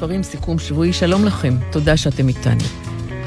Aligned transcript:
ספרים, 0.00 0.22
סיכום 0.22 0.58
שבועי, 0.58 0.92
שלום 0.92 1.24
לכם, 1.24 1.54
תודה 1.72 1.96
שאתם 1.96 2.28
איתנו. 2.28 2.64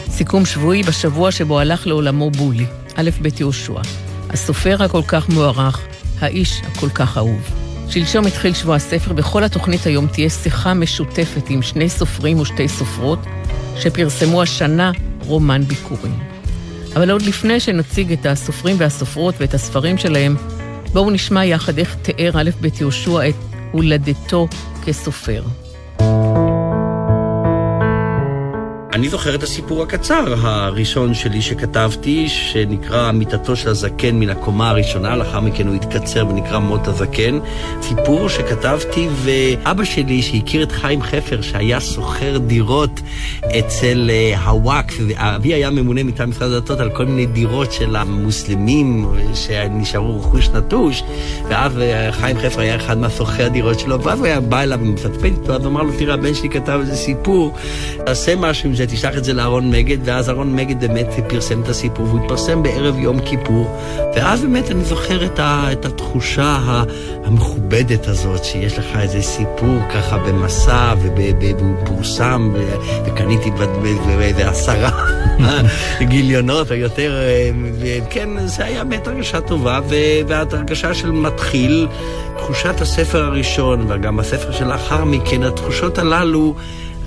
סיכום 0.09 0.45
שבועי 0.45 0.83
בשבוע 0.83 1.31
שבו 1.31 1.59
הלך 1.59 1.87
לעולמו 1.87 2.31
בולי, 2.31 2.65
א' 2.95 3.09
ב' 3.21 3.27
יהושע. 3.39 3.81
הסופר 4.29 4.83
הכל 4.83 5.01
כך 5.07 5.29
מוערך, 5.29 5.81
האיש 6.19 6.61
הכל 6.63 6.89
כך 6.89 7.17
אהוב. 7.17 7.41
שלשום 7.89 8.25
התחיל 8.25 8.53
שבוע 8.53 8.75
הספר, 8.75 9.13
בכל 9.13 9.43
התוכנית 9.43 9.85
היום 9.85 10.07
תהיה 10.07 10.29
שיחה 10.29 10.73
משותפת 10.73 11.49
עם 11.49 11.61
שני 11.61 11.89
סופרים 11.89 12.39
ושתי 12.39 12.67
סופרות, 12.67 13.19
שפרסמו 13.77 14.41
השנה 14.41 14.91
רומן 15.25 15.63
ביקורים. 15.63 16.19
אבל 16.95 17.11
עוד 17.11 17.21
לפני 17.21 17.59
שנציג 17.59 18.11
את 18.11 18.25
הסופרים 18.25 18.75
והסופרות 18.79 19.35
ואת 19.39 19.53
הספרים 19.53 19.97
שלהם, 19.97 20.35
בואו 20.93 21.09
נשמע 21.09 21.45
יחד 21.45 21.77
איך 21.77 21.95
תיאר 22.01 22.31
א' 22.41 22.49
ב' 22.61 22.67
יהושע 22.81 23.29
את 23.29 23.35
הולדתו 23.71 24.47
כסופר. 24.85 25.43
אני 28.93 29.09
זוכר 29.09 29.35
את 29.35 29.43
הסיפור 29.43 29.83
הקצר 29.83 30.35
הראשון 30.41 31.13
שלי 31.13 31.41
שכתבתי, 31.41 32.29
שנקרא 32.29 33.11
מיטתו 33.11 33.55
של 33.55 33.69
הזקן 33.69 34.15
מן 34.15 34.29
הקומה 34.29 34.69
הראשונה, 34.69 35.15
לאחר 35.15 35.39
מכן 35.39 35.67
הוא 35.67 35.75
התקצר 35.75 36.27
ונקרא 36.27 36.59
מות 36.59 36.87
הזקן. 36.87 37.39
סיפור 37.81 38.29
שכתבתי, 38.29 39.07
ואבא 39.23 39.83
שלי, 39.83 40.21
שהכיר 40.21 40.63
את 40.63 40.71
חיים 40.71 41.01
חפר, 41.01 41.41
שהיה 41.41 41.79
סוחר 41.79 42.37
דירות 42.37 43.01
אצל 43.59 44.09
אה, 44.09 44.39
הוואקף, 44.39 44.95
ואבי 45.07 45.53
היה 45.53 45.69
ממונה 45.69 46.03
מטעם 46.03 46.29
משרד 46.29 46.51
הדתות 46.51 46.79
על 46.79 46.89
כל 46.89 47.05
מיני 47.05 47.25
דירות 47.25 47.71
של 47.71 47.95
המוסלמים 47.95 49.07
שנשארו 49.33 50.19
רכוש 50.19 50.49
נטוש, 50.49 51.03
ואז 51.49 51.77
אה, 51.77 52.11
חיים 52.11 52.37
חפר 52.37 52.59
היה 52.59 52.75
אחד 52.75 52.97
מהסוחרי 52.97 53.45
הדירות 53.45 53.79
שלו, 53.79 54.01
ואז 54.01 54.19
הוא 54.19 54.25
היה 54.25 54.39
בא 54.39 54.61
אליו 54.61 54.79
ומפצפן 54.81 55.25
איתו, 55.25 55.55
הוא 55.55 55.65
אמר 55.65 55.83
לו, 55.83 55.91
תראה, 55.99 56.13
הבן 56.13 56.33
שלי 56.33 56.49
כתב 56.49 56.79
איזה 56.81 56.95
סיפור, 56.95 57.53
תעשה 58.05 58.35
משהו 58.35 58.69
עם 58.69 58.75
זה. 58.75 58.82
תשלח 58.85 59.17
את 59.17 59.23
זה 59.23 59.33
לאהרון 59.33 59.71
מגד, 59.71 59.97
ואז 60.03 60.29
אהרון 60.29 60.55
מגד 60.55 60.79
באמת 60.79 61.07
פרסם 61.29 61.61
את 61.61 61.69
הסיפור, 61.69 62.05
והוא 62.05 62.19
התפרסם 62.19 62.63
בערב 62.63 62.99
יום 62.99 63.19
כיפור, 63.19 63.77
ואז 64.15 64.41
באמת 64.41 64.71
אני 64.71 64.83
זוכר 64.83 65.25
את, 65.25 65.39
ה, 65.39 65.71
את 65.71 65.85
התחושה 65.85 66.59
המכובדת 67.23 68.07
הזאת, 68.07 68.43
שיש 68.43 68.77
לך 68.77 68.85
איזה 68.99 69.21
סיפור 69.21 69.79
ככה 69.93 70.17
במסע, 70.17 70.93
והוא 71.01 71.75
פורסם, 71.85 72.53
וקניתי 73.05 73.51
באיזה 74.17 74.49
עשרה 74.49 74.91
גיליונות 76.09 76.71
או 76.71 76.75
יותר, 76.75 77.15
וכן, 78.07 78.47
זה 78.47 78.65
היה 78.65 78.83
באמת 78.83 79.07
הרגשה 79.07 79.41
טובה, 79.41 79.79
והרגשה 80.27 80.93
של 80.93 81.11
מתחיל, 81.11 81.87
תחושת 82.37 82.81
הספר 82.81 83.23
הראשון, 83.23 83.85
וגם 83.89 84.19
הספר 84.19 84.51
שלאחר 84.51 85.03
מכן, 85.03 85.43
התחושות 85.43 85.97
הללו, 85.97 86.55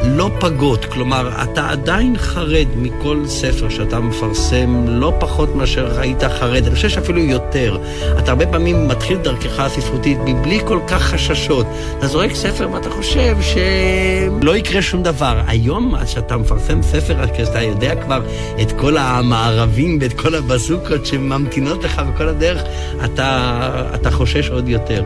לא 0.04 0.30
פגות, 0.40 0.84
כלומר, 0.84 1.30
אתה 1.42 1.68
עדיין 1.68 2.18
חרד 2.18 2.66
מכל 2.76 3.22
ספר 3.26 3.68
שאתה 3.68 4.00
מפרסם, 4.00 4.84
לא 4.88 5.12
פחות 5.20 5.54
מאשר 5.54 6.00
היית 6.00 6.22
חרד, 6.24 6.66
אני 6.66 6.74
חושב 6.74 6.88
שאפילו 6.88 7.18
יותר. 7.18 7.78
אתה 8.18 8.30
הרבה 8.30 8.46
פעמים 8.46 8.88
מתחיל 8.88 9.18
דרכך 9.18 9.60
הספרותית 9.60 10.18
מבלי 10.24 10.60
כל 10.64 10.78
כך 10.88 11.02
חששות. 11.02 11.66
אתה 11.98 12.06
זורק 12.06 12.34
ספר 12.34 12.68
ואתה 12.72 12.90
חושב 12.90 13.36
שלא 13.40 14.56
יקרה 14.56 14.82
שום 14.82 15.02
דבר. 15.02 15.40
היום, 15.46 15.94
אז 15.94 16.08
שאתה 16.08 16.36
מפרסם 16.36 16.82
ספר, 16.82 17.20
אז 17.20 17.48
אתה 17.48 17.62
יודע 17.62 17.94
כבר 17.94 18.22
את 18.62 18.72
כל 18.72 18.96
המערבים 18.96 19.98
ואת 20.00 20.12
כל 20.12 20.34
הבזוקות 20.34 21.06
שממתינות 21.06 21.84
לך 21.84 21.98
בכל 21.98 22.28
הדרך, 22.28 22.62
אתה, 23.04 23.90
אתה 23.94 24.10
חושש 24.10 24.50
עוד 24.50 24.68
יותר. 24.68 25.04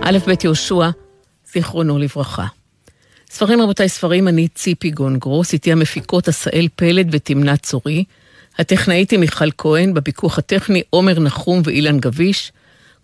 א' 0.00 0.18
ב' 0.26 0.44
יהושע 0.44 0.90
זיכרונו 1.52 1.98
לברכה. 1.98 2.46
ספרים 3.30 3.60
רבותיי 3.60 3.88
ספרים, 3.88 4.28
אני 4.28 4.48
ציפי 4.48 4.90
גונגרוס, 4.90 5.52
איתי 5.52 5.72
המפיקות 5.72 6.28
עשאל 6.28 6.68
פלד 6.76 7.08
ותמנה 7.12 7.56
צורי, 7.56 8.04
הטכנאית 8.58 9.10
היא 9.10 9.18
מיכל 9.18 9.50
כהן, 9.58 9.94
בפיקוח 9.94 10.38
הטכני 10.38 10.82
עומר 10.90 11.20
נחום 11.20 11.62
ואילן 11.64 12.00
גביש. 12.00 12.52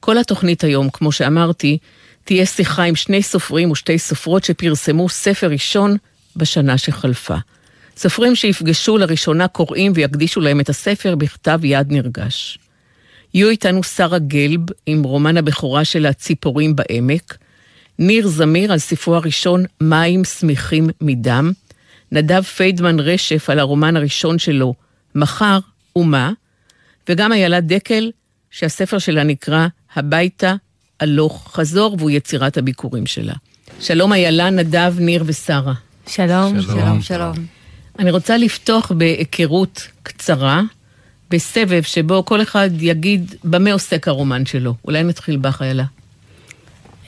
כל 0.01 0.19
התוכנית 0.19 0.65
היום, 0.65 0.91
כמו 0.91 1.13
שאמרתי, 1.13 1.79
תהיה 2.25 2.47
שיחה 2.47 2.83
עם 2.83 2.97
שני 2.97 3.23
סופרים 3.23 3.71
ושתי 3.71 3.99
סופרות 3.99 4.45
שפרסמו 4.45 5.09
ספר 5.09 5.51
ראשון 5.51 5.97
בשנה 6.37 6.79
שחלפה. 6.79 7.37
סופרים 7.97 8.35
שיפגשו 8.35 8.99
לראשונה 8.99 9.49
קוראים 9.49 9.93
ויקדישו 9.95 10.41
להם 10.41 10.61
את 10.61 10.69
הספר 10.69 11.15
בכתב 11.17 11.61
יד 11.65 11.93
נרגש. 11.93 12.59
יהיו 13.35 13.49
איתנו 13.49 13.83
שרה 13.83 14.19
גלב 14.19 14.61
עם 14.87 15.03
רומן 15.03 15.37
הבכורה 15.37 15.85
שלה 15.85 16.13
ציפורים 16.13 16.77
בעמק, 16.77 17.39
ניר 17.99 18.29
זמיר 18.29 18.73
על 18.73 18.79
ספרו 18.79 19.15
הראשון 19.15 19.65
מים 19.81 20.25
שמחים 20.25 20.89
מדם, 21.01 21.53
נדב 22.13 22.43
פיידמן 22.43 23.01
רשף 23.01 23.51
על 23.51 23.59
הרומן 23.59 23.97
הראשון 23.97 24.39
שלו, 24.39 24.75
מחר 25.15 25.59
ומה, 25.97 26.33
וגם 27.09 27.33
איילה 27.33 27.61
דקל, 27.61 28.11
שהספר 28.51 28.99
שלה 28.99 29.25
נקרא 29.25 29.67
הביתה 29.97 30.55
הלוך 31.01 31.51
חזור, 31.55 31.97
והוא 31.99 32.11
יצירת 32.11 32.57
הביקורים 32.57 33.07
שלה. 33.07 33.35
שלום 33.81 34.13
איילה, 34.13 34.51
נדב, 34.51 34.95
ניר 34.99 35.25
ושרה. 35.27 35.75
שלום, 36.07 36.63
שלום, 36.63 36.63
שלום. 36.63 37.03
שלום. 37.03 37.37
אני 37.99 38.11
רוצה 38.11 38.37
לפתוח 38.37 38.93
בהיכרות 38.93 39.89
קצרה, 40.03 40.63
בסבב 41.31 41.83
שבו 41.83 42.25
כל 42.25 42.43
אחד 42.43 42.71
יגיד 42.81 43.35
במה 43.45 43.73
עוסק 43.73 44.09
הרומן 44.09 44.47
שלו. 44.47 44.75
אולי 44.85 45.03
נתחיל 45.03 45.37
בך, 45.37 45.63
איילה. 45.63 45.85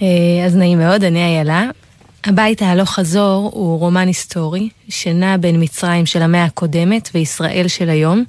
אה, 0.03 0.07
אז 0.47 0.57
נעים 0.57 0.79
מאוד, 0.79 1.05
אני 1.05 1.25
איילה. 1.25 1.71
הבית 2.25 2.63
ההלוך 2.63 2.91
חזור 2.91 3.51
הוא 3.55 3.79
רומן 3.79 4.07
היסטורי 4.07 4.69
שנע 4.89 5.37
בין 5.37 5.63
מצרים 5.63 6.07
של 6.07 6.23
המאה 6.23 6.45
הקודמת 6.45 7.09
וישראל 7.15 7.69
של 7.69 7.91
היום. 7.91 8.25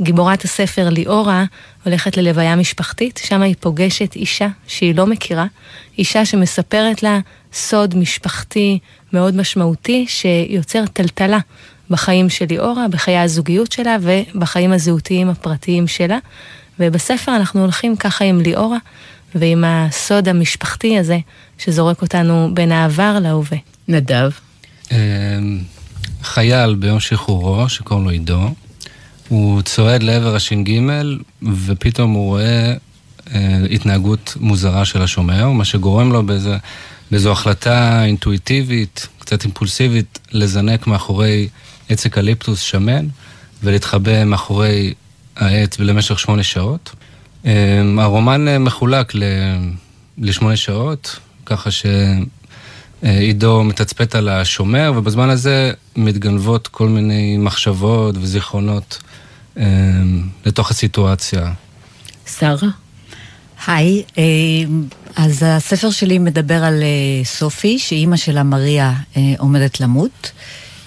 גיבורת 0.00 0.44
הספר 0.44 0.88
ליאורה 0.88 1.44
הולכת 1.84 2.16
ללוויה 2.16 2.56
משפחתית, 2.56 3.20
שם 3.24 3.42
היא 3.42 3.54
פוגשת 3.60 4.16
אישה 4.16 4.48
שהיא 4.66 4.94
לא 4.94 5.06
מכירה, 5.06 5.46
אישה 5.98 6.24
שמספרת 6.24 7.02
לה 7.02 7.18
סוד 7.52 7.96
משפחתי 7.96 8.78
מאוד 9.12 9.36
משמעותי 9.36 10.06
שיוצר 10.08 10.86
טלטלה 10.86 11.38
בחיים 11.90 12.30
של 12.30 12.44
ליאורה, 12.48 12.88
בחיי 12.88 13.18
הזוגיות 13.18 13.72
שלה 13.72 13.96
ובחיים 14.00 14.72
הזהותיים 14.72 15.30
הפרטיים 15.30 15.86
שלה. 15.86 16.18
ובספר 16.80 17.36
אנחנו 17.36 17.60
הולכים 17.60 17.96
ככה 17.96 18.24
עם 18.24 18.40
ליאורה. 18.40 18.78
ועם 19.40 19.64
הסוד 19.66 20.28
המשפחתי 20.28 20.98
הזה 20.98 21.18
שזורק 21.58 22.02
אותנו 22.02 22.50
בין 22.54 22.72
העבר 22.72 23.18
להווה. 23.22 23.58
נדב? 23.88 24.30
אמ, 24.90 24.96
חייל 26.22 26.74
ביום 26.74 27.00
שחרורו, 27.00 27.68
שקוראים 27.68 28.04
לו 28.04 28.10
עידו, 28.10 28.50
הוא 29.28 29.62
צועד 29.62 30.02
לעבר 30.02 30.36
הש"ג, 30.36 30.80
ופתאום 31.66 32.12
הוא 32.12 32.26
רואה 32.26 32.74
אה, 33.34 33.58
התנהגות 33.70 34.36
מוזרה 34.40 34.84
של 34.84 35.02
השומר, 35.02 35.50
מה 35.50 35.64
שגורם 35.64 36.12
לו 36.12 36.26
באיזה, 36.26 36.56
באיזו 37.10 37.32
החלטה 37.32 38.04
אינטואיטיבית, 38.04 39.08
קצת 39.18 39.44
אימפולסיבית, 39.44 40.18
לזנק 40.32 40.86
מאחורי 40.86 41.48
עץ 41.88 42.06
אקליפטוס 42.06 42.60
שמן, 42.60 43.06
ולהתחבא 43.62 44.24
מאחורי 44.24 44.94
העץ 45.36 45.78
למשך 45.78 46.18
שמונה 46.18 46.42
שעות. 46.42 46.90
אמ, 47.44 47.98
הרומן 47.98 48.48
אה, 48.48 48.58
מחולק 48.58 49.12
לשמונה 50.18 50.56
שעות, 50.56 51.18
ככה 51.46 51.70
שעידו 53.02 53.64
מתצפת 53.64 54.14
על 54.14 54.28
השומר, 54.28 54.92
ובזמן 54.96 55.30
הזה 55.30 55.72
מתגנבות 55.96 56.68
כל 56.68 56.88
מיני 56.88 57.36
מחשבות 57.36 58.16
וזיכרונות 58.16 58.98
אמ, 59.56 59.62
לתוך 60.46 60.70
הסיטואציה. 60.70 61.52
שרה? 62.38 62.68
היי, 63.66 64.02
אמ, 64.18 64.84
אז 65.16 65.42
הספר 65.46 65.90
שלי 65.90 66.18
מדבר 66.18 66.64
על 66.64 66.82
אה, 66.82 67.24
סופי, 67.24 67.78
שאימא 67.78 68.16
שלה, 68.16 68.42
מריה, 68.42 68.92
אה, 69.16 69.22
עומדת 69.38 69.80
למות. 69.80 70.30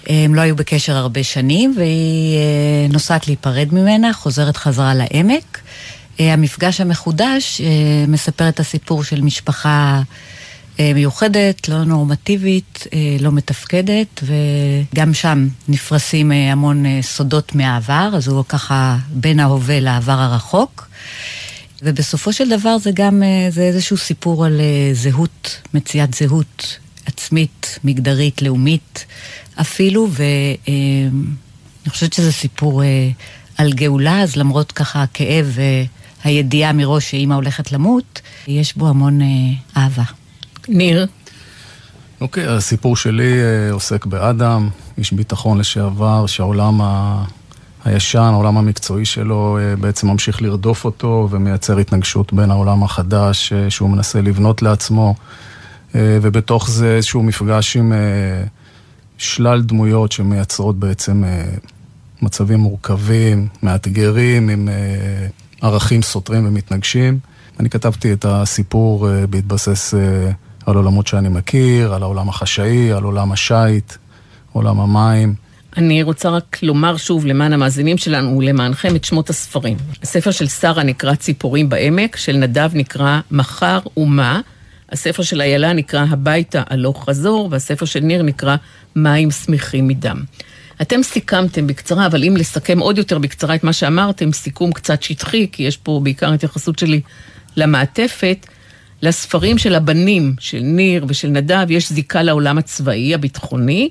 הם 0.07 0.35
לא 0.35 0.41
היו 0.41 0.55
בקשר 0.55 0.95
הרבה 0.95 1.23
שנים, 1.23 1.73
והיא 1.77 2.89
נוסעת 2.89 3.27
להיפרד 3.27 3.67
ממנה, 3.71 4.13
חוזרת 4.13 4.57
חזרה 4.57 4.93
לעמק. 4.93 5.61
המפגש 6.19 6.81
המחודש 6.81 7.61
מספר 8.07 8.49
את 8.49 8.59
הסיפור 8.59 9.03
של 9.03 9.21
משפחה 9.21 10.01
אה, 10.79 10.93
מיוחדת, 10.93 11.69
לא 11.69 11.83
נורמטיבית, 11.83 12.87
אה, 12.93 13.17
לא 13.19 13.31
מתפקדת, 13.31 14.23
וגם 14.23 15.13
שם 15.13 15.47
נפרסים 15.67 16.31
אה, 16.31 16.51
המון 16.51 17.01
סודות 17.01 17.55
מהעבר, 17.55 18.11
אז 18.13 18.27
הוא 18.27 18.43
ככה 18.49 18.97
בין 19.13 19.39
ההווה 19.39 19.79
לעבר 19.79 20.19
הרחוק. 20.19 20.87
ובסופו 21.83 22.33
של 22.33 22.49
דבר 22.49 22.77
זה 22.77 22.91
גם, 22.93 23.23
זה 23.49 23.61
איזשהו 23.61 23.97
סיפור 23.97 24.45
על 24.45 24.61
זהות, 24.93 25.61
מציאת 25.73 26.13
זהות 26.13 26.77
עצמית, 27.05 27.79
מגדרית, 27.83 28.41
לאומית 28.41 29.05
אפילו, 29.61 30.07
ואני 30.11 31.89
חושבת 31.89 32.13
שזה 32.13 32.31
סיפור 32.31 32.81
על 33.57 33.73
גאולה, 33.73 34.21
אז 34.21 34.35
למרות 34.35 34.71
ככה 34.71 35.03
הכאב 35.03 35.57
והידיעה 36.25 36.73
מראש 36.73 37.11
שאימא 37.11 37.33
הולכת 37.33 37.71
למות, 37.71 38.21
יש 38.47 38.77
בו 38.77 38.87
המון 38.87 39.19
אהבה. 39.77 40.03
ניר? 40.67 41.07
אוקיי, 42.21 42.47
okay, 42.47 42.49
הסיפור 42.49 42.95
שלי 42.95 43.33
uh, 43.33 43.73
עוסק 43.73 44.05
באדם, 44.05 44.69
איש 44.97 45.13
ביטחון 45.13 45.57
לשעבר, 45.57 46.25
שהעולם 46.25 46.81
ה... 46.81 47.23
הישן, 47.85 48.19
העולם 48.19 48.57
המקצועי 48.57 49.05
שלו, 49.05 49.57
uh, 49.59 49.81
בעצם 49.81 50.07
ממשיך 50.07 50.41
לרדוף 50.41 50.85
אותו 50.85 51.27
ומייצר 51.31 51.77
התנגשות 51.77 52.33
בין 52.33 52.51
העולם 52.51 52.83
החדש 52.83 53.53
שהוא 53.69 53.89
מנסה 53.89 54.21
לבנות 54.21 54.61
לעצמו, 54.61 55.15
ובתוך 55.95 56.69
זה 56.69 56.95
איזשהו 56.95 57.23
מפגש 57.23 57.77
עם 57.77 57.93
שלל 59.17 59.61
דמויות 59.61 60.11
שמייצרות 60.11 60.79
בעצם 60.79 61.23
מצבים 62.21 62.59
מורכבים, 62.59 63.47
מאתגרים, 63.63 64.49
עם 64.49 64.69
ערכים 65.61 66.01
סותרים 66.01 66.47
ומתנגשים. 66.47 67.19
אני 67.59 67.69
כתבתי 67.69 68.13
את 68.13 68.25
הסיפור 68.25 69.07
uh, 69.07 69.27
בהתבסס... 69.27 69.93
Uh, 69.93 69.97
על 70.65 70.75
עולמות 70.75 71.07
שאני 71.07 71.29
מכיר, 71.29 71.93
על 71.93 72.03
העולם 72.03 72.29
החשאי, 72.29 72.91
על 72.91 73.03
עולם 73.03 73.31
השיט, 73.31 73.93
עולם 74.51 74.79
המים. 74.79 75.35
אני 75.77 76.03
רוצה 76.03 76.29
רק 76.29 76.57
לומר 76.63 76.97
שוב 76.97 77.25
למען 77.25 77.53
המאזינים 77.53 77.97
שלנו 77.97 78.37
ולמענכם 78.37 78.95
את 78.95 79.03
שמות 79.03 79.29
הספרים. 79.29 79.77
הספר 80.03 80.31
של 80.31 80.47
שרה 80.47 80.83
נקרא 80.83 81.15
ציפורים 81.15 81.69
בעמק, 81.69 82.15
של 82.15 82.37
נדב 82.37 82.69
נקרא 82.73 83.19
מחר 83.31 83.79
ומה, 83.97 84.41
הספר 84.91 85.23
של 85.23 85.41
איילה 85.41 85.73
נקרא 85.73 86.05
הביתה 86.09 86.63
הלוך 86.69 87.09
חזור, 87.09 87.47
והספר 87.51 87.85
של 87.85 87.99
ניר 87.99 88.21
נקרא 88.21 88.55
מים 88.95 89.31
שמחים 89.31 89.87
מדם. 89.87 90.21
אתם 90.81 91.03
סיכמתם 91.03 91.67
בקצרה, 91.67 92.05
אבל 92.05 92.23
אם 92.23 92.37
לסכם 92.37 92.79
עוד 92.79 92.97
יותר 92.97 93.19
בקצרה 93.19 93.55
את 93.55 93.63
מה 93.63 93.73
שאמרתם, 93.73 94.33
סיכום 94.33 94.71
קצת 94.71 95.03
שטחי, 95.03 95.47
כי 95.51 95.63
יש 95.63 95.77
פה 95.77 95.99
בעיקר 96.03 96.33
התייחסות 96.33 96.79
שלי 96.79 97.01
למעטפת, 97.55 98.47
לספרים 99.01 99.57
של 99.57 99.75
הבנים, 99.75 100.35
של 100.39 100.59
ניר 100.59 101.05
ושל 101.07 101.27
נדב, 101.27 101.65
יש 101.69 101.91
זיקה 101.91 102.23
לעולם 102.23 102.57
הצבאי, 102.57 103.13
הביטחוני, 103.13 103.89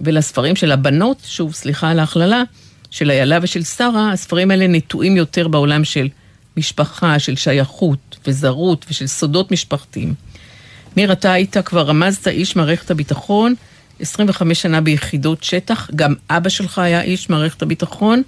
ולספרים 0.00 0.56
של 0.56 0.72
הבנות, 0.72 1.16
שוב, 1.24 1.54
סליחה 1.54 1.90
על 1.90 1.98
ההכללה, 1.98 2.42
של 2.90 3.10
איילה 3.10 3.38
ושל 3.42 3.64
שרה, 3.64 4.12
הספרים 4.12 4.50
האלה 4.50 4.66
נטועים 4.66 5.16
יותר 5.16 5.48
בעולם 5.48 5.84
של 5.84 6.08
משפחה, 6.56 7.18
של 7.18 7.36
שייכות 7.36 8.16
וזרות 8.26 8.86
ושל 8.90 9.06
סודות 9.06 9.52
משפחתיים. 9.52 10.14
ניר, 10.96 11.12
אתה 11.12 11.32
היית, 11.32 11.56
כבר 11.58 11.82
רמזת, 11.82 12.28
איש 12.28 12.56
מערכת 12.56 12.90
הביטחון, 12.90 13.54
25 14.00 14.62
שנה 14.62 14.80
ביחידות 14.80 15.44
שטח, 15.44 15.90
גם 15.94 16.14
אבא 16.30 16.48
שלך 16.48 16.78
היה 16.78 17.02
איש 17.02 17.30
מערכת 17.30 17.62
הביטחון. 17.62 18.22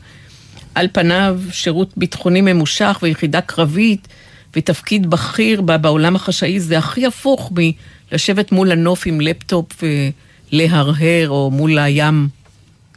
על 0.74 0.88
פניו, 0.92 1.40
שירות 1.50 1.92
ביטחוני 1.96 2.40
ממושך 2.40 2.98
ויחידה 3.02 3.40
קרבית, 3.40 4.08
ותפקיד 4.56 5.10
בכיר 5.10 5.60
בעולם 5.60 6.16
החשאי 6.16 6.60
זה 6.60 6.78
הכי 6.78 7.06
הפוך 7.06 7.52
מלשבת 8.12 8.52
מול 8.52 8.72
הנוף 8.72 9.02
עם 9.06 9.20
לפטופ 9.20 9.66
ולהרהר, 10.52 11.28
או 11.28 11.50
מול 11.50 11.78
הים. 11.78 12.28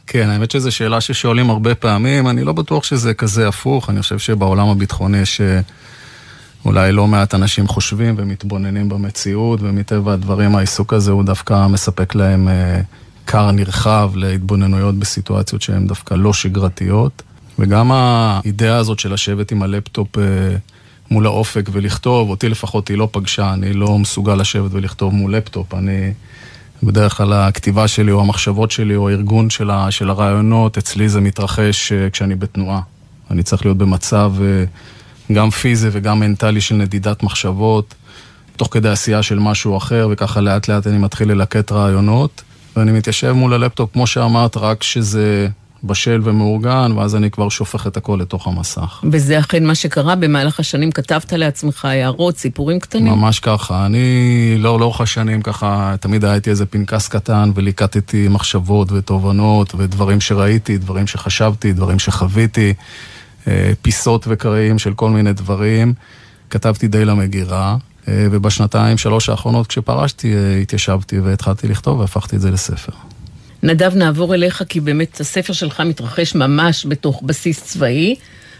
כן, 0.06 0.28
האמת 0.28 0.50
שזו 0.50 0.72
שאלה 0.72 1.00
ששואלים 1.00 1.50
הרבה 1.50 1.74
פעמים, 1.74 2.28
אני 2.28 2.44
לא 2.44 2.52
בטוח 2.52 2.84
שזה 2.84 3.14
כזה 3.14 3.48
הפוך, 3.48 3.90
אני 3.90 4.02
חושב 4.02 4.18
שבעולם 4.18 4.68
הביטחוני 4.68 5.18
יש 5.18 5.40
אה, 5.40 5.60
אולי 6.64 6.92
לא 6.92 7.06
מעט 7.06 7.34
אנשים 7.34 7.68
חושבים 7.68 8.14
ומתבוננים 8.18 8.88
במציאות, 8.88 9.60
ומטבע 9.62 10.12
הדברים 10.12 10.56
העיסוק 10.56 10.92
הזה 10.92 11.10
הוא 11.10 11.24
דווקא 11.24 11.66
מספק 11.66 12.14
להם 12.14 12.48
כר 13.26 13.46
אה, 13.46 13.52
נרחב 13.52 14.10
להתבוננויות 14.14 14.94
בסיטואציות 14.94 15.62
שהן 15.62 15.86
דווקא 15.86 16.14
לא 16.14 16.32
שגרתיות. 16.32 17.22
וגם 17.58 17.92
האידאה 17.92 18.76
הזאת 18.76 18.98
של 18.98 19.12
לשבת 19.12 19.52
עם 19.52 19.62
הלפטופ 19.62 20.18
אה, 20.18 20.22
מול 21.10 21.26
האופק 21.26 21.68
ולכתוב, 21.72 22.30
אותי 22.30 22.48
לפחות 22.48 22.88
היא 22.88 22.98
לא 22.98 23.08
פגשה, 23.12 23.52
אני 23.52 23.72
לא 23.72 23.98
מסוגל 23.98 24.34
לשבת 24.34 24.70
ולכתוב 24.72 25.14
מול 25.14 25.36
לפטופ, 25.36 25.74
אני... 25.74 26.12
בדרך 26.82 27.16
כלל 27.16 27.32
הכתיבה 27.32 27.88
שלי 27.88 28.12
או 28.12 28.20
המחשבות 28.20 28.70
שלי 28.70 28.96
או 28.96 29.08
הארגון 29.08 29.50
של, 29.50 29.70
של 29.90 30.10
הרעיונות, 30.10 30.78
אצלי 30.78 31.08
זה 31.08 31.20
מתרחש 31.20 31.92
אה, 31.92 32.10
כשאני 32.10 32.34
בתנועה. 32.34 32.80
אני 33.30 33.42
צריך 33.42 33.64
להיות 33.64 33.78
במצב 33.78 34.32
גם 35.32 35.50
פיזי 35.50 35.88
וגם 35.92 36.20
מנטלי 36.20 36.60
של 36.60 36.74
נדידת 36.74 37.22
מחשבות, 37.22 37.94
תוך 38.56 38.68
כדי 38.70 38.88
עשייה 38.88 39.22
של 39.22 39.38
משהו 39.38 39.76
אחר, 39.76 40.08
וככה 40.10 40.40
לאט 40.40 40.68
לאט 40.68 40.86
אני 40.86 40.98
מתחיל 40.98 41.32
ללקט 41.32 41.72
רעיונות, 41.72 42.42
ואני 42.76 42.92
מתיישב 42.92 43.32
מול 43.32 43.54
הלפטופ, 43.54 43.92
כמו 43.92 44.06
שאמרת, 44.06 44.56
רק 44.56 44.78
כשזה 44.78 45.48
בשל 45.84 46.20
ומאורגן, 46.24 46.92
ואז 46.96 47.16
אני 47.16 47.30
כבר 47.30 47.48
שופך 47.48 47.86
את 47.86 47.96
הכל 47.96 48.18
לתוך 48.20 48.46
המסך. 48.46 49.00
וזה 49.12 49.38
אכן 49.38 49.64
מה 49.64 49.74
שקרה 49.74 50.14
במהלך 50.14 50.60
השנים, 50.60 50.92
כתבת 50.92 51.32
לעצמך 51.32 51.84
הערות, 51.84 52.38
סיפורים 52.38 52.80
קטנים? 52.80 53.06
ממש 53.12 53.40
ככה. 53.40 53.86
אני 53.86 54.56
לא, 54.58 54.80
לאורך 54.80 55.00
השנים 55.00 55.42
ככה, 55.42 55.94
תמיד 56.00 56.24
הייתי 56.24 56.50
איזה 56.50 56.66
פנקס 56.66 57.08
קטן 57.08 57.50
וליקטתי 57.54 58.28
מחשבות 58.28 58.92
ותובנות 58.92 59.74
ודברים 59.74 60.20
שראיתי, 60.20 60.78
דברים 60.78 61.06
שחשבתי, 61.06 61.72
דברים 61.72 61.98
שחוויתי, 61.98 62.74
פיסות 63.82 64.24
וקרעים 64.28 64.78
של 64.78 64.94
כל 64.94 65.10
מיני 65.10 65.32
דברים. 65.32 65.94
כתבתי 66.50 66.88
די 66.88 67.04
למגירה. 67.04 67.76
אה, 68.08 68.26
ובשנתיים, 68.30 68.98
שלוש 68.98 69.28
האחרונות 69.28 69.66
כשפרשתי, 69.66 70.34
אה, 70.34 70.56
התיישבתי 70.56 71.20
והתחלתי 71.20 71.68
לכתוב 71.68 72.00
והפכתי 72.00 72.36
את 72.36 72.40
זה 72.40 72.50
לספר. 72.50 72.92
נדב, 73.62 73.94
נעבור 73.94 74.34
אליך, 74.34 74.62
כי 74.68 74.80
באמת 74.80 75.20
הספר 75.20 75.52
שלך 75.52 75.80
מתרחש 75.80 76.34
ממש 76.34 76.86
בתוך 76.88 77.22
בסיס 77.22 77.64
צבאי. 77.64 78.14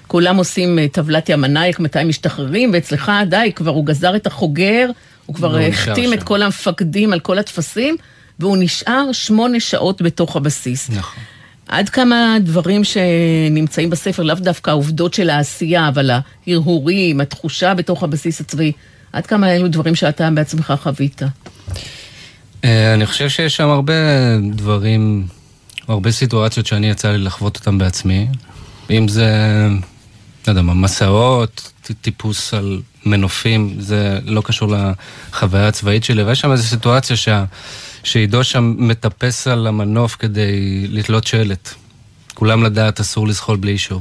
כולם 0.06 0.36
עושים 0.36 0.78
אה, 0.78 0.88
טבלת 0.88 1.28
ים 1.28 1.44
הנייק, 1.44 1.80
מתי 1.80 2.04
משתחררים, 2.04 2.70
ואצלך, 2.72 3.12
די, 3.28 3.52
כבר 3.54 3.70
הוא 3.70 3.86
גזר 3.86 4.16
את 4.16 4.26
החוגר, 4.26 4.90
הוא 5.26 5.36
כבר 5.36 5.58
החתים 5.58 6.12
את 6.12 6.22
כל 6.22 6.42
המפקדים 6.42 7.12
על 7.12 7.20
כל 7.20 7.38
הטפסים, 7.38 7.96
והוא 8.38 8.56
נשאר 8.60 9.12
שמונה 9.12 9.60
שעות 9.60 10.02
בתוך 10.02 10.36
הבסיס. 10.36 10.90
נכון. 10.90 11.22
עד 11.68 11.88
כמה 11.88 12.36
דברים 12.40 12.82
שנמצאים 12.84 13.90
בספר, 13.90 14.22
לאו 14.22 14.34
דווקא 14.34 14.70
העובדות 14.70 15.14
של 15.14 15.30
העשייה, 15.30 15.88
אבל 15.88 16.10
ההרהורים, 16.46 17.20
התחושה 17.20 17.74
בתוך 17.74 18.02
הבסיס 18.02 18.40
הצבאי, 18.40 18.72
עד 19.12 19.26
כמה 19.26 19.56
אלו 19.56 19.68
דברים 19.68 19.94
שאתה 19.94 20.28
בעצמך 20.30 20.74
חווית? 20.82 21.22
אה, 22.64 22.94
אני 22.94 23.06
חושב 23.06 23.28
שיש 23.28 23.56
שם 23.56 23.68
הרבה 23.68 23.92
דברים, 24.50 25.26
הרבה 25.88 26.10
סיטואציות 26.10 26.66
שאני 26.66 26.90
יצא 26.90 27.10
לי 27.12 27.18
לחוות 27.18 27.56
אותן 27.56 27.78
בעצמי. 27.78 28.28
אם 28.90 29.08
זה, 29.08 29.28
לא 30.46 30.52
יודע 30.52 30.62
מה, 30.62 30.74
מסעות, 30.74 31.72
טיפוס 32.00 32.54
על 32.54 32.80
מנופים, 33.06 33.76
זה 33.78 34.18
לא 34.24 34.42
קשור 34.44 34.74
לחוויה 34.74 35.68
הצבאית 35.68 36.04
שלי, 36.04 36.22
ויש 36.22 36.40
שם 36.40 36.52
איזו 36.52 36.62
סיטואציה 36.62 37.16
שה, 37.16 37.44
שעידו 38.04 38.44
שם 38.44 38.74
מטפס 38.78 39.46
על 39.46 39.66
המנוף 39.66 40.16
כדי 40.18 40.86
לתלות 40.88 41.26
שלט. 41.26 41.68
כולם 42.34 42.62
לדעת 42.62 43.00
אסור 43.00 43.28
לזחול 43.28 43.56
בלי 43.56 43.72
אישור. 43.72 44.00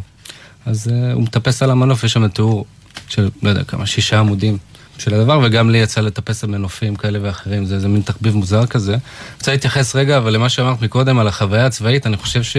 אז 0.65 0.88
uh, 0.88 1.13
הוא 1.13 1.24
מטפס 1.24 1.63
על 1.63 1.72
המנוף, 1.72 2.03
יש 2.03 2.13
שם 2.13 2.27
תיאור 2.27 2.65
של, 3.08 3.29
לא 3.43 3.50
יודע 3.50 3.63
כמה, 3.63 3.86
שישה 3.86 4.20
עמודים. 4.20 4.58
של 5.01 5.13
הדבר, 5.13 5.39
וגם 5.43 5.70
לי 5.70 5.77
יצא 5.77 6.01
לטפס 6.01 6.43
על 6.43 6.50
מנופים 6.50 6.96
כאלה 6.96 7.20
ואחרים, 7.22 7.65
זה 7.65 7.75
איזה 7.75 7.88
מין 7.88 8.01
תחביב 8.01 8.36
מוזר 8.36 8.65
כזה. 8.65 8.96
רוצה 9.38 9.51
להתייחס 9.51 9.96
רגע, 9.96 10.17
אבל 10.17 10.34
למה 10.34 10.50
שאמרת 10.50 10.81
מקודם 10.81 11.20
על 11.20 11.27
החוויה 11.27 11.65
הצבאית, 11.65 12.08
אני 12.08 12.17
חושב 12.17 12.43
ש, 12.43 12.58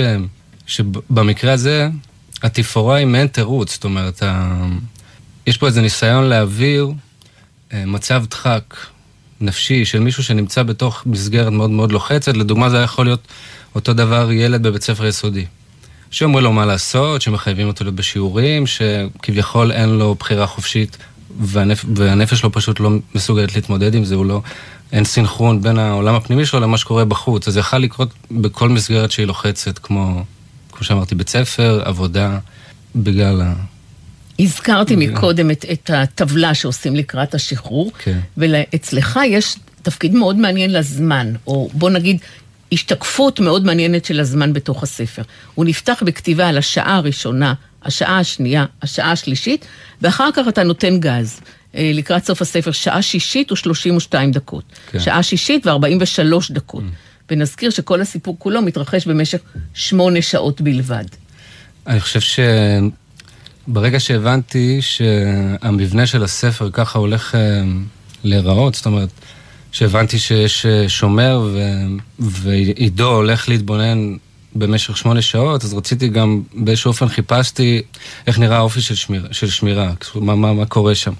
שבמקרה 0.66 1.52
הזה, 1.52 1.88
התפאורה 2.42 2.96
היא 2.96 3.06
מעין 3.06 3.26
תירוץ, 3.26 3.72
זאת 3.72 3.84
אומרת, 3.84 4.22
ה... 4.22 4.64
יש 5.46 5.56
פה 5.56 5.66
איזה 5.66 5.80
ניסיון 5.80 6.24
להעביר 6.24 6.92
אה, 7.72 7.84
מצב 7.86 8.24
דחק 8.30 8.76
נפשי 9.42 9.84
של 9.84 10.00
מישהו 10.00 10.22
שנמצא 10.24 10.62
בתוך 10.62 11.02
מסגרת 11.06 11.52
מאוד 11.52 11.70
מאוד 11.70 11.92
לוחצת, 11.92 12.36
לדוגמה 12.36 12.70
זה 12.70 12.78
יכול 12.78 13.06
להיות 13.06 13.28
אותו 13.74 13.92
דבר 13.92 14.32
ילד 14.32 14.62
בבית 14.62 14.82
ספר 14.82 15.06
יסודי. 15.06 15.44
שאומרים 16.10 16.44
לו 16.44 16.52
מה 16.52 16.66
לעשות, 16.66 17.22
שמחייבים 17.22 17.66
אותו 17.66 17.84
להיות 17.84 17.94
בשיעורים, 17.94 18.66
שכביכול 18.66 19.72
אין 19.72 19.88
לו 19.88 20.14
בחירה 20.14 20.46
חופשית 20.46 20.96
והנפ... 21.40 21.84
והנפש 21.94 22.38
שלו 22.38 22.52
פשוט 22.52 22.80
לא 22.80 22.90
מסוגלת 23.14 23.54
להתמודד 23.54 23.94
עם 23.94 24.04
זה, 24.04 24.14
הוא 24.14 24.26
לא... 24.26 24.42
אין 24.92 25.04
סינכרון 25.04 25.62
בין 25.62 25.78
העולם 25.78 26.14
הפנימי 26.14 26.46
שלו 26.46 26.60
למה 26.60 26.78
שקורה 26.78 27.04
בחוץ. 27.04 27.48
אז 27.48 27.54
זה 27.54 27.60
יכול 27.60 27.78
לקרות 27.78 28.08
בכל 28.30 28.68
מסגרת 28.68 29.10
שהיא 29.10 29.26
לוחצת, 29.26 29.78
כמו, 29.78 30.24
כמו 30.72 30.84
שאמרתי, 30.84 31.14
בית 31.14 31.28
ספר, 31.28 31.82
עבודה, 31.84 32.38
בגלל. 32.96 33.42
הזכרתי 34.38 34.96
מקודם 34.96 35.50
את, 35.50 35.64
את 35.72 35.90
הטבלה 35.94 36.54
שעושים 36.54 36.96
לקראת 36.96 37.34
השחרור, 37.34 37.92
כן. 37.98 38.18
ואצלך 38.36 39.20
יש 39.26 39.56
תפקיד 39.82 40.14
מאוד 40.14 40.36
מעניין 40.36 40.72
לזמן, 40.72 41.32
או 41.46 41.70
בוא 41.72 41.90
נגיד, 41.90 42.18
השתקפות 42.72 43.40
מאוד 43.40 43.64
מעניינת 43.64 44.04
של 44.04 44.20
הזמן 44.20 44.52
בתוך 44.52 44.82
הספר. 44.82 45.22
הוא 45.54 45.64
נפתח 45.64 46.02
בכתיבה 46.06 46.48
על 46.48 46.58
השעה 46.58 46.96
הראשונה, 46.96 47.54
השעה 47.82 48.18
השנייה, 48.18 48.64
השעה 48.82 49.12
השלישית, 49.12 49.66
ואחר 50.02 50.28
כך 50.34 50.48
אתה 50.48 50.62
נותן 50.62 51.00
גז. 51.00 51.40
אה, 51.74 51.90
לקראת 51.94 52.24
סוף 52.24 52.42
הספר, 52.42 52.72
שעה 52.72 53.02
שישית 53.02 53.52
ו-32 53.52 54.14
דקות. 54.32 54.64
כן. 54.90 55.00
שעה 55.00 55.22
שישית 55.22 55.66
ו-43 55.66 56.52
דקות. 56.52 56.82
Mm. 56.82 57.12
ונזכיר 57.30 57.70
שכל 57.70 58.00
הסיפור 58.00 58.36
כולו 58.38 58.62
מתרחש 58.62 59.06
במשך 59.06 59.40
שמונה 59.74 60.22
שעות 60.22 60.60
בלבד. 60.60 61.04
אני 61.86 62.00
חושב 62.00 62.20
שברגע 63.68 64.00
שהבנתי 64.00 64.82
שהמבנה 64.82 66.06
של 66.06 66.24
הספר 66.24 66.70
ככה 66.72 66.98
הולך 66.98 67.34
אה, 67.34 67.62
להיראות, 68.24 68.74
זאת 68.74 68.86
אומרת, 68.86 69.08
שהבנתי 69.72 70.18
שיש 70.18 70.66
אה, 70.66 70.88
שומר 70.88 71.48
ו... 71.52 71.60
ועידו 72.18 73.14
הולך 73.14 73.48
להתבונן 73.48 74.16
במשך 74.54 74.96
שמונה 74.96 75.22
שעות, 75.22 75.64
אז 75.64 75.74
רציתי 75.74 76.08
גם, 76.08 76.42
באיזשהו 76.54 76.88
אופן 76.88 77.08
חיפשתי 77.08 77.82
איך 78.26 78.38
נראה 78.38 78.56
האופי 78.56 78.80
של, 78.80 78.94
שמיר, 78.94 79.28
של 79.30 79.50
שמירה, 79.50 79.92
מה, 80.14 80.34
מה, 80.34 80.52
מה 80.52 80.66
קורה 80.66 80.94
שם. 80.94 81.12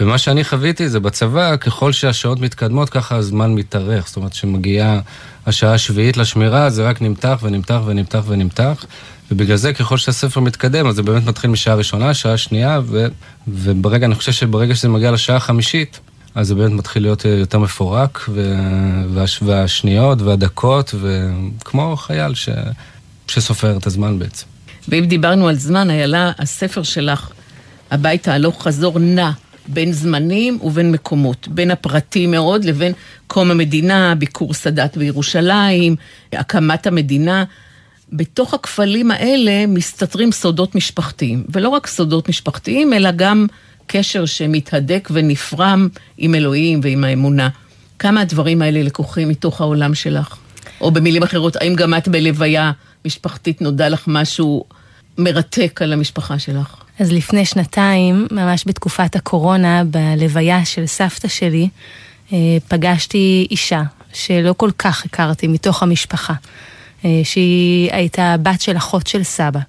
ומה 0.00 0.18
שאני 0.18 0.44
חוויתי 0.44 0.88
זה 0.88 1.00
בצבא, 1.00 1.56
ככל 1.56 1.92
שהשעות 1.92 2.40
מתקדמות, 2.40 2.90
ככה 2.90 3.16
הזמן 3.16 3.54
מתארך. 3.54 4.08
זאת 4.08 4.16
אומרת, 4.16 4.32
כשמגיעה 4.32 5.00
השעה 5.46 5.74
השביעית 5.74 6.16
לשמירה, 6.16 6.70
זה 6.70 6.88
רק 6.88 7.02
נמתח 7.02 7.38
ונמתח 7.42 7.80
ונמתח 7.86 8.22
ונמתח. 8.26 8.84
ובגלל 9.30 9.56
זה, 9.56 9.72
ככל 9.72 9.96
שהספר 9.96 10.40
מתקדם, 10.40 10.86
אז 10.86 10.94
זה 10.94 11.02
באמת 11.02 11.26
מתחיל 11.26 11.50
משעה 11.50 11.74
ראשונה, 11.74 12.14
שעה 12.14 12.36
שנייה, 12.36 12.80
ו, 12.84 13.06
וברגע, 13.48 14.06
אני 14.06 14.14
חושב 14.14 14.32
שברגע 14.32 14.74
שזה 14.74 14.88
מגיע 14.88 15.10
לשעה 15.10 15.36
החמישית, 15.36 16.00
אז 16.34 16.46
זה 16.46 16.54
באמת 16.54 16.72
מתחיל 16.72 17.02
להיות 17.02 17.26
אה, 17.26 17.30
יותר 17.30 17.58
מפורק, 17.58 18.24
ו... 18.28 18.54
והש... 19.14 19.42
והשניות 19.42 20.22
והדקות, 20.22 20.94
וכמו 21.00 21.96
חייל 21.96 22.34
ש... 22.34 22.48
שסופר 23.28 23.76
את 23.76 23.86
הזמן 23.86 24.18
בעצם. 24.18 24.46
ואם 24.88 25.04
דיברנו 25.06 25.48
על 25.48 25.56
זמן, 25.56 25.90
איילה, 25.90 26.32
הספר 26.38 26.82
שלך, 26.82 27.30
הביתה 27.90 28.34
הלוך 28.34 28.62
חזור, 28.62 28.98
נע 28.98 29.30
בין 29.68 29.92
זמנים 29.92 30.58
ובין 30.62 30.92
מקומות, 30.92 31.48
בין 31.50 31.70
הפרטי 31.70 32.26
מאוד 32.26 32.64
לבין 32.64 32.92
קום 33.26 33.50
המדינה, 33.50 34.14
ביקור 34.14 34.54
סאדאת 34.54 34.96
בירושלים, 34.96 35.96
הקמת 36.32 36.86
המדינה. 36.86 37.44
בתוך 38.12 38.54
הכפלים 38.54 39.10
האלה 39.10 39.66
מסתתרים 39.66 40.32
סודות 40.32 40.74
משפחתיים, 40.74 41.44
ולא 41.48 41.68
רק 41.68 41.86
סודות 41.86 42.28
משפחתיים, 42.28 42.92
אלא 42.92 43.10
גם 43.10 43.46
קשר 43.86 44.26
שמתהדק 44.26 45.08
ונפרם 45.12 45.88
עם 46.18 46.34
אלוהים 46.34 46.80
ועם 46.82 47.04
האמונה. 47.04 47.48
כמה 47.98 48.20
הדברים 48.20 48.62
האלה 48.62 48.82
לקוחים 48.82 49.28
מתוך 49.28 49.60
העולם 49.60 49.94
שלך? 49.94 50.36
או 50.80 50.90
במילים 50.90 51.22
אחרות, 51.22 51.56
האם 51.56 51.74
גם 51.74 51.94
את 51.94 52.08
בלוויה 52.08 52.72
משפחתית 53.04 53.62
נודע 53.62 53.88
לך 53.88 54.04
משהו 54.06 54.64
מרתק 55.18 55.80
על 55.82 55.92
המשפחה 55.92 56.38
שלך? 56.38 56.74
אז 56.98 57.12
לפני 57.12 57.44
שנתיים, 57.44 58.26
ממש 58.30 58.64
בתקופת 58.66 59.16
הקורונה, 59.16 59.82
בלוויה 59.84 60.64
של 60.64 60.86
סבתא 60.86 61.28
שלי, 61.28 61.68
אה, 62.32 62.38
פגשתי 62.68 63.46
אישה 63.50 63.82
שלא 64.12 64.54
כל 64.56 64.70
כך 64.78 65.04
הכרתי 65.04 65.48
מתוך 65.48 65.82
המשפחה, 65.82 66.34
שהיא 67.24 67.92
הייתה 67.92 68.36
בת 68.42 68.60
של 68.60 68.76
אחות 68.76 69.06
של 69.06 69.22
סבא. 69.22 69.60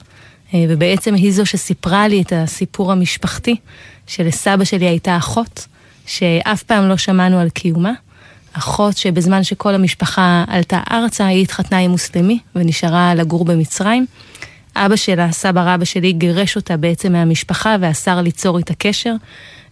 אה, 0.53 0.65
ובעצם 0.69 1.13
היא 1.13 1.31
זו 1.31 1.45
שסיפרה 1.45 2.07
לי 2.07 2.21
את 2.21 2.33
הסיפור 2.35 2.91
המשפחתי, 2.91 3.55
שלסבא 4.07 4.63
שלי 4.63 4.85
הייתה 4.85 5.17
אחות, 5.17 5.67
שאף 6.05 6.63
פעם 6.63 6.89
לא 6.89 6.97
שמענו 6.97 7.39
על 7.39 7.49
קיומה. 7.49 7.93
אחות 8.53 8.97
שבזמן 8.97 9.43
שכל 9.43 9.75
המשפחה 9.75 10.43
עלתה 10.47 10.81
ארצה, 10.91 11.27
היא 11.27 11.41
התחתנה 11.43 11.77
עם 11.77 11.91
מוסלמי 11.91 12.39
ונשארה 12.55 13.15
לגור 13.15 13.45
במצרים. 13.45 14.05
אבא 14.75 14.95
שלה, 14.95 15.31
סבא 15.31 15.73
רבא 15.73 15.85
שלי, 15.85 16.11
גירש 16.11 16.55
אותה 16.55 16.77
בעצם 16.77 17.11
מהמשפחה 17.11 17.75
ואסר 17.79 18.21
ליצור 18.21 18.57
איתה 18.57 18.73
קשר. 18.77 19.13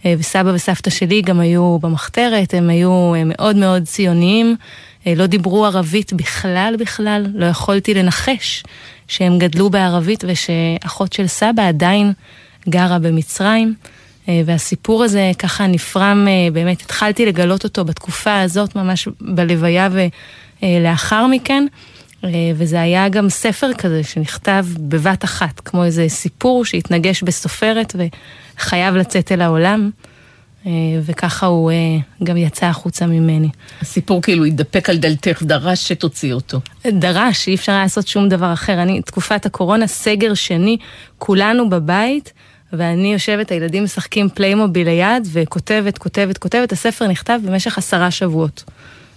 אה, 0.06 0.14
וסבא 0.20 0.52
וסבתא 0.54 0.90
שלי 0.90 1.22
גם 1.22 1.40
היו 1.40 1.80
במחתרת, 1.82 2.54
הם 2.54 2.70
היו 2.70 3.14
אה, 3.16 3.22
מאוד 3.26 3.56
מאוד 3.56 3.84
ציוניים, 3.84 4.56
לא 5.16 5.26
דיברו 5.26 5.66
ערבית 5.66 6.14
בכלל 6.14 6.76
בכלל, 6.80 7.26
לא 7.34 7.46
יכולתי 7.46 7.94
לנחש 7.94 8.64
שהם 9.08 9.40
גדלו 9.40 9.70
בערבית 9.70 10.24
ושאחות 10.28 11.14
של 11.14 11.28
סבא 11.28 11.68
עדיין 11.68 12.14
גרה 12.70 13.00
במצרים. 13.00 13.74
אה, 14.30 14.42
והסיפור 14.46 15.04
הזה 15.04 15.32
ככה 15.40 15.68
נפרם, 15.68 16.28
אה, 16.28 16.52
באמת 16.52 16.82
התחלתי 16.82 17.26
לגלות 17.26 17.64
אותו 17.64 17.86
בתקופה 17.86 18.42
הזאת, 18.42 18.76
ממש 18.76 19.08
בלוויה 19.22 19.90
ולאחר 20.62 21.28
מכן. 21.28 21.66
אה, 22.24 22.30
וזה 22.56 22.82
היה 22.82 23.10
גם 23.10 23.30
ספר 23.30 23.74
כזה 23.74 24.04
שנכתב 24.04 24.66
בבת 24.78 25.24
אחת, 25.24 25.60
כמו 25.60 25.84
איזה 25.84 26.06
סיפור 26.10 26.66
שהתנגש 26.66 27.24
בסופרת 27.24 27.96
וחייב 28.58 28.96
לצאת 28.96 29.32
אל 29.32 29.42
העולם. 29.42 29.90
וככה 31.02 31.46
הוא 31.46 31.72
גם 32.24 32.38
יצא 32.38 32.66
החוצה 32.66 33.06
ממני. 33.06 33.50
הסיפור 33.82 34.22
כאילו 34.22 34.46
התדפק 34.46 34.90
על 34.90 34.98
דלתך, 34.98 35.44
דרש 35.44 35.88
שתוציא 35.88 36.34
אותו. 36.34 36.60
דרש, 36.88 37.48
אי 37.48 37.56
אפשר 37.56 37.72
היה 37.72 37.82
לעשות 37.82 38.08
שום 38.08 38.30
דבר 38.30 38.54
אחר. 38.54 38.82
אני, 38.82 39.02
תקופת 39.02 39.46
הקורונה, 39.46 39.88
סגר 39.88 40.34
שני, 40.34 40.78
כולנו 41.18 41.70
בבית, 41.70 42.34
ואני 42.74 43.14
יושבת, 43.14 43.52
הילדים 43.52 43.84
משחקים 43.84 44.30
פליימוביל 44.30 44.90
ליד, 44.90 45.28
וכותבת, 45.32 45.98
כותבת, 45.98 46.38
כותבת. 46.38 46.72
הספר 46.72 47.08
נכתב 47.08 47.40
במשך 47.46 47.78
עשרה 47.78 48.12
שבועות, 48.12 48.64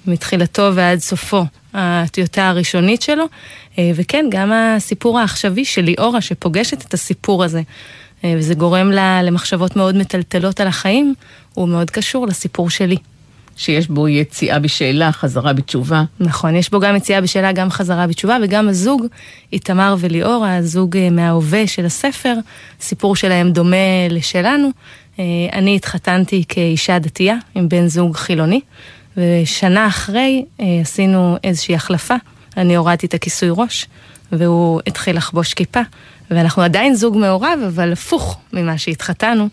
מתחילתו 0.06 0.70
ועד 0.74 0.98
סופו, 0.98 1.44
הטיוטה 1.74 2.48
הראשונית 2.48 3.02
שלו. 3.02 3.24
אה, 3.78 3.90
וכן, 3.94 4.26
גם 4.30 4.52
הסיפור 4.52 5.18
העכשווי 5.18 5.64
של 5.64 5.82
ליאורה, 5.82 6.20
שפוגשת 6.20 6.86
את 6.86 6.94
הסיפור 6.94 7.44
הזה, 7.44 7.58
אה, 7.58 7.64
וזה 8.24 8.54
גורם 8.54 8.90
לה 8.90 9.22
למחשבות 9.22 9.76
מאוד 9.76 9.96
מטלטלות 9.96 10.60
על 10.60 10.66
החיים, 10.66 11.14
הוא 11.54 11.68
מאוד 11.68 11.90
קשור 11.90 12.26
לסיפור 12.26 12.70
שלי. 12.70 12.96
שיש 13.60 13.88
בו 13.88 14.08
יציאה 14.08 14.58
בשאלה, 14.58 15.12
חזרה 15.12 15.52
בתשובה. 15.52 16.04
נכון, 16.20 16.56
יש 16.56 16.70
בו 16.70 16.80
גם 16.80 16.96
יציאה 16.96 17.20
בשאלה, 17.20 17.52
גם 17.52 17.70
חזרה 17.70 18.06
בתשובה, 18.06 18.36
וגם 18.42 18.68
הזוג, 18.68 19.06
איתמר 19.52 19.96
וליאור, 19.98 20.46
הזוג 20.46 20.96
אה, 20.96 21.10
מההווה 21.10 21.66
של 21.66 21.86
הספר, 21.86 22.34
סיפור 22.80 23.16
שלהם 23.16 23.52
דומה 23.52 24.08
לשלנו. 24.10 24.70
אה, 25.18 25.24
אני 25.52 25.76
התחתנתי 25.76 26.44
כאישה 26.48 26.98
דתייה 26.98 27.36
עם 27.54 27.68
בן 27.68 27.86
זוג 27.86 28.16
חילוני, 28.16 28.60
ושנה 29.16 29.86
אחרי 29.86 30.44
אה, 30.60 30.66
עשינו 30.82 31.36
איזושהי 31.44 31.74
החלפה. 31.74 32.16
אני 32.56 32.76
הורדתי 32.76 33.06
את 33.06 33.14
הכיסוי 33.14 33.48
ראש, 33.52 33.86
והוא 34.32 34.80
התחיל 34.86 35.16
לחבוש 35.16 35.54
כיפה. 35.54 35.80
ואנחנו 36.30 36.62
עדיין 36.62 36.94
זוג 36.94 37.16
מעורב, 37.16 37.58
אבל 37.68 37.92
הפוך 37.92 38.38
ממה 38.52 38.78
שהתחתנו, 38.78 39.48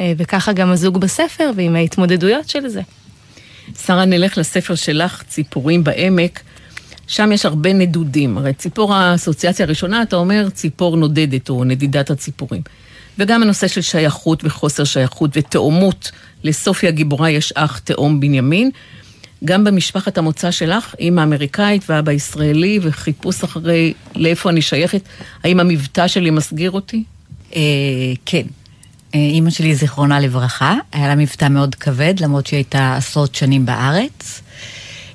וככה 0.00 0.52
גם 0.52 0.72
הזוג 0.72 0.98
בספר 0.98 1.50
ועם 1.56 1.76
ההתמודדויות 1.76 2.48
של 2.48 2.68
זה. 2.68 2.80
שרה, 3.86 4.04
נלך 4.04 4.38
לספר 4.38 4.74
שלך, 4.74 5.22
ציפורים 5.28 5.84
בעמק. 5.84 6.40
שם 7.06 7.32
יש 7.32 7.46
הרבה 7.46 7.72
נדודים. 7.72 8.38
הרי 8.38 8.52
ציפור 8.52 8.94
האסוציאציה 8.94 9.66
הראשונה, 9.66 10.02
אתה 10.02 10.16
אומר 10.16 10.50
ציפור 10.50 10.96
נודדת 10.96 11.48
או 11.48 11.64
נדידת 11.64 12.10
הציפורים. 12.10 12.62
וגם 13.18 13.42
הנושא 13.42 13.68
של 13.68 13.80
שייכות 13.80 14.44
וחוסר 14.44 14.84
שייכות 14.84 15.30
ותאומות. 15.34 16.10
לסופי 16.44 16.88
הגיבורה 16.88 17.30
יש 17.30 17.52
אח 17.52 17.78
תאום 17.78 18.20
בנימין. 18.20 18.70
גם 19.44 19.64
במשפחת 19.64 20.18
המוצא 20.18 20.50
שלך, 20.50 20.94
אימא 20.98 21.22
אמריקאית 21.22 21.82
ואבא 21.88 22.12
ישראלי, 22.12 22.78
וחיפוש 22.82 23.44
אחרי 23.44 23.92
לאיפה 24.14 24.50
אני 24.50 24.62
שייכת, 24.62 25.02
האם 25.44 25.60
המבטא 25.60 26.08
שלי 26.08 26.30
מסגיר 26.30 26.70
אותי? 26.70 27.04
אה, 27.56 27.60
כן. 28.26 28.42
אה, 29.14 29.20
אימא 29.20 29.50
שלי, 29.50 29.74
זיכרונה 29.74 30.20
לברכה, 30.20 30.74
היה 30.92 31.08
לה 31.08 31.14
מבטא 31.14 31.48
מאוד 31.48 31.74
כבד, 31.74 32.14
למרות 32.20 32.46
שהיא 32.46 32.58
הייתה 32.58 32.96
עשרות 32.96 33.34
שנים 33.34 33.66
בארץ. 33.66 34.42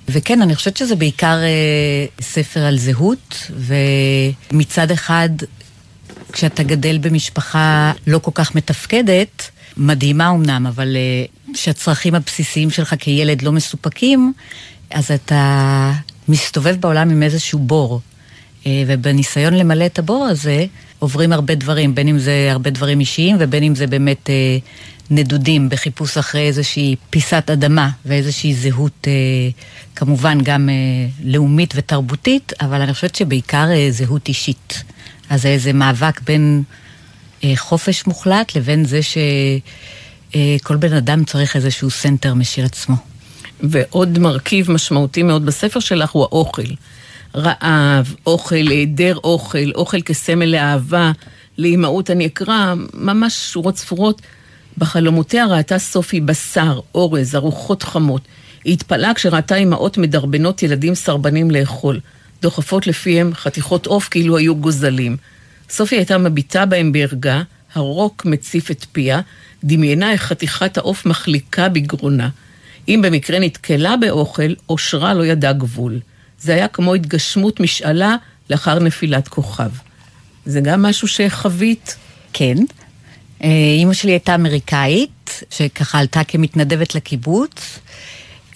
וכן, 0.09 0.41
אני 0.41 0.55
חושבת 0.55 0.77
שזה 0.77 0.95
בעיקר 0.95 1.37
אה, 1.43 2.05
ספר 2.21 2.59
על 2.59 2.77
זהות, 2.77 3.51
ומצד 4.51 4.91
אחד, 4.91 5.29
כשאתה 6.31 6.63
גדל 6.63 6.97
במשפחה 6.97 7.91
לא 8.07 8.19
כל 8.19 8.31
כך 8.33 8.55
מתפקדת, 8.55 9.49
מדהימה 9.77 10.29
אמנם, 10.29 10.67
אבל 10.67 10.95
אה, 10.95 11.25
שהצרכים 11.55 12.15
הבסיסיים 12.15 12.69
שלך 12.69 12.95
כילד 12.99 13.41
לא 13.41 13.51
מסופקים, 13.51 14.33
אז 14.89 15.11
אתה 15.11 15.91
מסתובב 16.27 16.75
בעולם 16.79 17.09
עם 17.09 17.23
איזשהו 17.23 17.59
בור. 17.59 18.01
אה, 18.67 18.83
ובניסיון 18.87 19.53
למלא 19.53 19.85
את 19.85 19.99
הבור 19.99 20.25
הזה, 20.25 20.65
עוברים 20.99 21.33
הרבה 21.33 21.55
דברים, 21.55 21.95
בין 21.95 22.07
אם 22.07 22.19
זה 22.19 22.47
הרבה 22.51 22.69
דברים 22.69 22.99
אישיים 22.99 23.35
ובין 23.39 23.63
אם 23.63 23.75
זה 23.75 23.87
באמת 23.87 24.29
אה, 24.29 24.57
נדודים 25.09 25.69
בחיפוש 25.69 26.17
אחרי 26.17 26.47
איזושהי 26.47 26.95
פיסת 27.09 27.49
אדמה 27.53 27.89
ואיזושהי 28.05 28.53
זהות, 28.53 29.07
אה, 29.07 29.13
כמובן 29.95 30.37
גם 30.43 30.69
אה, 30.69 30.73
לאומית 31.23 31.73
ותרבותית, 31.77 32.53
אבל 32.61 32.81
אני 32.81 32.93
חושבת 32.93 33.15
שבעיקר 33.15 33.67
אה, 33.71 33.87
זהות 33.91 34.27
אישית. 34.27 34.83
אז 35.29 35.41
זה 35.41 35.47
איזה 35.47 35.73
מאבק 35.73 36.21
בין 36.21 36.63
אה, 37.43 37.53
חופש 37.55 38.07
מוחלט 38.07 38.55
לבין 38.55 38.85
זה 38.85 39.01
שכל 39.01 39.19
אה, 39.19 39.57
בן 40.79 40.93
אדם 40.93 41.23
צריך 41.23 41.55
איזשהו 41.55 41.89
center 41.89 42.33
משל 42.33 42.65
עצמו. 42.65 42.95
ועוד 43.63 44.19
מרכיב 44.19 44.71
משמעותי 44.71 45.23
מאוד 45.23 45.45
בספר 45.45 45.79
שלך 45.79 46.11
הוא 46.11 46.23
האוכל. 46.23 46.61
רעב, 47.35 48.15
אוכל, 48.27 48.55
היעדר 48.55 49.17
אוכל, 49.23 49.71
אוכל 49.75 50.01
כסמל 50.01 50.45
לאהבה, 50.45 51.11
לאימהות. 51.57 52.11
אני 52.11 52.25
אקרא 52.25 52.73
ממש 52.93 53.33
שורות 53.33 53.77
ספורות. 53.77 54.21
בחלומותיה 54.77 55.45
ראתה 55.45 55.79
סופי 55.79 56.21
בשר, 56.21 56.79
אורז, 56.95 57.35
ארוחות 57.35 57.83
חמות. 57.83 58.21
היא 58.63 58.73
התפלאה 58.73 59.13
כשראתה 59.13 59.55
אימהות 59.55 59.97
מדרבנות 59.97 60.63
ילדים 60.63 60.95
סרבנים 60.95 61.51
לאכול, 61.51 61.99
דוחפות 62.41 62.87
לפיהם 62.87 63.33
חתיכות 63.33 63.85
עוף 63.85 64.07
כאילו 64.09 64.37
היו 64.37 64.55
גוזלים. 64.55 65.17
סופי 65.69 65.95
הייתה 65.95 66.17
מביטה 66.17 66.65
בהם 66.65 66.91
בערגה, 66.91 67.41
הרוק 67.73 68.25
מציף 68.25 68.71
את 68.71 68.85
פיה, 68.91 69.21
דמיינה 69.65 70.11
איך 70.11 70.21
חתיכת 70.21 70.77
העוף 70.77 71.05
מחליקה 71.05 71.69
בגרונה. 71.69 72.29
אם 72.87 73.01
במקרה 73.03 73.39
נתקלה 73.39 73.97
באוכל, 73.97 74.53
אושרה 74.69 75.13
לא 75.13 75.25
ידע 75.25 75.53
גבול. 75.53 75.99
זה 76.39 76.53
היה 76.53 76.67
כמו 76.67 76.93
התגשמות 76.93 77.59
משאלה 77.59 78.15
לאחר 78.49 78.79
נפילת 78.79 79.27
כוכב. 79.27 79.69
זה 80.45 80.61
גם 80.61 80.81
משהו 80.81 81.07
שחווית? 81.07 81.95
כן. 82.33 82.57
אה, 83.43 83.49
אימא 83.77 83.93
שלי 83.93 84.11
הייתה 84.11 84.35
אמריקאית, 84.35 85.43
שככה 85.51 85.99
עלתה 85.99 86.23
כמתנדבת 86.23 86.95
לקיבוץ, 86.95 87.79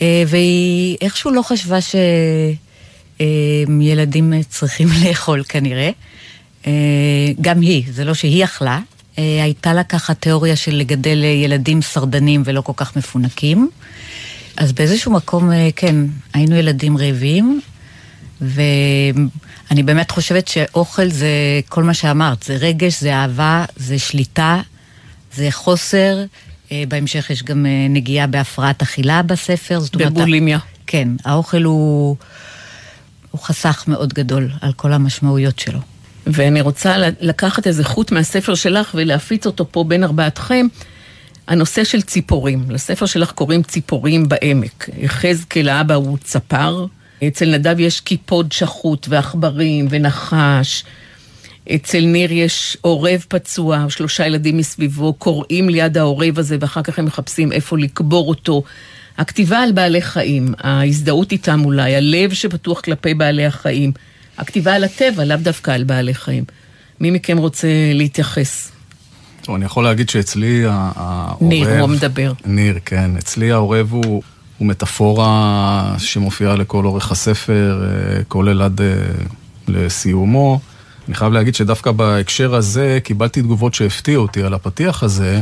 אה, 0.01 0.23
והיא 0.27 0.97
איכשהו 1.01 1.31
לא 1.31 1.41
חשבה 1.41 1.77
שילדים 3.17 4.33
צריכים 4.49 4.87
לאכול 5.03 5.43
כנראה. 5.49 5.89
אה, 6.67 6.71
גם 7.41 7.61
היא, 7.61 7.83
זה 7.91 8.05
לא 8.05 8.13
שהיא 8.13 8.43
אכלה, 8.43 8.79
הייתה 9.43 9.73
לה 9.73 9.83
ככה 9.83 10.13
תיאוריה 10.13 10.55
של 10.55 10.75
לגדל 10.75 11.23
ילדים 11.23 11.81
שרדנים 11.81 12.41
ולא 12.45 12.61
כל 12.61 12.73
כך 12.75 12.95
מפונקים. 12.95 13.69
אז 14.57 14.71
באיזשהו 14.71 15.11
מקום, 15.11 15.49
כן, 15.75 15.95
היינו 16.33 16.55
ילדים 16.55 16.97
רעבים, 16.97 17.61
ואני 18.41 19.83
באמת 19.83 20.11
חושבת 20.11 20.47
שאוכל 20.47 21.09
זה 21.09 21.29
כל 21.69 21.83
מה 21.83 21.93
שאמרת, 21.93 22.43
זה 22.43 22.55
רגש, 22.55 23.01
זה 23.01 23.13
אהבה, 23.13 23.65
זה 23.75 23.99
שליטה, 23.99 24.61
זה 25.35 25.47
חוסר. 25.51 26.23
אה, 26.71 26.83
בהמשך 26.87 27.29
יש 27.29 27.43
גם 27.43 27.65
אה, 27.65 27.87
נגיעה 27.89 28.27
בהפרעת 28.27 28.81
אכילה 28.81 29.21
בספר. 29.23 29.79
בבולימיה. 29.95 30.59
כן, 30.87 31.07
האוכל 31.25 31.63
הוא, 31.63 32.15
הוא 33.31 33.41
חסך 33.41 33.83
מאוד 33.87 34.13
גדול 34.13 34.51
על 34.61 34.73
כל 34.73 34.93
המשמעויות 34.93 35.59
שלו. 35.59 35.79
ואני 36.33 36.61
רוצה 36.61 36.97
לקחת 37.21 37.67
איזה 37.67 37.83
חוט 37.83 38.11
מהספר 38.11 38.55
שלך 38.55 38.91
ולהפיץ 38.95 39.45
אותו 39.45 39.65
פה 39.71 39.83
בין 39.83 40.03
ארבעתכם. 40.03 40.67
הנושא 41.47 41.83
של 41.83 42.01
ציפורים. 42.01 42.71
לספר 42.71 43.05
שלך 43.05 43.31
קוראים 43.31 43.63
ציפורים 43.63 44.29
בעמק. 44.29 44.89
יחזקאל 44.97 45.69
האבא 45.69 45.95
הוא 45.95 46.17
צפר, 46.23 46.85
אצל 47.27 47.49
נדב 47.49 47.79
יש 47.79 47.99
קיפוד 47.99 48.51
שחוט 48.51 49.07
ועכברים 49.09 49.87
ונחש. 49.89 50.83
אצל 51.75 52.01
ניר 52.01 52.31
יש 52.31 52.77
עורב 52.81 53.25
פצוע, 53.27 53.85
שלושה 53.89 54.25
ילדים 54.25 54.57
מסביבו, 54.57 55.13
קוראים 55.13 55.69
ליד 55.69 55.97
העורב 55.97 56.39
הזה 56.39 56.57
ואחר 56.59 56.81
כך 56.81 56.99
הם 56.99 57.05
מחפשים 57.05 57.51
איפה 57.51 57.77
לקבור 57.77 58.29
אותו. 58.29 58.63
הכתיבה 59.17 59.59
על 59.59 59.71
בעלי 59.71 60.01
חיים, 60.01 60.53
ההזדהות 60.57 61.31
איתם 61.31 61.65
אולי, 61.65 61.95
הלב 61.95 62.33
שפתוח 62.33 62.81
כלפי 62.81 63.13
בעלי 63.13 63.45
החיים, 63.45 63.91
הכתיבה 64.39 64.73
על 64.73 64.83
הטבע, 64.83 65.25
לאו 65.25 65.37
דווקא 65.37 65.71
על 65.71 65.83
בעלי 65.83 66.13
חיים. 66.13 66.43
מי 66.99 67.11
מכם 67.11 67.37
רוצה 67.37 67.67
להתייחס? 67.93 68.71
טוב, 69.41 69.55
אני 69.55 69.65
יכול 69.65 69.83
להגיד 69.83 70.09
שאצלי 70.09 70.63
העורב... 70.65 71.43
ניר, 71.49 71.79
הוא 71.79 71.89
מדבר. 71.89 72.33
ניר, 72.45 72.79
כן. 72.85 73.11
אצלי 73.17 73.51
העורב 73.51 73.91
הוא, 73.91 74.23
הוא 74.57 74.67
מטאפורה 74.67 75.95
שמופיעה 75.97 76.55
לכל 76.55 76.85
אורך 76.85 77.11
הספר, 77.11 77.83
אה, 77.83 78.23
כולל 78.23 78.61
עד 78.61 78.81
אה, 78.81 78.87
לסיומו. 79.67 80.59
אני 81.07 81.15
חייב 81.15 81.33
להגיד 81.33 81.55
שדווקא 81.55 81.91
בהקשר 81.91 82.55
הזה 82.55 82.99
קיבלתי 83.03 83.41
תגובות 83.41 83.73
שהפתיעו 83.73 84.21
אותי 84.21 84.43
על 84.43 84.53
הפתיח 84.53 85.03
הזה, 85.03 85.41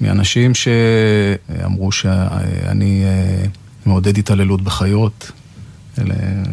מאנשים 0.00 0.52
שאמרו 0.54 1.92
שאני 1.92 3.04
אה, 3.04 3.46
מעודד 3.86 4.18
התעללות 4.18 4.62
בחיות. 4.62 5.32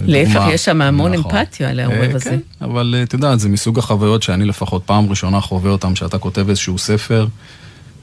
להפך, 0.05 0.43
יש 0.51 0.65
שם 0.65 0.81
המון 0.81 1.13
נכון. 1.13 1.37
אמפתיה 1.37 1.73
לעורב 1.73 1.97
אה, 1.97 2.15
הזה. 2.15 2.29
כן, 2.29 2.39
אבל 2.61 2.95
אה, 2.97 3.03
את 3.03 3.13
יודעת, 3.13 3.39
זה 3.39 3.49
מסוג 3.49 3.79
החוויות 3.79 4.23
שאני 4.23 4.45
לפחות 4.45 4.83
פעם 4.85 5.09
ראשונה 5.09 5.41
חווה 5.41 5.71
אותן, 5.71 5.95
שאתה 5.95 6.17
כותב 6.17 6.49
איזשהו 6.49 6.77
ספר, 6.77 7.27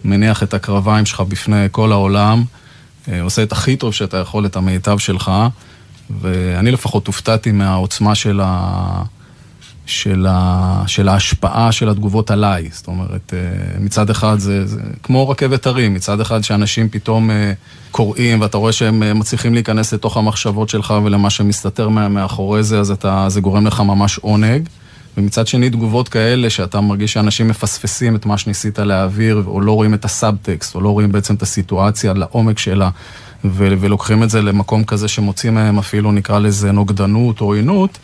מניח 0.05 0.43
את 0.43 0.55
הקרביים 0.55 1.07
שלך 1.07 1.21
בפני 1.21 1.67
כל 1.71 1.93
העולם, 1.93 2.45
עושה 3.21 3.43
את 3.43 3.53
הכי 3.53 3.77
טוב 3.77 3.95
שאתה 3.95 4.17
יכול, 4.17 4.47
את 4.47 4.57
המיטב 4.57 4.99
שלך, 4.99 5.33
ואני 6.21 6.71
לפחות 6.71 7.07
הופתעתי 7.07 7.53
מהעוצמה 7.53 8.15
של 8.15 8.41
ה... 8.45 9.03
של, 9.89 10.27
ה, 10.31 10.83
של 10.87 11.09
ההשפעה 11.09 11.73
של 11.73 11.89
התגובות 11.89 12.31
עליי. 12.31 12.69
זאת 12.73 12.87
אומרת, 12.87 13.35
אה, 13.35 13.79
מצד 13.81 14.11
אחד 14.11 14.39
זה, 14.39 14.67
זה 14.67 14.81
כמו 15.03 15.29
רכבת 15.29 15.67
הרים, 15.67 15.95
מצד 15.95 16.21
אחד 16.21 16.45
שאנשים 16.45 16.89
פתאום 16.89 17.31
אה, 17.31 17.53
קוראים 17.91 18.41
ואתה 18.41 18.59
רואה 18.59 18.73
שהם 18.73 19.03
אה, 19.03 19.15
מצליחים 19.15 19.55
להיכנס 19.55 19.95
לתוך 19.95 20.17
המחשבות 20.17 20.69
שלך 20.69 20.95
ולמה 21.05 21.31
שמסתתר 21.31 21.89
מאחורי 21.89 22.63
זה, 22.63 22.81
אז 22.81 22.91
אתה, 22.91 23.25
זה 23.29 23.41
גורם 23.41 23.67
לך 23.67 23.81
ממש 23.81 24.19
עונג. 24.19 24.69
ומצד 25.17 25.47
שני 25.47 25.71
תגובות 25.71 26.09
כאלה 26.09 26.51
שאתה 26.51 26.81
מרגיש 26.81 27.13
שאנשים 27.13 27.49
מפספסים 27.49 28.17
את 28.17 28.27
מה 28.27 28.39
שניסית 28.39 28.79
להעביר, 28.79 29.43
או 29.47 29.61
לא 29.61 29.73
רואים 29.73 29.95
את 29.95 30.05
הסאבטקסט, 30.05 30.75
או 30.75 30.81
לא 30.81 30.89
רואים 30.89 31.13
בעצם 31.13 31.35
את 31.35 31.43
הסיטואציה 31.43 32.13
לעומק 32.13 32.59
שלה, 32.59 32.91
ו- 33.45 33.75
ולוקחים 33.81 34.23
את 34.23 34.31
זה 34.31 34.43
למקום 34.43 34.85
כזה 34.85 35.09
שמוציאים 35.09 35.55
מהם 35.55 35.79
אפילו 35.79 36.13
נקרא 36.13 36.39
לזה 36.39 36.73
נוגדנות 36.73 37.41
או 37.41 37.47
עוינות, 37.47 37.99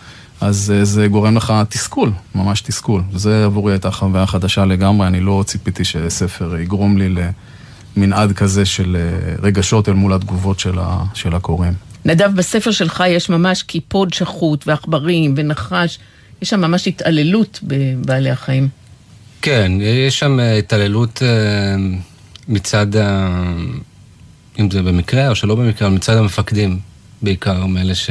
אז 0.44 0.72
אה, 0.76 0.84
זה 0.84 1.06
גורם 1.06 1.36
לך 1.36 1.52
תסכול, 1.68 2.12
ממש 2.34 2.60
תסכול. 2.60 3.02
זה 3.12 3.44
עבורי 3.44 3.72
הייתה 3.72 3.90
חוויה 3.90 4.26
חדשה 4.26 4.64
לגמרי, 4.64 5.06
אני 5.06 5.20
לא 5.20 5.44
ציפיתי 5.46 5.84
שספר 5.84 6.56
יגרום 6.56 6.98
לי 6.98 7.08
למנעד 7.96 8.32
כזה 8.32 8.66
של 8.66 8.96
אה, 8.96 9.34
רגשות 9.42 9.88
אל 9.88 9.94
מול 9.94 10.12
התגובות 10.12 10.60
של, 10.60 10.78
ה, 10.78 11.04
של 11.14 11.34
הקוראים. 11.34 11.72
נדב, 12.04 12.30
בספר 12.36 12.70
שלך 12.70 13.04
יש 13.08 13.28
ממש 13.28 13.62
קיפוד 13.62 14.14
שחוט 14.14 14.64
ועכברים 14.66 15.34
ונחש, 15.36 15.98
יש 16.42 16.50
שם 16.50 16.60
ממש 16.60 16.88
התעללות 16.88 17.60
בבעלי 17.62 18.30
החיים. 18.30 18.68
כן, 19.42 19.72
יש 19.80 20.18
שם 20.18 20.40
אה, 20.40 20.58
התעללות 20.58 21.22
מצד, 22.48 22.86
אם 24.60 24.70
זה 24.70 24.82
במקרה 24.82 25.28
או 25.28 25.34
שלא 25.34 25.54
במקרה, 25.54 25.88
מצד 25.88 26.16
המפקדים 26.16 26.78
בעיקר, 27.22 27.66
מאלה 27.66 27.94
ש... 27.94 28.10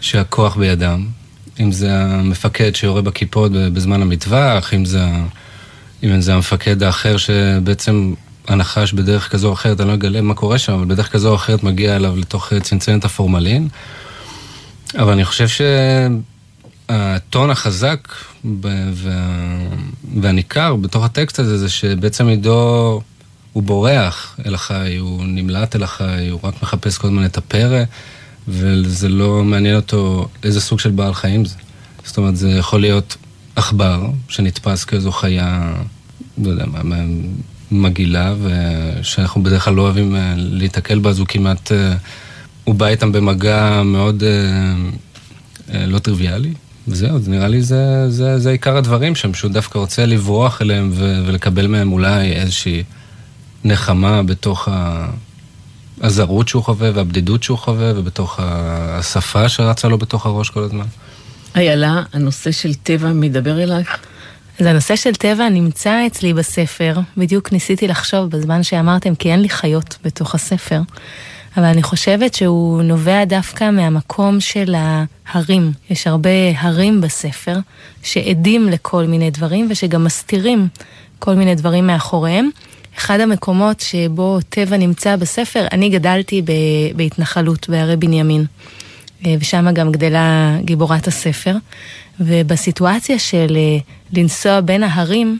שהכוח 0.00 0.56
בידם. 0.56 1.21
אם 1.60 1.72
זה 1.72 1.96
המפקד 1.96 2.74
שיורה 2.74 3.02
בכיפות 3.02 3.52
בזמן 3.52 4.02
המטווח, 4.02 4.74
אם 4.74 4.84
זה, 4.84 5.06
אם 6.02 6.20
זה 6.20 6.34
המפקד 6.34 6.82
האחר 6.82 7.16
שבעצם 7.16 8.14
הנחש 8.48 8.92
בדרך 8.92 9.32
כזו 9.32 9.48
או 9.48 9.52
אחרת, 9.52 9.80
אני 9.80 9.88
לא 9.88 9.94
אגלה 9.94 10.20
מה 10.20 10.34
קורה 10.34 10.58
שם, 10.58 10.72
אבל 10.72 10.84
בדרך 10.84 11.12
כזו 11.12 11.30
או 11.30 11.34
אחרת 11.34 11.62
מגיע 11.62 11.96
אליו 11.96 12.16
לתוך 12.16 12.52
צנצנת 12.62 13.04
הפורמלין. 13.04 13.68
אבל 14.98 15.12
אני 15.12 15.24
חושב 15.24 15.46
שהטון 16.88 17.50
החזק 17.50 18.08
והניכר 20.14 20.76
בתוך 20.76 21.04
הטקסט 21.04 21.38
הזה 21.38 21.58
זה 21.58 21.68
שבעצם 21.68 22.28
עידו 22.28 23.00
הוא 23.52 23.62
בורח 23.62 24.36
אל 24.46 24.54
החי, 24.54 24.96
הוא 24.96 25.22
נמלט 25.24 25.76
אל 25.76 25.82
החי, 25.82 26.28
הוא 26.28 26.40
רק 26.42 26.62
מחפש 26.62 26.98
כל 26.98 27.06
הזמן 27.06 27.24
את 27.24 27.38
הפרא. 27.38 27.84
וזה 28.48 29.08
לא 29.08 29.44
מעניין 29.44 29.76
אותו 29.76 30.28
איזה 30.42 30.60
סוג 30.60 30.80
של 30.80 30.90
בעל 30.90 31.14
חיים 31.14 31.44
זה. 31.44 31.56
זאת 32.04 32.16
אומרת, 32.16 32.36
זה 32.36 32.50
יכול 32.50 32.80
להיות 32.80 33.16
עכבר 33.56 34.06
שנתפס 34.28 34.84
כאיזו 34.84 35.12
חיה, 35.12 35.74
לא 36.38 36.50
יודע 36.50 36.66
מה, 36.66 36.96
מגעילה, 37.70 38.34
ושאנחנו 38.42 39.42
בדרך 39.42 39.64
כלל 39.64 39.74
לא 39.74 39.82
אוהבים 39.82 40.16
אה, 40.16 40.34
להיתקל 40.36 40.98
בה, 40.98 41.10
אז 41.10 41.18
הוא 41.18 41.26
כמעט, 41.26 41.72
אה, 41.72 41.94
הוא 42.64 42.74
בא 42.74 42.86
איתם 42.86 43.12
במגע 43.12 43.82
מאוד 43.82 44.22
אה, 45.74 45.86
לא 45.86 45.98
טריוויאלי. 45.98 46.52
וזהו, 46.88 47.18
נראה 47.26 47.48
לי 47.48 47.62
זה, 47.62 48.10
זה, 48.10 48.38
זה 48.38 48.50
עיקר 48.50 48.76
הדברים 48.76 49.14
שם, 49.14 49.34
שהוא 49.34 49.50
דווקא 49.50 49.78
רוצה 49.78 50.06
לברוח 50.06 50.62
אליהם 50.62 50.90
ולקבל 51.26 51.66
מהם 51.66 51.92
אולי 51.92 52.32
איזושהי 52.32 52.82
נחמה 53.64 54.22
בתוך 54.22 54.68
ה... 54.68 55.06
הזרות 56.02 56.48
שהוא 56.48 56.62
חווה 56.64 56.90
והבדידות 56.94 57.42
שהוא 57.42 57.58
חווה, 57.58 57.92
ובתוך 57.96 58.40
השפה 58.42 59.48
שרצה 59.48 59.88
לו 59.88 59.98
בתוך 59.98 60.26
הראש 60.26 60.50
כל 60.50 60.62
הזמן. 60.62 60.84
איילה, 61.56 62.02
הנושא 62.12 62.52
של 62.52 62.74
טבע 62.74 63.08
מדבר 63.08 63.62
אלייך? 63.62 63.98
אז 64.60 64.66
הנושא 64.66 64.96
של 64.96 65.14
טבע 65.14 65.48
נמצא 65.48 66.06
אצלי 66.06 66.34
בספר, 66.34 66.94
בדיוק 67.16 67.52
ניסיתי 67.52 67.88
לחשוב 67.88 68.30
בזמן 68.30 68.62
שאמרתם, 68.62 69.14
כי 69.14 69.32
אין 69.32 69.42
לי 69.42 69.48
חיות 69.48 69.96
בתוך 70.04 70.34
הספר, 70.34 70.80
אבל 71.56 71.64
אני 71.64 71.82
חושבת 71.82 72.34
שהוא 72.34 72.82
נובע 72.82 73.24
דווקא 73.24 73.70
מהמקום 73.70 74.40
של 74.40 74.74
ההרים. 74.76 75.72
יש 75.90 76.06
הרבה 76.06 76.30
הרים 76.56 77.00
בספר 77.00 77.58
שעדים 78.02 78.68
לכל 78.68 79.04
מיני 79.04 79.30
דברים 79.30 79.68
ושגם 79.70 80.04
מסתירים 80.04 80.68
כל 81.18 81.34
מיני 81.34 81.54
דברים 81.54 81.86
מאחוריהם. 81.86 82.50
אחד 82.98 83.20
המקומות 83.20 83.80
שבו 83.80 84.38
טבע 84.48 84.76
נמצא 84.76 85.16
בספר, 85.16 85.66
אני 85.72 85.88
גדלתי 85.88 86.42
בהתנחלות 86.96 87.68
בערי 87.68 87.96
בנימין, 87.96 88.44
אה, 89.26 89.34
ושם 89.40 89.66
גם 89.72 89.92
גדלה 89.92 90.56
גיבורת 90.64 91.06
הספר, 91.06 91.56
ובסיטואציה 92.20 93.18
של 93.18 93.56
אה, 93.56 93.78
לנסוע 94.12 94.60
בין 94.60 94.82
ההרים, 94.82 95.38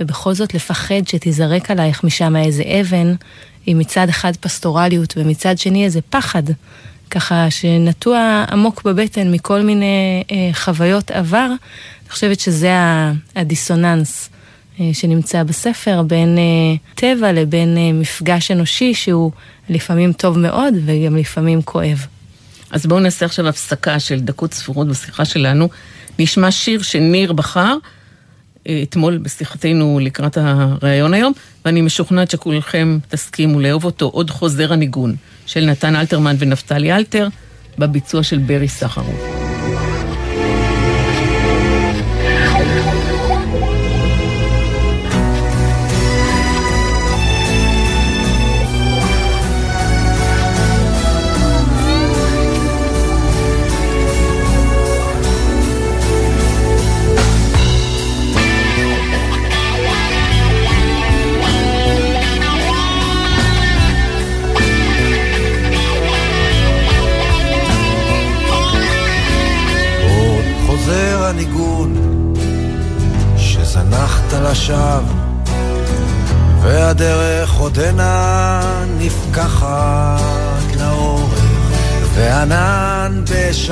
ובכל 0.00 0.34
זאת 0.34 0.54
לפחד 0.54 1.06
שתיזרק 1.06 1.70
עלייך 1.70 2.04
משם 2.04 2.36
איזה 2.36 2.62
אבן, 2.80 3.14
עם 3.66 3.78
מצד 3.78 4.08
אחד 4.08 4.36
פסטורליות 4.36 5.14
ומצד 5.16 5.58
שני 5.58 5.84
איזה 5.84 6.00
פחד, 6.10 6.42
ככה 7.10 7.50
שנטוע 7.50 8.44
עמוק 8.52 8.82
בבטן 8.84 9.32
מכל 9.32 9.60
מיני 9.60 10.24
אה, 10.30 10.50
חוויות 10.52 11.10
עבר, 11.10 11.46
אני 12.02 12.10
חושבת 12.10 12.40
שזה 12.40 12.72
הדיסוננס 13.36 14.28
שנמצא 14.92 15.42
בספר 15.42 16.02
בין 16.02 16.38
אה, 16.38 16.76
טבע 16.94 17.32
לבין 17.32 17.76
אה, 17.78 17.92
מפגש 17.92 18.50
אנושי 18.50 18.94
שהוא 18.94 19.30
לפעמים 19.68 20.12
טוב 20.12 20.38
מאוד 20.38 20.74
וגם 20.84 21.16
לפעמים 21.16 21.62
כואב. 21.62 22.06
אז 22.70 22.86
בואו 22.86 23.00
נעשה 23.00 23.26
עכשיו 23.26 23.48
הפסקה 23.48 24.00
של 24.00 24.20
דקות 24.20 24.54
ספורות 24.54 24.88
בשיחה 24.88 25.24
שלנו. 25.24 25.68
נשמע 26.18 26.50
שיר 26.50 26.82
שניר 26.82 27.32
בחר. 27.32 27.76
אתמול 28.82 29.18
בשיחתנו 29.18 30.00
לקראת 30.02 30.38
הריאיון 30.40 31.14
היום, 31.14 31.32
ואני 31.64 31.80
משוכנעת 31.80 32.30
שכולכם 32.30 32.98
תסכימו 33.08 33.60
לאהוב 33.60 33.84
אותו, 33.84 34.06
עוד 34.06 34.30
חוזר 34.30 34.72
הניגון 34.72 35.14
של 35.46 35.64
נתן 35.64 35.96
אלתרמן 35.96 36.36
ונפתלי 36.38 36.92
אלתר, 36.92 37.28
בביצוע 37.78 38.22
של 38.22 38.38
ברי 38.38 38.68
סחרוב. 38.68 39.61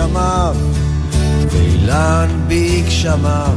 בשמיו, 0.01 0.57
ואילן 1.51 2.29
בגשמיו, 2.49 3.57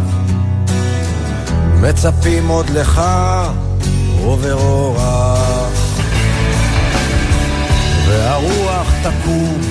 מצפים 1.82 2.47
עוד 2.47 2.69
לך 2.69 3.01
עובר 4.23 4.53
אורח, 4.53 5.71
והרוח 8.08 8.88
תקום 9.03 9.62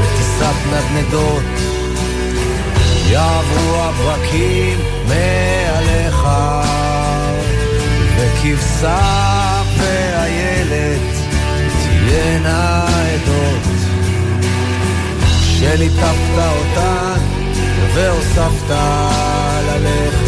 בטיסת 0.00 0.54
נדנדות, 0.72 1.42
יעברו 3.08 3.76
הברקים 3.76 4.78
מעליך, 5.08 6.28
וכבשה 8.16 9.62
ואיילת 9.78 11.00
תהיינה 11.82 12.86
עדות, 12.86 13.65
שליטפת 15.58 16.38
אותן 16.38 17.20
והוספת 17.94 18.70
ללכת. 19.66 20.26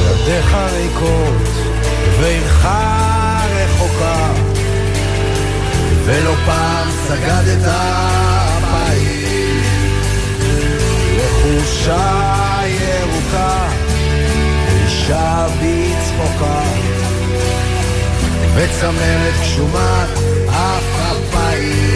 ידיך 0.00 0.56
ריקות 0.72 1.48
ועירך 2.20 2.66
רחוקה 3.54 4.32
ולא 6.04 6.34
פעם 6.46 6.88
סגדת 6.90 7.64
פעיל 8.70 9.35
לחושה 11.66 12.60
ירוקה 12.66 13.68
אישה 14.68 15.46
בצחוקה. 15.46 16.62
וצמרת 18.54 19.34
גשומת 19.40 20.08
אף 20.48 21.12
אפיים 21.12 21.95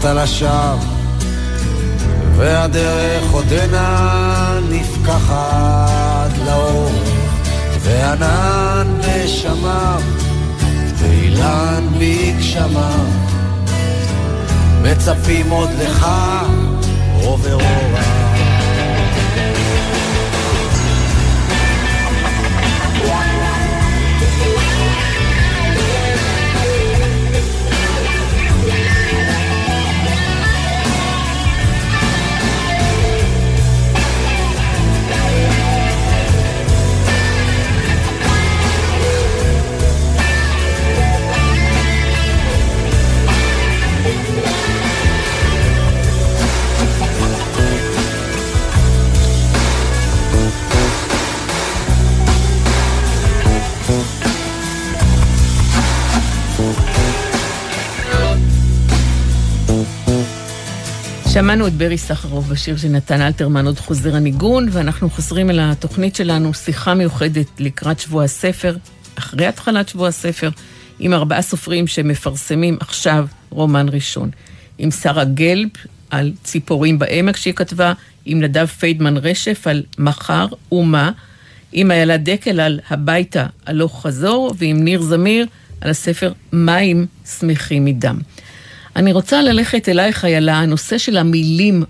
שזנחת 0.00 0.16
לשווא 0.16 0.76
והדרך 2.36 3.30
עודנה 3.30 4.58
נפקחת 4.70 6.38
לאור. 6.46 6.90
וענן 7.80 8.86
בשמיו 9.00 10.02
ואילן 10.94 11.88
בגשמיו 11.98 13.06
מצפים 14.82 15.50
עוד 15.50 15.70
לך 15.82 16.06
עובר 17.22 17.54
אורה 17.54 18.07
שמענו 61.32 61.66
את 61.66 61.72
ברי 61.72 61.98
סחרוף 61.98 62.46
בשיר 62.46 62.76
של 62.76 62.88
נתן 62.88 63.20
אלתרמן, 63.20 63.66
עוד 63.66 63.78
חוזר 63.78 64.16
הניגון, 64.16 64.68
ואנחנו 64.72 65.10
חוזרים 65.10 65.50
אל 65.50 65.60
התוכנית 65.60 66.16
שלנו, 66.16 66.54
שיחה 66.54 66.94
מיוחדת 66.94 67.46
לקראת 67.58 68.00
שבוע 68.00 68.24
הספר, 68.24 68.76
אחרי 69.14 69.46
התחלת 69.46 69.88
שבוע 69.88 70.08
הספר, 70.08 70.50
עם 70.98 71.14
ארבעה 71.14 71.42
סופרים 71.42 71.86
שמפרסמים 71.86 72.76
עכשיו 72.80 73.26
רומן 73.50 73.86
ראשון. 73.88 74.30
עם 74.78 74.90
שרה 74.90 75.24
גלב 75.24 75.68
על 76.10 76.32
ציפורים 76.44 76.98
בעמק 76.98 77.36
שהיא 77.36 77.54
כתבה, 77.54 77.92
עם 78.24 78.40
נדב 78.40 78.66
פיידמן 78.66 79.16
רשף 79.16 79.66
על 79.66 79.82
מחר 79.98 80.46
ומה, 80.72 81.10
עם 81.72 81.90
איילה 81.90 82.16
דקל 82.16 82.60
על 82.60 82.80
הביתה 82.90 83.46
הלוך 83.66 84.02
חזור, 84.06 84.54
ועם 84.58 84.84
ניר 84.84 85.02
זמיר 85.02 85.46
על 85.80 85.90
הספר 85.90 86.32
מים 86.52 87.06
שמחים 87.38 87.84
מדם. 87.84 88.18
אני 88.98 89.12
רוצה 89.12 89.42
ללכת 89.42 89.88
אלייך, 89.88 90.24
איילה, 90.24 90.58
הנושא 90.58 90.98
של 90.98 91.16
המילים 91.16 91.82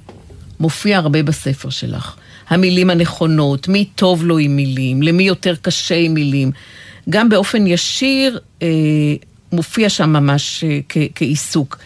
מופיע 0.61 0.99
הרבה 0.99 1.23
בספר 1.23 1.71
שלך. 1.71 2.15
המילים 2.49 2.91
הנכונות, 2.91 3.69
מי 3.69 3.85
טוב 3.85 4.25
לו 4.25 4.39
עם 4.39 4.57
מילים, 4.57 5.03
למי 5.03 5.23
יותר 5.23 5.55
קשה 5.63 5.95
עם 5.95 6.15
מילים. 6.15 6.53
גם 7.11 7.29
באופן 7.29 7.67
ישיר 7.67 8.39
אה, 8.63 8.69
מופיע 9.53 9.89
שם 9.89 10.11
ממש 10.11 10.65
אה, 10.65 10.79
כעיסוק. 11.15 11.79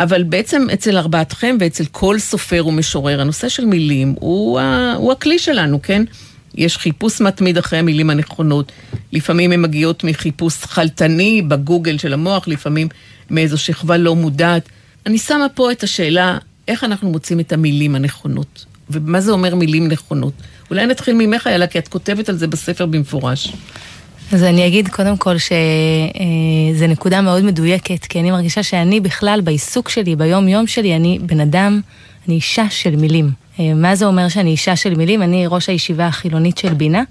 אבל 0.00 0.22
בעצם 0.22 0.66
אצל 0.72 0.96
ארבעתכם 0.96 1.56
ואצל 1.60 1.84
כל 1.84 2.18
סופר 2.18 2.66
ומשורר, 2.66 3.20
הנושא 3.20 3.48
של 3.48 3.64
מילים 3.64 4.14
הוא, 4.20 4.60
ה- 4.60 4.94
הוא 4.96 5.12
הכלי 5.12 5.38
שלנו, 5.38 5.82
כן? 5.82 6.02
יש 6.54 6.76
חיפוש 6.76 7.20
מתמיד 7.20 7.58
אחרי 7.58 7.78
המילים 7.78 8.10
הנכונות. 8.10 8.72
לפעמים 9.12 9.52
הן 9.52 9.62
מגיעות 9.62 10.04
מחיפוש 10.04 10.54
חלטני 10.56 11.42
בגוגל 11.42 11.98
של 11.98 12.12
המוח, 12.12 12.48
לפעמים 12.48 12.88
מאיזו 13.32 13.58
שכבה 13.58 13.96
לא 13.96 14.16
מודעת. 14.16 14.68
אני 15.06 15.18
שמה 15.18 15.46
פה 15.48 15.72
את 15.72 15.82
השאלה, 15.82 16.38
איך 16.68 16.84
אנחנו 16.84 17.10
מוצאים 17.10 17.40
את 17.40 17.52
המילים 17.52 17.94
הנכונות? 17.94 18.64
ומה 18.90 19.20
זה 19.20 19.32
אומר 19.32 19.54
מילים 19.54 19.88
נכונות? 19.88 20.32
אולי 20.70 20.86
נתחיל 20.86 21.14
ממך, 21.14 21.46
איילה, 21.46 21.66
כי 21.66 21.78
את 21.78 21.88
כותבת 21.88 22.28
על 22.28 22.36
זה 22.36 22.46
בספר 22.46 22.86
במפורש. 22.86 23.52
אז 24.32 24.42
אני 24.42 24.66
אגיד 24.66 24.88
קודם 24.88 25.16
כל 25.16 25.36
שזו 25.38 26.86
נקודה 26.86 27.20
מאוד 27.20 27.42
מדויקת, 27.42 28.04
כי 28.04 28.20
אני 28.20 28.30
מרגישה 28.30 28.62
שאני 28.62 29.00
בכלל 29.00 29.40
בעיסוק 29.44 29.88
שלי, 29.88 30.16
ביום-יום 30.16 30.66
שלי, 30.66 30.96
אני 30.96 31.18
בן 31.22 31.40
אדם, 31.40 31.80
אני 32.26 32.34
אישה 32.34 32.70
של 32.70 32.96
מילים. 32.96 33.30
אה, 33.60 33.74
מה 33.74 33.94
זה 33.94 34.06
אומר 34.06 34.28
שאני 34.28 34.50
אישה 34.50 34.76
של 34.76 34.94
מילים? 34.94 35.22
אני 35.22 35.46
ראש 35.46 35.68
הישיבה 35.68 36.06
החילונית 36.06 36.58
של 36.58 36.74
בינה, 36.74 37.02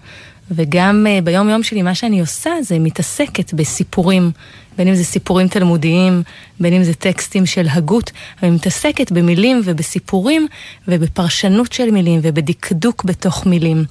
וגם 0.52 1.08
אה, 1.10 1.20
ביום-יום 1.24 1.64
שלי 1.64 1.82
מה 1.82 1.96
שאני 1.96 2.20
עושה 2.20 2.52
זה 2.62 2.80
מתעסקת 2.80 3.54
בסיפורים, 3.54 4.32
בין 4.78 4.88
אם 4.88 4.96
זה 4.96 5.04
סיפורים 5.04 5.48
תלמודיים, 5.48 6.24
בין 6.60 6.74
אם 6.74 6.84
זה 6.84 6.94
טקסטים 6.94 7.46
של 7.46 7.68
הגות, 7.72 8.12
אני 8.44 8.52
מתעסקת 8.52 9.12
במילים 9.12 9.62
ובסיפורים 9.64 10.48
ובפרשנות 10.88 11.72
של 11.74 11.92
מילים 11.92 12.20
ובדקדוק 12.24 13.04
בתוך 13.04 13.46
מילים. 13.46 13.86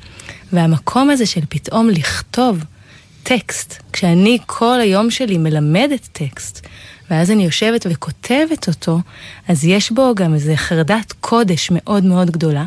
והמקום 0.53 1.11
הזה 1.11 1.27
של 1.27 1.40
פתאום 1.49 1.88
לכתוב 1.88 2.64
טקסט, 3.23 3.83
כשאני 3.93 4.38
כל 4.47 4.81
היום 4.81 5.11
שלי 5.11 5.38
מלמדת 5.38 6.09
טקסט, 6.12 6.66
ואז 7.11 7.31
אני 7.31 7.45
יושבת 7.45 7.87
וכותבת 7.90 8.69
אותו, 8.69 8.99
אז 9.49 9.64
יש 9.64 9.90
בו 9.90 10.14
גם 10.14 10.35
איזה 10.35 10.57
חרדת 10.57 11.12
קודש 11.21 11.69
מאוד 11.73 12.05
מאוד 12.05 12.31
גדולה, 12.31 12.64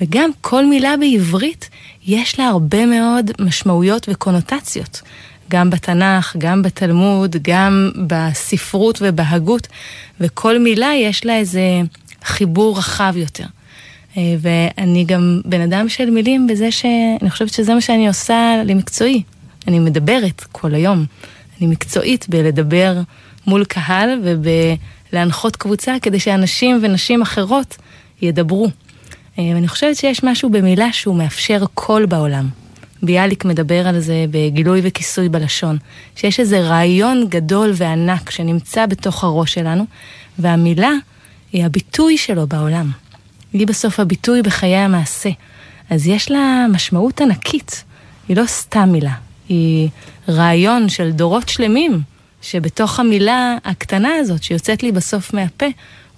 וגם 0.00 0.30
כל 0.40 0.66
מילה 0.66 0.94
בעברית 0.96 1.68
יש 2.06 2.38
לה 2.38 2.46
הרבה 2.46 2.86
מאוד 2.86 3.30
משמעויות 3.38 4.08
וקונוטציות. 4.10 5.02
גם 5.50 5.70
בתנ"ך, 5.70 6.36
גם 6.38 6.62
בתלמוד, 6.62 7.36
גם 7.42 7.90
בספרות 8.06 8.98
ובהגות, 9.02 9.68
וכל 10.20 10.58
מילה 10.58 10.90
יש 10.96 11.26
לה 11.26 11.36
איזה 11.36 11.62
חיבור 12.24 12.78
רחב 12.78 13.12
יותר. 13.16 13.44
אה, 14.16 14.34
ואני 14.40 15.04
גם 15.04 15.40
בן 15.44 15.60
אדם 15.60 15.88
של 15.88 16.10
מילים 16.10 16.46
בזה 16.46 16.72
שאני 16.72 17.30
חושבת 17.30 17.52
שזה 17.52 17.74
מה 17.74 17.80
שאני 17.80 18.08
עושה 18.08 18.62
למקצועי. 18.64 19.22
אני 19.68 19.78
מדברת 19.78 20.44
כל 20.52 20.74
היום. 20.74 21.04
אני 21.58 21.66
מקצועית 21.66 22.28
בלדבר 22.28 23.00
מול 23.46 23.64
קהל 23.64 24.20
ובלהנחות 24.24 25.56
קבוצה 25.56 25.94
כדי 26.02 26.20
שאנשים 26.20 26.78
ונשים 26.82 27.22
אחרות 27.22 27.76
ידברו. 28.22 28.68
אה, 29.38 29.50
ואני 29.54 29.68
חושבת 29.68 29.96
שיש 29.96 30.24
משהו 30.24 30.50
במילה 30.50 30.92
שהוא 30.92 31.16
מאפשר 31.16 31.64
קול 31.74 32.06
בעולם. 32.06 32.59
ביאליק 33.02 33.44
מדבר 33.44 33.88
על 33.88 34.00
זה 34.00 34.24
בגילוי 34.30 34.80
וכיסוי 34.84 35.28
בלשון, 35.28 35.78
שיש 36.16 36.40
איזה 36.40 36.60
רעיון 36.60 37.26
גדול 37.28 37.72
וענק 37.74 38.30
שנמצא 38.30 38.86
בתוך 38.86 39.24
הראש 39.24 39.54
שלנו, 39.54 39.84
והמילה 40.38 40.92
היא 41.52 41.64
הביטוי 41.64 42.18
שלו 42.18 42.46
בעולם. 42.46 42.90
היא 43.52 43.66
בסוף 43.66 44.00
הביטוי 44.00 44.42
בחיי 44.42 44.76
המעשה. 44.76 45.30
אז 45.90 46.06
יש 46.06 46.30
לה 46.30 46.66
משמעות 46.72 47.20
ענקית, 47.20 47.84
היא 48.28 48.36
לא 48.36 48.46
סתם 48.46 48.88
מילה, 48.92 49.14
היא 49.48 49.88
רעיון 50.28 50.88
של 50.88 51.10
דורות 51.10 51.48
שלמים, 51.48 52.00
שבתוך 52.42 53.00
המילה 53.00 53.56
הקטנה 53.64 54.14
הזאת 54.20 54.42
שיוצאת 54.42 54.82
לי 54.82 54.92
בסוף 54.92 55.34
מהפה, 55.34 55.66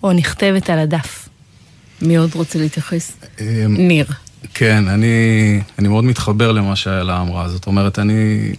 או 0.02 0.12
נכתבת 0.12 0.70
על 0.70 0.78
הדף. 0.78 1.28
מי 2.02 2.16
עוד 2.16 2.34
רוצה 2.34 2.58
להתייחס? 2.58 3.12
אמ, 3.40 3.46
ניר. 3.78 4.06
כן, 4.55 4.88
אני, 4.88 5.61
אני 5.78 5.88
מאוד 5.88 6.05
מתחבר 6.05 6.52
למה 6.52 6.76
שאלה 6.76 7.20
אמרה. 7.20 7.48
זאת 7.48 7.66
אומרת, 7.66 7.98
אני, 7.98 8.52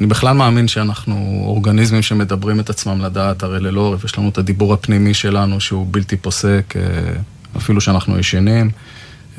אני 0.00 0.06
בכלל 0.06 0.36
מאמין 0.36 0.68
שאנחנו 0.68 1.42
אורגניזמים 1.44 2.02
שמדברים 2.02 2.60
את 2.60 2.70
עצמם 2.70 3.00
לדעת, 3.00 3.42
הרי 3.42 3.60
ללא 3.60 3.80
עורף, 3.80 4.04
יש 4.04 4.18
לנו 4.18 4.28
את 4.28 4.38
הדיבור 4.38 4.74
הפנימי 4.74 5.14
שלנו 5.14 5.60
שהוא 5.60 5.86
בלתי 5.90 6.16
פוסק, 6.16 6.74
אה, 6.76 6.82
אפילו 7.56 7.80
שאנחנו 7.80 8.18
ישנים, 8.18 8.70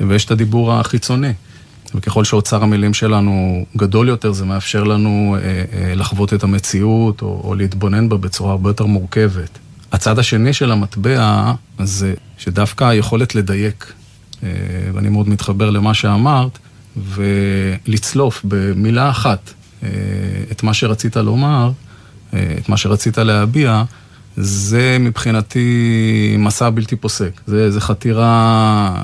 ויש 0.00 0.24
את 0.24 0.30
הדיבור 0.30 0.72
החיצוני. 0.72 1.32
וככל 1.94 2.24
שאוצר 2.24 2.62
המילים 2.62 2.94
שלנו 2.94 3.64
גדול 3.76 4.08
יותר, 4.08 4.32
זה 4.32 4.44
מאפשר 4.44 4.84
לנו 4.84 5.36
אה, 5.36 5.64
אה, 5.72 5.94
לחוות 5.94 6.34
את 6.34 6.42
המציאות 6.44 7.22
או, 7.22 7.40
או 7.44 7.54
להתבונן 7.54 8.08
בה 8.08 8.16
בצורה 8.16 8.50
הרבה 8.50 8.70
יותר 8.70 8.86
מורכבת. 8.86 9.58
הצד 9.92 10.18
השני 10.18 10.52
של 10.52 10.72
המטבע 10.72 11.52
זה 11.78 12.14
שדווקא 12.38 12.84
היכולת 12.84 13.34
לדייק, 13.34 13.92
ואני 14.94 15.08
מאוד 15.08 15.28
מתחבר 15.28 15.70
למה 15.70 15.94
שאמרת, 15.94 16.58
ולצלוף 16.96 18.40
במילה 18.44 19.10
אחת 19.10 19.52
אה, 19.82 19.88
את 20.50 20.62
מה 20.62 20.74
שרצית 20.74 21.16
לומר, 21.16 21.70
אה, 22.34 22.54
את 22.58 22.68
מה 22.68 22.76
שרצית 22.76 23.18
להביע, 23.18 23.84
זה 24.36 24.96
מבחינתי 25.00 26.36
מסע 26.38 26.70
בלתי 26.70 26.96
פוסק. 26.96 27.40
זה, 27.46 27.70
זה 27.70 27.80
חתירה 27.80 28.94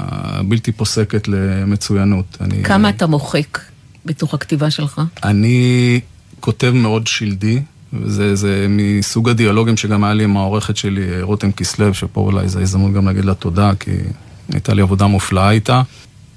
בלתי 0.49 0.73
פוסקת 0.73 1.29
למצוינות. 1.29 2.39
אני, 2.41 2.65
כמה 2.65 2.89
אתה 2.89 3.07
מוחק 3.07 3.59
בתוך 4.05 4.35
הכתיבה 4.35 4.71
שלך? 4.71 5.01
אני 5.25 6.01
כותב 6.41 6.71
מאוד 6.75 7.07
שלדי, 7.07 7.63
וזה 7.93 8.35
זה 8.35 8.67
מסוג 8.69 9.29
הדיאלוגים 9.29 9.77
שגם 9.77 10.05
היה 10.05 10.15
לי 10.15 10.25
עם 10.25 10.37
העורכת 10.37 10.77
שלי, 10.77 11.23
רותם 11.23 11.53
כסלו, 11.53 11.95
שפה 11.95 12.21
אולי 12.21 12.49
זו 12.49 12.61
הזדמנות 12.61 12.93
גם 12.93 13.07
להגיד 13.07 13.25
לה 13.25 13.35
תודה, 13.35 13.73
כי 13.81 13.91
הייתה 14.53 14.75
לי 14.75 14.83
עבודה 14.83 15.07
מופלאה 15.07 15.51
איתה. 15.51 15.83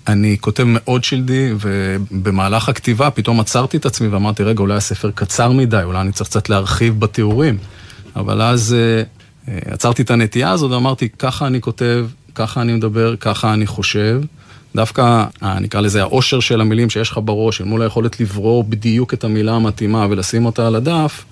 אני 0.08 0.38
כותב 0.42 0.64
מאוד 0.68 1.04
שלדי, 1.04 1.54
ובמהלך 1.60 2.70
הכתיבה 2.70 3.10
פתאום 3.10 3.40
עצרתי 3.40 3.78
את 3.78 3.86
עצמי 3.86 4.08
ואמרתי, 4.08 4.44
רגע, 4.44 4.62
אולי 4.62 4.76
הספר 4.76 5.12
קצר 5.12 5.52
מדי, 5.52 5.82
אולי 5.84 6.02
אני 6.02 6.12
צריך 6.12 6.30
קצת 6.30 6.50
להרחיב 6.50 7.00
בתיאורים. 7.00 7.58
אבל 8.16 8.42
אז 8.42 8.76
uh, 9.48 9.52
עצרתי 9.66 10.02
את 10.02 10.12
הנטייה 10.12 10.52
הזאת 10.52 10.72
ואמרתי, 10.72 11.10
ככה 11.10 11.48
אני 11.48 11.62
כותב, 11.62 12.08
ככה 12.36 12.62
אני 12.62 12.74
מדבר, 12.74 13.16
ככה 13.16 13.54
אני 13.54 13.68
חושב. 13.68 14.22
דווקא, 14.76 15.26
אה, 15.44 15.60
נקרא 15.60 15.82
לזה 15.82 16.02
העושר 16.02 16.40
של 16.40 16.62
המילים 16.62 16.90
שיש 16.90 17.12
לך 17.12 17.20
בראש, 17.24 17.62
אל 17.62 17.66
מול 17.66 17.82
היכולת 17.82 18.20
לברור 18.20 18.64
בדיוק 18.64 19.14
את 19.14 19.24
המילה 19.24 19.54
המתאימה 19.54 20.08
ולשים 20.10 20.46
אותה 20.46 20.68
על 20.68 20.76
הדף, 20.76 21.26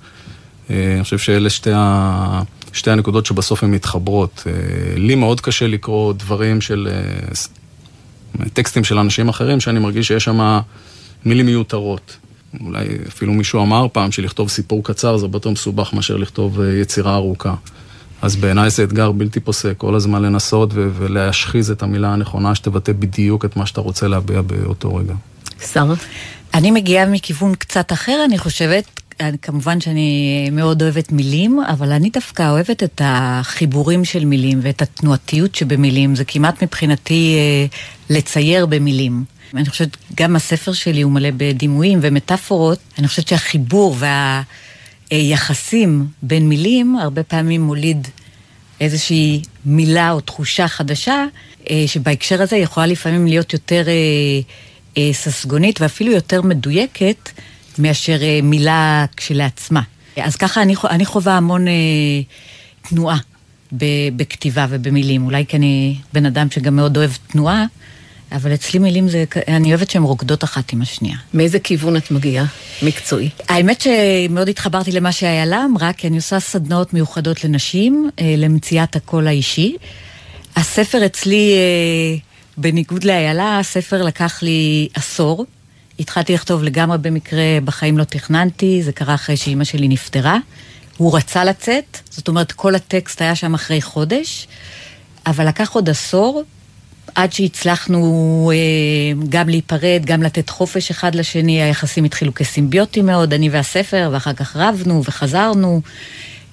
אה, 0.69 0.93
אני 0.95 1.03
חושב 1.03 1.17
שאלה 1.17 1.49
שתי, 1.49 1.71
ה... 1.75 2.41
שתי 2.77 2.91
הנקודות 2.91 3.25
שבסוף 3.25 3.63
הן 3.63 3.71
מתחברות. 3.71 4.43
אה, 4.47 4.51
לי 4.97 5.15
מאוד 5.15 5.41
קשה 5.41 5.67
לקרוא 5.67 6.13
דברים 6.13 6.61
של... 6.61 6.87
טקסטים 8.53 8.83
של 8.83 8.97
אנשים 8.97 9.29
אחרים, 9.29 9.59
שאני 9.59 9.79
מרגיש 9.79 10.07
שיש 10.07 10.23
שם 10.23 10.59
מילים 11.25 11.45
מיותרות. 11.45 12.17
אולי 12.61 12.87
אפילו 13.07 13.33
מישהו 13.33 13.61
אמר 13.61 13.87
פעם 13.91 14.11
שלכתוב 14.11 14.49
סיפור 14.49 14.83
קצר 14.83 15.17
זה 15.17 15.25
הרבה 15.25 15.35
יותר 15.35 15.49
מסובך 15.49 15.93
מאשר 15.93 16.17
לכתוב 16.17 16.59
יצירה 16.81 17.15
ארוכה. 17.15 17.55
אז 18.21 18.35
בעיניי 18.35 18.69
זה 18.69 18.83
אתגר 18.83 19.11
בלתי 19.11 19.39
פוסק, 19.39 19.73
כל 19.77 19.95
הזמן 19.95 20.21
לנסות 20.21 20.69
ו- 20.73 20.89
ולהשחיז 20.97 21.71
את 21.71 21.83
המילה 21.83 22.13
הנכונה 22.13 22.55
שתבטא 22.55 22.91
בדיוק 22.91 23.45
את 23.45 23.57
מה 23.57 23.65
שאתה 23.65 23.81
רוצה 23.81 24.07
להביע 24.07 24.41
באותו 24.41 24.95
רגע. 24.95 25.13
שרה? 25.71 25.93
אני 26.53 26.71
מגיעה 26.71 27.05
מכיוון 27.05 27.55
קצת 27.55 27.93
אחר, 27.93 28.21
אני 28.25 28.37
חושבת. 28.37 28.83
כמובן 29.41 29.82
שאני 29.82 30.49
מאוד 30.51 30.82
אוהבת 30.82 31.12
מילים, 31.12 31.60
אבל 31.60 31.91
אני 31.91 32.10
דווקא 32.10 32.49
אוהבת 32.49 32.84
את 32.84 33.01
החיבורים 33.03 34.06
של 34.06 34.25
מילים 34.25 34.60
ואת 34.62 34.82
התנועתיות 34.82 35.56
שבמילים. 35.56 36.15
זה 36.15 36.25
כמעט 36.25 36.63
מבחינתי 36.63 37.36
אה, 37.38 37.65
לצייר 38.15 38.65
במילים. 38.65 39.23
אני 39.53 39.69
חושבת, 39.69 39.97
גם 40.15 40.36
הספר 40.36 40.73
שלי 40.73 41.01
הוא 41.01 41.12
מלא 41.12 41.30
בדימויים 41.38 41.99
ומטאפורות. 42.01 42.80
אני 42.99 43.08
חושבת 43.08 43.27
שהחיבור 43.27 43.95
וה... 43.99 44.41
יחסים 45.12 46.08
בין 46.21 46.49
מילים 46.49 46.95
הרבה 46.95 47.23
פעמים 47.23 47.62
מוליד 47.62 48.08
איזושהי 48.82 49.41
מילה 49.65 50.12
או 50.12 50.21
תחושה 50.21 50.67
חדשה, 50.67 51.25
אה, 51.69 51.84
שבהקשר 51.88 52.41
הזה 52.41 52.58
יכולה 52.58 52.86
לפעמים 52.86 53.27
להיות 53.27 53.53
יותר 53.53 53.84
אה, 53.88 53.93
אה, 54.97 55.13
ססגונית 55.13 55.82
ואפילו 55.82 56.12
יותר 56.12 56.41
מדויקת 56.41 57.30
מאשר 57.79 58.17
מילה 58.43 59.05
כשלעצמה. 59.17 59.81
אז 60.17 60.35
ככה 60.35 60.61
אני, 60.61 60.75
אני 60.89 61.05
חווה 61.05 61.37
המון 61.37 61.65
תנועה 62.81 63.17
בכתיבה 64.15 64.65
ובמילים. 64.69 65.25
אולי 65.25 65.45
כי 65.47 65.57
אני 65.57 65.95
בן 66.13 66.25
אדם 66.25 66.51
שגם 66.51 66.75
מאוד 66.75 66.97
אוהב 66.97 67.11
תנועה, 67.27 67.65
אבל 68.31 68.53
אצלי 68.53 68.79
מילים 68.79 69.09
זה, 69.09 69.23
אני 69.47 69.69
אוהבת 69.69 69.89
שהן 69.89 70.03
רוקדות 70.03 70.43
אחת 70.43 70.73
עם 70.73 70.81
השנייה. 70.81 71.17
מאיזה 71.33 71.59
כיוון 71.59 71.97
את 71.97 72.11
מגיעה? 72.11 72.45
מקצועי. 72.81 73.29
האמת 73.49 73.81
שמאוד 73.81 74.49
התחברתי 74.49 74.91
למה 74.91 75.11
שאיילה 75.11 75.65
אמרה, 75.65 75.93
כי 75.93 76.07
אני 76.07 76.15
עושה 76.15 76.39
סדנאות 76.39 76.93
מיוחדות 76.93 77.43
לנשים, 77.43 78.09
אה, 78.19 78.35
למציאת 78.37 78.95
הקול 78.95 79.27
האישי. 79.27 79.75
הספר 80.55 81.05
אצלי, 81.05 81.51
אה, 81.53 82.17
בניגוד 82.57 83.03
לאיילה, 83.03 83.59
הספר 83.59 84.03
לקח 84.03 84.43
לי 84.43 84.87
עשור, 84.93 85.45
התחלתי 85.99 86.33
לכתוב 86.33 86.63
לגמרי 86.63 86.97
במקרה, 86.97 87.57
בחיים 87.63 87.97
לא 87.97 88.03
תכננתי, 88.03 88.83
זה 88.83 88.91
קרה 88.91 89.15
אחרי 89.15 89.38
שאימא 89.38 89.63
שלי 89.63 89.88
נפטרה. 89.88 90.38
הוא 90.97 91.17
רצה 91.17 91.43
לצאת, 91.43 91.99
זאת 92.10 92.27
אומרת, 92.27 92.51
כל 92.51 92.75
הטקסט 92.75 93.21
היה 93.21 93.36
שם 93.36 93.53
אחרי 93.53 93.81
חודש, 93.81 94.47
אבל 95.25 95.47
לקח 95.47 95.71
עוד 95.71 95.89
עשור 95.89 96.43
עד 97.15 97.33
שהצלחנו 97.33 98.51
אה, 98.53 99.25
גם 99.29 99.49
להיפרד, 99.49 100.01
גם 100.05 100.23
לתת 100.23 100.49
חופש 100.49 100.91
אחד 100.91 101.15
לשני, 101.15 101.62
היחסים 101.62 102.03
התחילו 102.03 102.33
כסימביוטיים 102.33 103.05
מאוד, 103.05 103.33
אני 103.33 103.49
והספר, 103.49 104.10
ואחר 104.13 104.33
כך 104.33 104.55
רבנו 104.55 105.03
וחזרנו. 105.03 105.81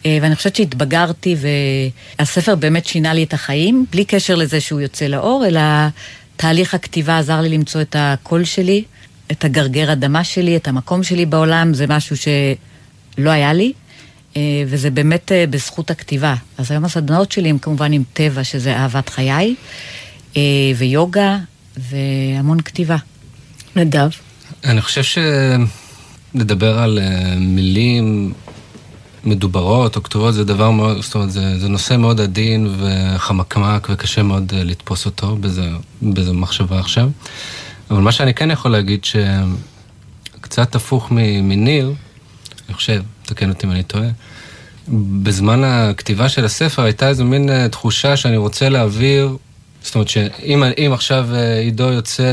אה, 0.07 0.19
ואני 0.23 0.37
חושבת 0.37 0.57
שהתבגרתי, 0.57 1.37
והספר 2.19 2.55
באמת 2.55 2.87
שינה 2.87 3.15
לי 3.15 3.23
את 3.23 3.33
החיים, 3.33 3.87
בלי 3.91 4.05
קשר 4.05 4.35
לזה 4.35 4.61
שהוא 4.61 4.81
יוצא 4.81 5.07
לאור, 5.07 5.47
אלא 5.47 5.61
תהליך 6.37 6.75
הכתיבה 6.75 7.19
עזר 7.19 7.41
לי 7.41 7.49
למצוא 7.49 7.81
את 7.81 7.97
הקול 7.99 8.45
שלי, 8.45 8.85
את 9.33 9.45
הגרגר 9.45 9.93
אדמה 9.93 10.25
שלי, 10.25 10.57
את 10.57 10.69
המקום 10.69 11.03
שלי 11.03 11.27
בעולם, 11.27 11.75
זה 11.75 11.87
משהו 11.89 12.17
שלא 12.17 13.31
היה 13.31 13.53
לי, 13.53 13.73
אה, 14.37 14.43
וזה 14.67 14.91
באמת 14.91 15.33
אה, 15.33 15.45
בזכות 15.51 15.91
הכתיבה. 15.91 16.35
אז 16.59 16.71
היום 16.71 16.85
הסדנאות 16.85 17.33
שלי 17.33 17.51
הם 17.51 17.59
כמובן 17.59 17.93
עם 17.93 18.03
טבע, 18.13 18.45
שזה 18.45 18.77
אהבת 18.77 19.09
חיי, 19.09 19.55
ויוגה, 20.77 21.39
והמון 21.77 22.61
כתיבה. 22.61 22.97
נדב. 23.77 24.09
אני 24.65 24.81
חושב 24.81 25.03
שלדבר 26.35 26.79
על 26.79 26.99
מילים 27.39 28.33
מדוברות 29.25 29.97
או 29.97 30.03
כתובות 30.03 30.35
זה 30.35 30.45
דבר 30.45 30.71
מאוד, 30.71 31.03
זאת 31.03 31.15
אומרת, 31.15 31.31
זה, 31.31 31.59
זה 31.59 31.69
נושא 31.69 31.97
מאוד 31.97 32.21
עדין 32.21 32.75
וחמקמק 32.79 33.89
וקשה 33.91 34.23
מאוד 34.23 34.53
אה, 34.57 34.65
לתפוס 34.65 35.07
אותו 35.07 35.37
בזה, 35.37 35.71
בזה 36.03 36.33
מחשבה 36.33 36.79
עכשיו. 36.79 37.11
אבל 37.95 38.03
מה 38.03 38.13
שאני 38.13 38.35
כן 38.35 38.51
יכול 38.51 38.71
להגיד 38.71 39.05
שקצת 39.05 40.75
הפוך 40.75 41.09
מניר, 41.43 41.93
אני 42.69 42.75
חושב, 42.75 43.03
תקן 43.25 43.49
אותי 43.49 43.67
אם 43.67 43.73
אני 43.73 43.83
טועה, 43.83 44.09
בזמן 45.23 45.65
הכתיבה 45.65 46.29
של 46.29 46.45
הספר 46.45 46.83
הייתה 46.83 47.09
איזו 47.09 47.25
מין 47.25 47.51
אה, 47.51 47.69
תחושה 47.69 48.17
שאני 48.17 48.37
רוצה 48.37 48.69
להעביר, 48.69 49.37
זאת 49.83 49.95
אומרת 49.95 50.09
שאם 50.09 50.93
עכשיו 50.93 51.27
אה, 51.35 51.59
עידו 51.59 51.85
יוצא 51.85 52.33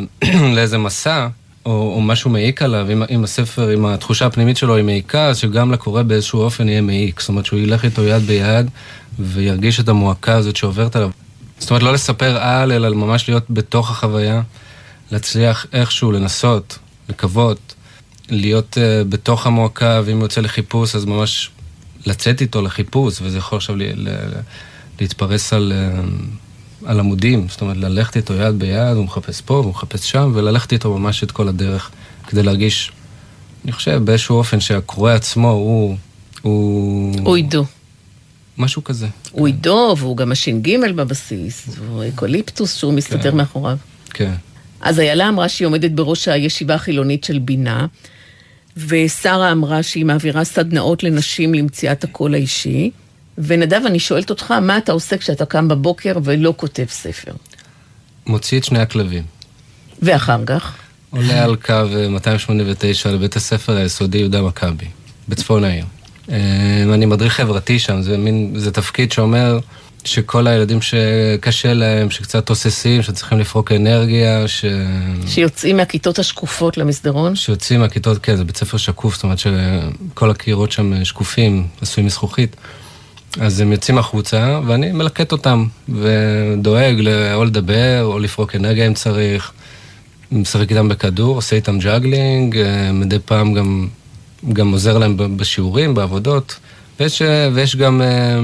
לאיזה 0.54 0.78
מסע, 0.78 1.28
או, 1.66 1.92
או 1.94 2.00
משהו 2.00 2.30
מעיק 2.30 2.62
עליו, 2.62 2.86
אם, 2.92 3.02
אם 3.10 3.24
הספר, 3.24 3.74
אם 3.74 3.86
התחושה 3.86 4.26
הפנימית 4.26 4.56
שלו 4.56 4.76
היא 4.76 4.84
מעיקה, 4.84 5.26
אז 5.26 5.38
שגם 5.38 5.72
לקורא 5.72 6.02
באיזשהו 6.02 6.40
אופן 6.40 6.68
יהיה 6.68 6.80
מעיק. 6.80 7.20
זאת 7.20 7.28
אומרת 7.28 7.46
שהוא 7.46 7.58
ילך 7.58 7.84
איתו 7.84 8.04
יד 8.04 8.22
ביד 8.22 8.70
וירגיש 9.18 9.80
את 9.80 9.88
המועקה 9.88 10.34
הזאת 10.34 10.56
שעוברת 10.56 10.96
עליו. 10.96 11.10
זאת 11.58 11.70
אומרת, 11.70 11.82
לא 11.82 11.92
לספר 11.92 12.36
על, 12.36 12.72
אלא 12.72 12.94
ממש 12.94 13.28
להיות 13.28 13.44
בתוך 13.50 13.90
החוויה, 13.90 14.42
להצליח 15.10 15.66
איכשהו 15.72 16.12
לנסות, 16.12 16.78
לקוות, 17.08 17.74
להיות 18.28 18.78
uh, 18.78 19.04
בתוך 19.08 19.46
המועקה, 19.46 20.02
ואם 20.04 20.20
יוצא 20.20 20.40
לחיפוש, 20.40 20.94
אז 20.94 21.04
ממש 21.04 21.50
לצאת 22.06 22.40
איתו 22.40 22.62
לחיפוש, 22.62 23.18
וזה 23.22 23.38
יכול 23.38 23.58
עכשיו 23.58 23.76
ל- 23.76 24.08
ל- 24.08 24.40
להתפרס 25.00 25.52
על... 25.52 25.72
Uh, 25.72 26.06
על 26.84 27.00
עמודים, 27.00 27.46
זאת 27.48 27.60
אומרת, 27.60 27.76
ללכת 27.76 28.16
איתו 28.16 28.34
יד 28.34 28.58
ביד, 28.58 28.96
הוא 28.96 29.04
מחפש 29.04 29.40
פה, 29.40 29.54
הוא 29.54 29.70
מחפש 29.70 30.10
שם, 30.10 30.32
וללכת 30.34 30.72
איתו 30.72 30.98
ממש 30.98 31.24
את 31.24 31.30
כל 31.30 31.48
הדרך, 31.48 31.90
כדי 32.26 32.42
להרגיש, 32.42 32.92
אני 33.64 33.72
חושב, 33.72 34.00
באיזשהו 34.04 34.36
אופן 34.36 34.60
שהקורא 34.60 35.12
עצמו 35.12 35.50
הוא... 35.50 35.96
הוא... 36.42 37.14
הוא 37.24 37.36
עידו. 37.36 37.64
משהו 38.58 38.84
כזה. 38.84 39.06
הוא 39.32 39.46
עידו, 39.46 39.94
והוא 39.98 40.16
גם 40.16 40.32
הש"ג 40.32 40.76
בבסיס, 40.96 41.68
והוא 41.78 42.04
אקליפטוס 42.08 42.76
שהוא 42.76 42.92
מסתתר 42.92 43.30
כן. 43.30 43.36
מאחוריו. 43.36 43.76
כן. 44.10 44.34
אז 44.80 45.00
איילה 45.00 45.28
אמרה 45.28 45.48
שהיא 45.48 45.66
עומדת 45.66 45.90
בראש 45.90 46.28
הישיבה 46.28 46.74
החילונית 46.74 47.24
של 47.24 47.38
בינה, 47.38 47.86
ושרה 48.76 49.52
אמרה 49.52 49.82
שהיא 49.82 50.04
מעבירה 50.04 50.44
סדנאות 50.44 51.02
לנשים 51.02 51.54
למציאת 51.54 52.04
הקול 52.04 52.34
האישי. 52.34 52.90
ונדב, 53.38 53.80
אני 53.86 53.98
שואלת 53.98 54.30
אותך, 54.30 54.50
מה 54.50 54.78
אתה 54.78 54.92
עושה 54.92 55.18
כשאתה 55.18 55.46
קם 55.46 55.68
בבוקר 55.68 56.12
ולא 56.24 56.54
כותב 56.56 56.86
ספר? 56.88 57.32
מוציא 58.26 58.58
את 58.58 58.64
שני 58.64 58.78
הכלבים. 58.78 59.22
ואחר 60.02 60.44
כך? 60.46 60.76
עולה 61.10 61.44
על 61.44 61.56
קו 61.56 61.74
289 62.10 63.10
לבית 63.10 63.36
הספר 63.36 63.76
היסודי 63.76 64.18
יהודה 64.18 64.42
מכבי, 64.42 64.86
בצפון 65.28 65.64
העיר. 65.64 65.84
אה, 66.30 66.82
אני 66.94 67.06
מדריך 67.06 67.32
חברתי 67.32 67.78
שם, 67.78 68.02
זה 68.02 68.18
מין, 68.18 68.52
זה 68.56 68.72
תפקיד 68.72 69.12
שאומר 69.12 69.58
שכל 70.06 70.46
הילדים 70.46 70.82
שקשה 70.82 71.74
להם, 71.74 72.10
שקצת 72.10 72.46
תוססים, 72.46 73.02
שצריכים 73.02 73.38
לפרוק 73.38 73.72
אנרגיה, 73.72 74.48
ש... 74.48 74.64
שיוצאים 75.26 75.76
מהכיתות 75.76 76.18
השקופות 76.18 76.76
למסדרון? 76.76 77.36
שיוצאים 77.36 77.80
מהכיתות, 77.80 78.18
כן, 78.18 78.36
זה 78.36 78.44
בית 78.44 78.56
ספר 78.56 78.76
שקוף, 78.76 79.14
זאת 79.14 79.22
אומרת 79.22 79.38
שכל 79.38 80.30
הקירות 80.30 80.72
שם 80.72 81.04
שקופים, 81.04 81.66
עשויים 81.80 82.06
מזכוכית. 82.06 82.56
אז 83.40 83.60
הם 83.60 83.72
יוצאים 83.72 83.98
החוצה, 83.98 84.60
ואני 84.66 84.92
מלקט 84.92 85.32
אותם, 85.32 85.66
ודואג 85.88 87.08
או 87.34 87.44
לדבר, 87.44 88.02
או 88.02 88.18
לפרוק 88.18 88.56
אנרגיה 88.56 88.86
אם 88.86 88.94
צריך. 88.94 89.52
משחק 90.32 90.70
איתם 90.70 90.88
בכדור, 90.88 91.36
עושה 91.36 91.56
איתם 91.56 91.78
ג'אגלינג, 91.78 92.56
אה, 92.56 92.92
מדי 92.92 93.18
פעם 93.24 93.54
גם, 93.54 93.88
גם 94.52 94.72
עוזר 94.72 94.98
להם 94.98 95.36
בשיעורים, 95.36 95.94
בעבודות. 95.94 96.56
ויש, 97.00 97.22
אה, 97.22 97.48
ויש 97.52 97.76
גם 97.76 98.02
אה, 98.02 98.06
אה, 98.06 98.40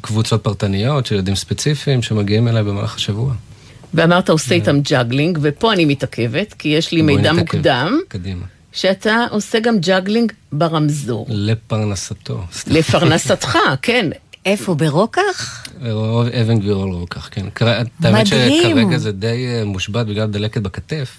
קבוצות 0.00 0.44
פרטניות 0.44 1.06
של 1.06 1.14
ילדים 1.14 1.34
ספציפיים 1.34 2.02
שמגיעים 2.02 2.48
אליי 2.48 2.62
במהלך 2.62 2.94
השבוע. 2.94 3.34
ואמרת 3.94 4.28
עושה 4.28 4.54
איתם 4.54 4.80
ג'אגלינג, 4.80 5.38
ופה 5.42 5.72
אני 5.72 5.84
מתעכבת, 5.84 6.52
כי 6.52 6.68
יש 6.68 6.92
לי 6.92 7.02
מידע 7.02 7.32
נתעכב. 7.32 7.56
מוקדם. 7.56 7.98
קדימה. 8.08 8.44
שאתה 8.72 9.26
עושה 9.30 9.60
גם 9.60 9.78
ג'אגלינג 9.78 10.32
ברמזור. 10.52 11.26
לפרנסתו. 11.28 12.44
לפרנסתך, 12.66 13.58
כן. 13.82 14.10
איפה, 14.46 14.74
ברוקח? 14.74 15.66
אבן 16.42 16.58
גבירול 16.58 16.92
רוקח, 16.92 17.28
כן. 17.30 17.46
מדהים. 17.60 18.14
האמת 18.14 18.26
שכרגע 18.26 18.98
זה 18.98 19.12
די 19.12 19.46
אה, 19.46 19.64
מושבת 19.64 20.06
בגלל 20.06 20.26
דלקת 20.26 20.62
בכתף, 20.62 21.18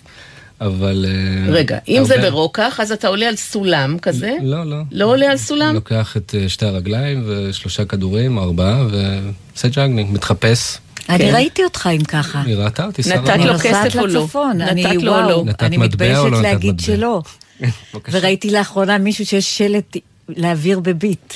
אבל... 0.62 1.06
אה, 1.08 1.54
רגע, 1.54 1.78
אם 1.88 2.02
הרבה... 2.02 2.08
זה 2.08 2.30
ברוקח, 2.30 2.80
אז 2.80 2.92
אתה 2.92 3.08
עולה 3.08 3.28
על 3.28 3.36
סולם 3.36 3.98
כזה? 4.02 4.36
לא, 4.42 4.66
לא. 4.66 4.78
לא 4.92 5.06
עולה 5.06 5.32
על 5.32 5.38
סולם? 5.38 5.76
לוקח 5.76 6.18
את 6.18 6.36
אה, 6.38 6.50
שתי 6.50 6.66
הרגליים 6.66 7.24
ושלושה 7.28 7.86
כדורים, 7.86 8.40
ארבעה, 8.40 8.84
ועושה 8.84 9.68
ג'אגלינג, 9.68 10.12
מתחפש. 10.12 10.78
אני 11.10 11.18
כן. 11.18 11.34
ראיתי 11.34 11.64
אותך 11.64 11.90
אם 11.96 12.04
ככה. 12.04 12.42
היא 12.46 12.56
ראתה 12.56 12.86
אותי, 12.86 13.04
שרה. 13.04 13.16
נתת 13.16 13.46
לו 13.46 13.54
כסף 13.60 13.96
או 14.00 14.08
לא? 14.08 14.28
נתת 14.54 15.04
לו 15.04 15.16
או 15.16 15.30
לא? 15.30 15.46
אני 15.60 15.78
מתביישת 15.78 16.32
להגיד 16.42 16.80
שלא. 16.80 17.22
וראיתי 18.12 18.52
לאחרונה 18.52 18.98
מישהו 18.98 19.26
שיש 19.26 19.58
שלט 19.58 19.98
להעביר 20.30 20.80
בביט. 20.80 21.34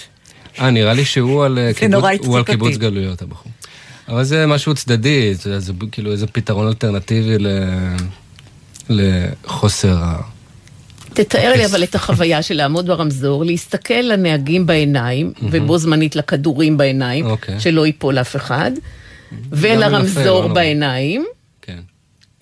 אה, 0.60 0.70
נראה 0.70 0.94
לי 0.94 1.06
שהוא 1.06 1.46
על 1.46 1.60
אה, 1.60 2.44
קיבוץ 2.46 2.78
גלויות, 2.78 3.22
הבחור. 3.22 3.52
אבל 4.08 4.24
זה 4.24 4.48
משהו 4.48 4.76
צדדי, 4.76 5.34
זה 5.36 5.74
כאילו 5.92 6.12
איזה 6.12 6.28
פתרון 6.28 6.68
אלטרנטיבי 6.68 7.38
לחוסר 8.90 9.98
ה... 10.04 10.22
תתאר 11.14 11.54
לי 11.56 11.66
אבל 11.66 11.84
את 11.84 11.96
החוויה 11.96 12.42
של 12.42 12.56
לעמוד 12.56 12.88
ברמזור, 12.88 13.46
להסתכל 13.46 13.94
לנהגים 13.94 14.66
בעיניים, 14.66 15.34
ובו 15.42 15.78
זמנית 15.78 16.16
לכדורים 16.16 16.78
בעיניים, 16.78 17.26
אוקיי. 17.26 17.60
שלא 17.60 17.86
ייפול 17.86 18.20
אף 18.20 18.36
אחד. 18.36 18.72
ולרמזור 19.50 20.42
לא 20.48 20.54
בעיניים. 20.54 21.26
כן. 21.62 21.80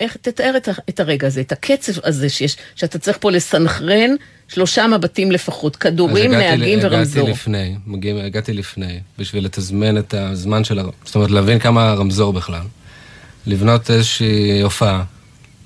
איך, 0.00 0.16
תתאר 0.20 0.54
את, 0.56 0.68
את 0.88 1.00
הרגע 1.00 1.26
הזה, 1.26 1.40
את 1.40 1.52
הקצב 1.52 1.92
הזה 2.04 2.28
שיש, 2.28 2.56
שאתה 2.74 2.98
צריך 2.98 3.18
פה 3.20 3.30
לסנכרן 3.30 4.10
שלושה 4.48 4.86
מבטים 4.86 5.32
לפחות, 5.32 5.76
כדורים, 5.76 6.30
נהגים 6.30 6.78
ל, 6.78 6.86
ורמזור. 6.86 7.22
הגעתי 7.22 7.32
לפני, 7.32 7.76
מגיעים, 7.86 8.16
הגעתי 8.16 8.52
לפני, 8.52 9.00
בשביל 9.18 9.44
לתזמן 9.44 9.98
את 9.98 10.14
הזמן 10.14 10.64
של, 10.64 10.78
הרמזור, 10.78 10.94
זאת 11.04 11.14
אומרת, 11.14 11.30
להבין 11.30 11.58
כמה 11.58 11.90
הרמזור 11.90 12.32
בכלל. 12.32 12.62
לבנות 13.46 13.90
איזושהי 13.90 14.60
הופעה 14.60 15.04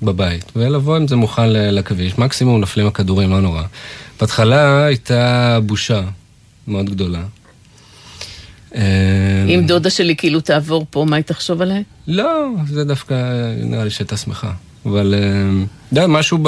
בבית, 0.01 0.51
ולבוא 0.55 0.95
עם 0.95 1.07
זה 1.07 1.15
מוכן 1.15 1.49
לכביש. 1.49 2.17
מקסימום 2.17 2.59
נופלים 2.59 2.87
הכדורים, 2.87 3.29
לא 3.29 3.41
נורא. 3.41 3.63
בהתחלה 4.19 4.85
הייתה 4.85 5.59
בושה 5.65 6.01
מאוד 6.67 6.89
גדולה. 6.89 7.21
אם 8.75 8.79
אמ, 9.49 9.65
דודה 9.67 9.89
שלי 9.89 10.15
כאילו 10.15 10.41
תעבור 10.41 10.85
פה, 10.89 11.05
מה 11.09 11.15
היא 11.15 11.23
תחשוב 11.23 11.61
עליי? 11.61 11.83
לא, 12.07 12.49
זה 12.67 12.83
דווקא 12.83 13.15
נראה 13.63 13.83
לי 13.83 13.89
שהייתה 13.89 14.17
שמחה. 14.17 14.51
אבל, 14.85 15.15
אמ, 15.17 15.65
אתה 15.93 15.99
יודע, 15.99 16.07
משהו 16.07 16.37
ב... 16.41 16.47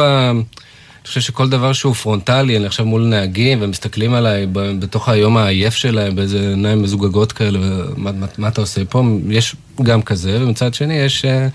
אני 1.02 1.08
חושב 1.08 1.22
שכל 1.22 1.50
דבר 1.50 1.74
שהוא 1.74 1.94
פרונטלי, 1.94 2.58
אני 2.58 2.66
עכשיו 2.66 2.86
מול 2.86 3.02
נהגים 3.02 3.58
ומסתכלים 3.62 4.14
עליי 4.14 4.48
בתוך 4.54 5.10
היום 5.10 5.38
העייף 5.38 5.76
שלהם, 5.76 6.16
באיזה 6.16 6.40
עיניים 6.40 6.82
מזוגגות 6.82 7.32
כאלה, 7.32 7.60
ומה 7.62 8.12
מה, 8.12 8.26
מה 8.38 8.48
אתה 8.48 8.62
עושה 8.62 8.86
פה? 8.86 9.04
יש 9.30 9.56
גם 9.84 10.02
כזה, 10.02 10.38
ומצד 10.42 10.74
שני 10.74 10.94
יש 10.94 11.26
אה, 11.26 11.48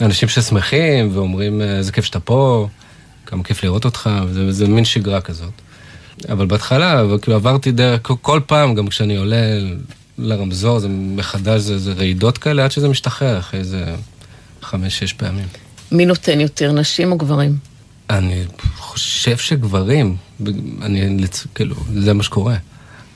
אנשים 0.00 0.28
ששמחים 0.28 1.10
ואומרים, 1.12 1.60
אה, 1.60 1.76
איזה 1.76 1.92
כיף 1.92 2.04
שאתה 2.04 2.20
פה, 2.20 2.68
כמה 3.26 3.44
כיף 3.44 3.64
לראות 3.64 3.84
אותך, 3.84 4.10
וזה, 4.26 4.46
וזה 4.46 4.68
מין 4.68 4.84
שגרה 4.84 5.20
כזאת. 5.20 5.52
אבל 6.28 6.46
בהתחלה, 6.46 7.02
כאילו 7.22 7.36
עברתי 7.36 7.72
דרך, 7.72 8.00
כל 8.02 8.40
פעם, 8.46 8.74
גם 8.74 8.88
כשאני 8.88 9.16
עולה 9.16 9.58
לרמזור, 10.18 10.78
זה 10.78 10.88
מחדש, 10.88 11.60
זה, 11.60 11.78
זה 11.78 11.92
רעידות 11.92 12.38
כאלה, 12.38 12.64
עד 12.64 12.70
שזה 12.70 12.88
משתחרר 12.88 13.38
אחרי 13.38 13.60
איזה 13.60 13.94
חמש-שש 14.62 15.12
פעמים. 15.12 15.46
מי 15.92 16.06
נותן 16.06 16.40
יותר, 16.40 16.72
נשים 16.72 17.12
או 17.12 17.18
גברים? 17.18 17.56
אני 18.10 18.44
חושב 18.76 19.36
שגברים, 19.36 20.16
אני, 20.82 21.26
כאילו, 21.54 21.76
זה 21.94 22.12
מה 22.12 22.22
שקורה. 22.22 22.56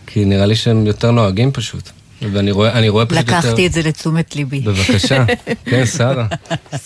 כי 0.06 0.24
נראה 0.24 0.46
לי 0.46 0.56
שהם 0.56 0.86
יותר 0.86 1.10
נוהגים 1.10 1.52
פשוט. 1.52 1.90
ואני 2.22 2.50
רואה, 2.50 2.72
אני 2.72 2.88
רואה 2.88 3.06
פשוט 3.06 3.20
יותר... 3.20 3.38
לקחתי 3.38 3.66
את 3.66 3.72
זה 3.72 3.82
לתשומת 3.82 4.36
ליבי. 4.36 4.60
בבקשה. 4.60 5.24
כן, 5.70 5.86
שרה. 5.86 6.26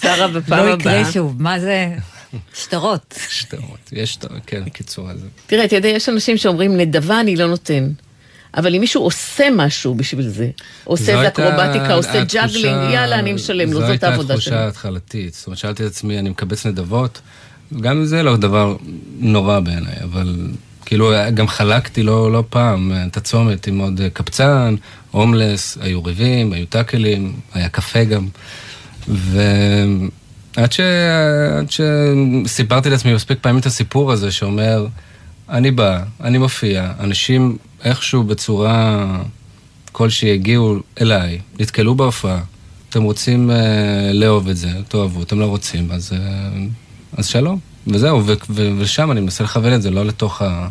שרה 0.01 0.29
בפעם 0.29 0.66
הבאה. 0.66 0.74
לא 0.74 0.81
יקרה 0.81 1.12
שוב, 1.12 1.43
מה 1.43 1.61
זה? 1.61 1.89
שטרות. 2.55 3.14
שטרות, 3.29 3.91
יש 3.93 4.12
שטרות, 4.12 4.41
כן, 4.47 4.68
קיצור 4.68 5.11
הזה. 5.11 5.26
תראה, 5.47 5.64
אתה 5.64 5.76
יודע, 5.76 5.89
יש 5.89 6.09
אנשים 6.09 6.37
שאומרים, 6.37 6.76
נדבה 6.76 7.20
אני 7.20 7.37
לא 7.37 7.47
נותן. 7.47 7.89
אבל 8.57 8.74
אם 8.74 8.81
מישהו 8.81 9.03
עושה 9.03 9.49
משהו 9.57 9.95
בשביל 9.95 10.29
זה, 10.29 10.51
עושה 10.85 11.12
איזה 11.14 11.29
אקרובטיקה, 11.29 11.95
עושה 11.95 12.24
ג'אגלינג, 12.24 12.91
יאללה, 12.93 13.18
אני 13.18 13.33
משלם 13.33 13.72
לו, 13.72 13.81
זאת 13.81 14.03
העבודה 14.03 14.05
שלי. 14.05 14.11
זו 14.11 14.11
הייתה 14.11 14.33
התחושה 14.33 14.64
ההתחלתית. 14.64 15.35
זאת 15.35 15.47
אומרת, 15.47 15.59
שאלתי 15.59 15.83
את 15.83 15.91
עצמי, 15.91 16.18
אני 16.18 16.31
מקבץ 16.31 16.66
נדבות, 16.66 17.20
גם 17.81 18.05
זה 18.05 18.22
לא 18.22 18.37
דבר 18.37 18.76
נורא 19.18 19.61
בעיניי, 19.61 19.95
אבל 20.03 20.37
כאילו, 20.85 21.12
גם 21.35 21.49
חלקתי 21.49 22.03
לא, 22.03 22.33
לא 22.33 22.45
פעם 22.51 22.93
את 23.07 23.16
הצומת 23.16 23.66
עם 23.66 23.79
עוד 23.79 24.01
קבצן, 24.12 24.74
הומלס, 25.11 25.79
היו 25.81 26.05
ריבים, 26.05 26.53
היו 26.53 26.67
טאקלים, 26.67 27.33
היה 27.55 27.69
קפה 27.69 28.05
גם. 28.05 28.29
ועד 29.09 30.73
ש... 30.73 30.81
שסיפרתי 31.69 32.91
לעצמי 32.91 33.15
מספיק 33.15 33.39
פעמים 33.41 33.61
את 33.61 33.67
הסיפור 33.67 34.13
הזה 34.13 34.31
שאומר, 34.31 34.87
אני 35.49 35.71
בא, 35.71 36.03
אני 36.21 36.39
מופיע, 36.39 36.93
אנשים 37.01 37.57
איכשהו 37.85 38.23
בצורה 38.23 39.07
כלשהי 39.93 40.33
הגיעו 40.35 40.77
אליי, 41.01 41.39
נתקלו 41.61 41.95
בהופעה, 41.95 42.41
אתם 42.91 43.03
רוצים 43.03 43.51
uh, 43.51 43.55
לאהוב 44.13 44.49
את 44.49 44.57
זה, 44.57 44.69
תאהבו, 44.89 45.23
אתם 45.23 45.41
לא 45.41 45.45
רוצים, 45.47 45.93
אז, 45.93 46.13
uh, 46.13 46.17
אז 47.19 47.27
שלום. 47.27 47.59
וזהו, 47.87 48.27
ו- 48.27 48.33
ו- 48.51 48.73
ושם 48.79 49.11
אני 49.13 49.21
מנסה 49.21 49.45
לכוון 49.45 49.75
את 49.75 49.83
זה, 49.83 49.91
לא 49.91 50.07
לתוך 50.07 50.43
ה- 50.43 50.69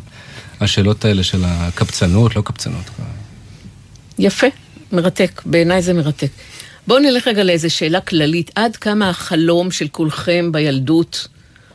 השאלות 0.61 1.05
האלה 1.05 1.23
של 1.23 1.43
הקפצנות, 1.45 2.35
לא 2.35 2.41
קפצנות. 2.41 2.89
יפה, 4.19 4.47
מרתק, 4.91 5.41
בעיניי 5.45 5.81
זה 5.81 5.93
מרתק. 5.93 6.29
בואו 6.87 6.99
נלך 6.99 7.27
רגע 7.27 7.43
לאיזו 7.43 7.69
שאלה 7.69 8.01
כללית. 8.01 8.51
עד 8.55 8.75
כמה 8.75 9.09
החלום 9.09 9.71
של 9.71 9.87
כולכם 9.87 10.51
בילדות, 10.51 11.27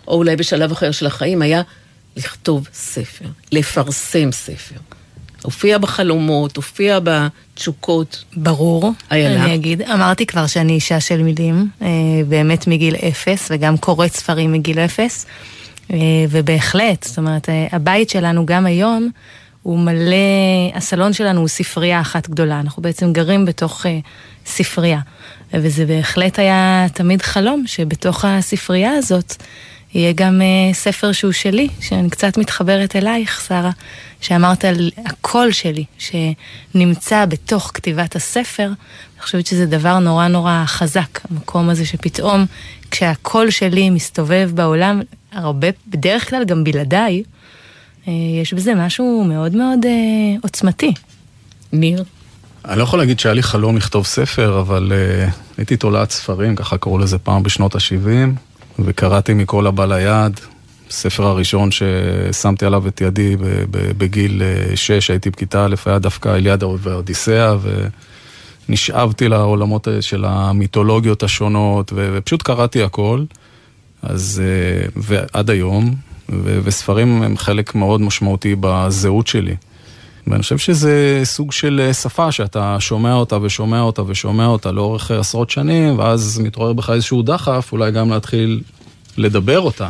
או 0.09 0.15
אולי 0.15 0.37
בשלב 0.37 0.73
אחר 0.73 0.91
של 0.91 1.07
החיים, 1.07 1.43
היה 1.43 1.63
לכתוב 2.17 2.69
ספר, 2.73 3.27
לפרסם 3.53 4.33
ספר? 4.33 4.77
הופיע 5.43 5.79
בחלומות, 5.79 6.57
הופיע 6.57 6.99
בתשוקות. 7.03 8.25
ברור, 8.37 8.93
איילה. 9.11 9.45
אני 9.45 9.55
אגיד, 9.55 9.83
אמרתי 9.83 10.27
כבר 10.27 10.47
שאני 10.47 10.73
אישה 10.73 11.01
של 11.01 11.23
מילים, 11.23 11.69
אה, 11.83 11.89
באמת 12.29 12.67
מגיל 12.67 12.95
אפס, 12.97 13.49
וגם 13.51 13.77
קוראת 13.77 14.13
ספרים 14.13 14.53
מגיל 14.53 14.79
אפס, 14.79 15.27
אה, 15.93 15.99
ובהחלט, 16.31 17.03
זאת 17.03 17.19
אומרת, 17.19 17.49
אה, 17.49 17.67
הבית 17.73 18.11
שלנו 18.11 18.47
גם 18.47 18.67
היום, 18.67 19.11
הוא 19.63 19.79
מלא, 19.79 20.17
הסלון 20.75 21.13
שלנו 21.13 21.41
הוא 21.41 21.49
ספרייה 21.49 22.01
אחת 22.01 22.29
גדולה, 22.29 22.61
אנחנו 22.61 22.83
בעצם 22.83 23.13
גרים 23.13 23.45
בתוך 23.45 23.87
ספרייה. 24.47 25.01
וזה 25.55 25.87
בהחלט 25.87 26.39
היה 26.39 26.87
תמיד 26.95 27.23
חלום 27.23 27.65
שבתוך 27.67 28.25
הספרייה 28.25 28.93
הזאת 28.93 29.35
יהיה 29.95 30.13
גם 30.13 30.41
uh, 30.41 30.75
ספר 30.75 31.13
שהוא 31.13 31.33
שלי, 31.33 31.69
שאני 31.81 32.11
קצת 32.11 32.37
מתחברת 32.37 32.97
אלייך, 32.97 33.45
שרה, 33.49 33.71
שאמרת 34.21 34.65
על 34.65 34.91
הקול 35.07 35.53
שלי, 35.53 35.85
שנמצא 35.99 37.27
בתוך 37.27 37.71
כתיבת 37.75 38.17
הספר. 38.17 38.67
אני 38.67 39.23
חושבת 39.23 39.47
שזה 39.47 39.67
דבר 39.67 39.99
נורא 39.99 40.29
נורא 40.29 40.63
חזק, 40.67 41.21
המקום 41.31 41.69
הזה 41.69 41.87
שפתאום 41.87 42.47
כשהקול 42.91 43.51
שלי 43.51 43.91
מסתובב 43.91 44.51
בעולם, 44.55 45.01
הרבה, 45.33 45.69
בדרך 45.89 46.31
כלל 46.31 46.45
גם 46.45 46.65
בלעדיי, 46.65 47.23
יש 48.07 48.55
בזה 48.55 48.75
משהו 48.75 49.25
מאוד 49.29 49.55
מאוד 49.55 49.79
uh, 49.85 49.89
עוצמתי. 50.43 50.95
ניר? 51.73 52.05
אני 52.65 52.79
לא 52.79 52.83
יכול 52.83 52.99
להגיד 52.99 53.21
שהיה 53.21 53.35
לי 53.35 53.43
חלום 53.43 53.77
לכתוב 53.77 54.07
ספר, 54.07 54.61
אבל 54.61 54.93
uh, 54.93 55.33
הייתי 55.59 55.77
תולעת 55.77 56.11
ספרים, 56.11 56.57
ככה 56.57 56.79
קראו 56.79 56.99
לזה 56.99 57.19
פעם 57.19 57.43
בשנות 57.43 57.75
ה-70. 57.75 58.31
וקראתי 58.79 59.35
מכל 59.35 59.67
הבא 59.67 59.85
ליד. 59.85 60.41
הספר 60.91 61.27
הראשון 61.27 61.69
ששמתי 61.71 62.67
עליו 62.67 62.89
את 62.89 63.01
ידי 63.01 63.37
בגיל 63.71 64.43
6, 64.75 64.91
אה, 65.11 65.15
הייתי 65.15 65.31
בכיתה 65.31 65.65
א', 65.65 65.75
היה 65.87 65.99
דווקא 65.99 66.29
אליעד 66.29 66.63
והאודיסאה, 66.63 67.55
ונשאבתי 68.69 69.29
לעולמות 69.29 69.89
של 70.01 70.25
המיתולוגיות 70.25 71.23
השונות, 71.23 71.93
ופשוט 71.97 72.43
קראתי 72.43 72.83
הכל. 72.83 73.25
אז, 74.03 74.43
אה, 74.45 74.89
ועד 74.97 75.51
היום, 75.51 75.95
וספרים 76.45 77.23
הם 77.23 77.37
חלק 77.37 77.75
מאוד 77.75 78.01
משמעותי 78.01 78.57
בזהות 78.61 79.27
שלי. 79.27 79.55
ואני 80.27 80.43
חושב 80.43 80.59
שזה 80.59 81.21
סוג 81.25 81.53
של 81.53 81.81
אה, 81.85 81.95
שפה 81.95 82.33
שאתה 82.33 82.77
שומע 82.81 83.15
אותה 83.15 83.39
ושומע 83.43 83.81
אותה 83.81 84.03
ושומע 84.07 84.47
אותה 84.47 84.73
לאורך 84.73 85.11
עשרות 85.11 85.51
שנים, 85.51 85.99
ואז 85.99 86.41
מתעורר 86.45 86.73
בך 86.73 86.91
איזשהו 86.91 87.23
דחף, 87.23 87.69
אולי 87.73 87.91
גם 87.91 88.11
להתחיל 88.11 88.61
לדבר 89.17 89.61
אותה. 89.61 89.89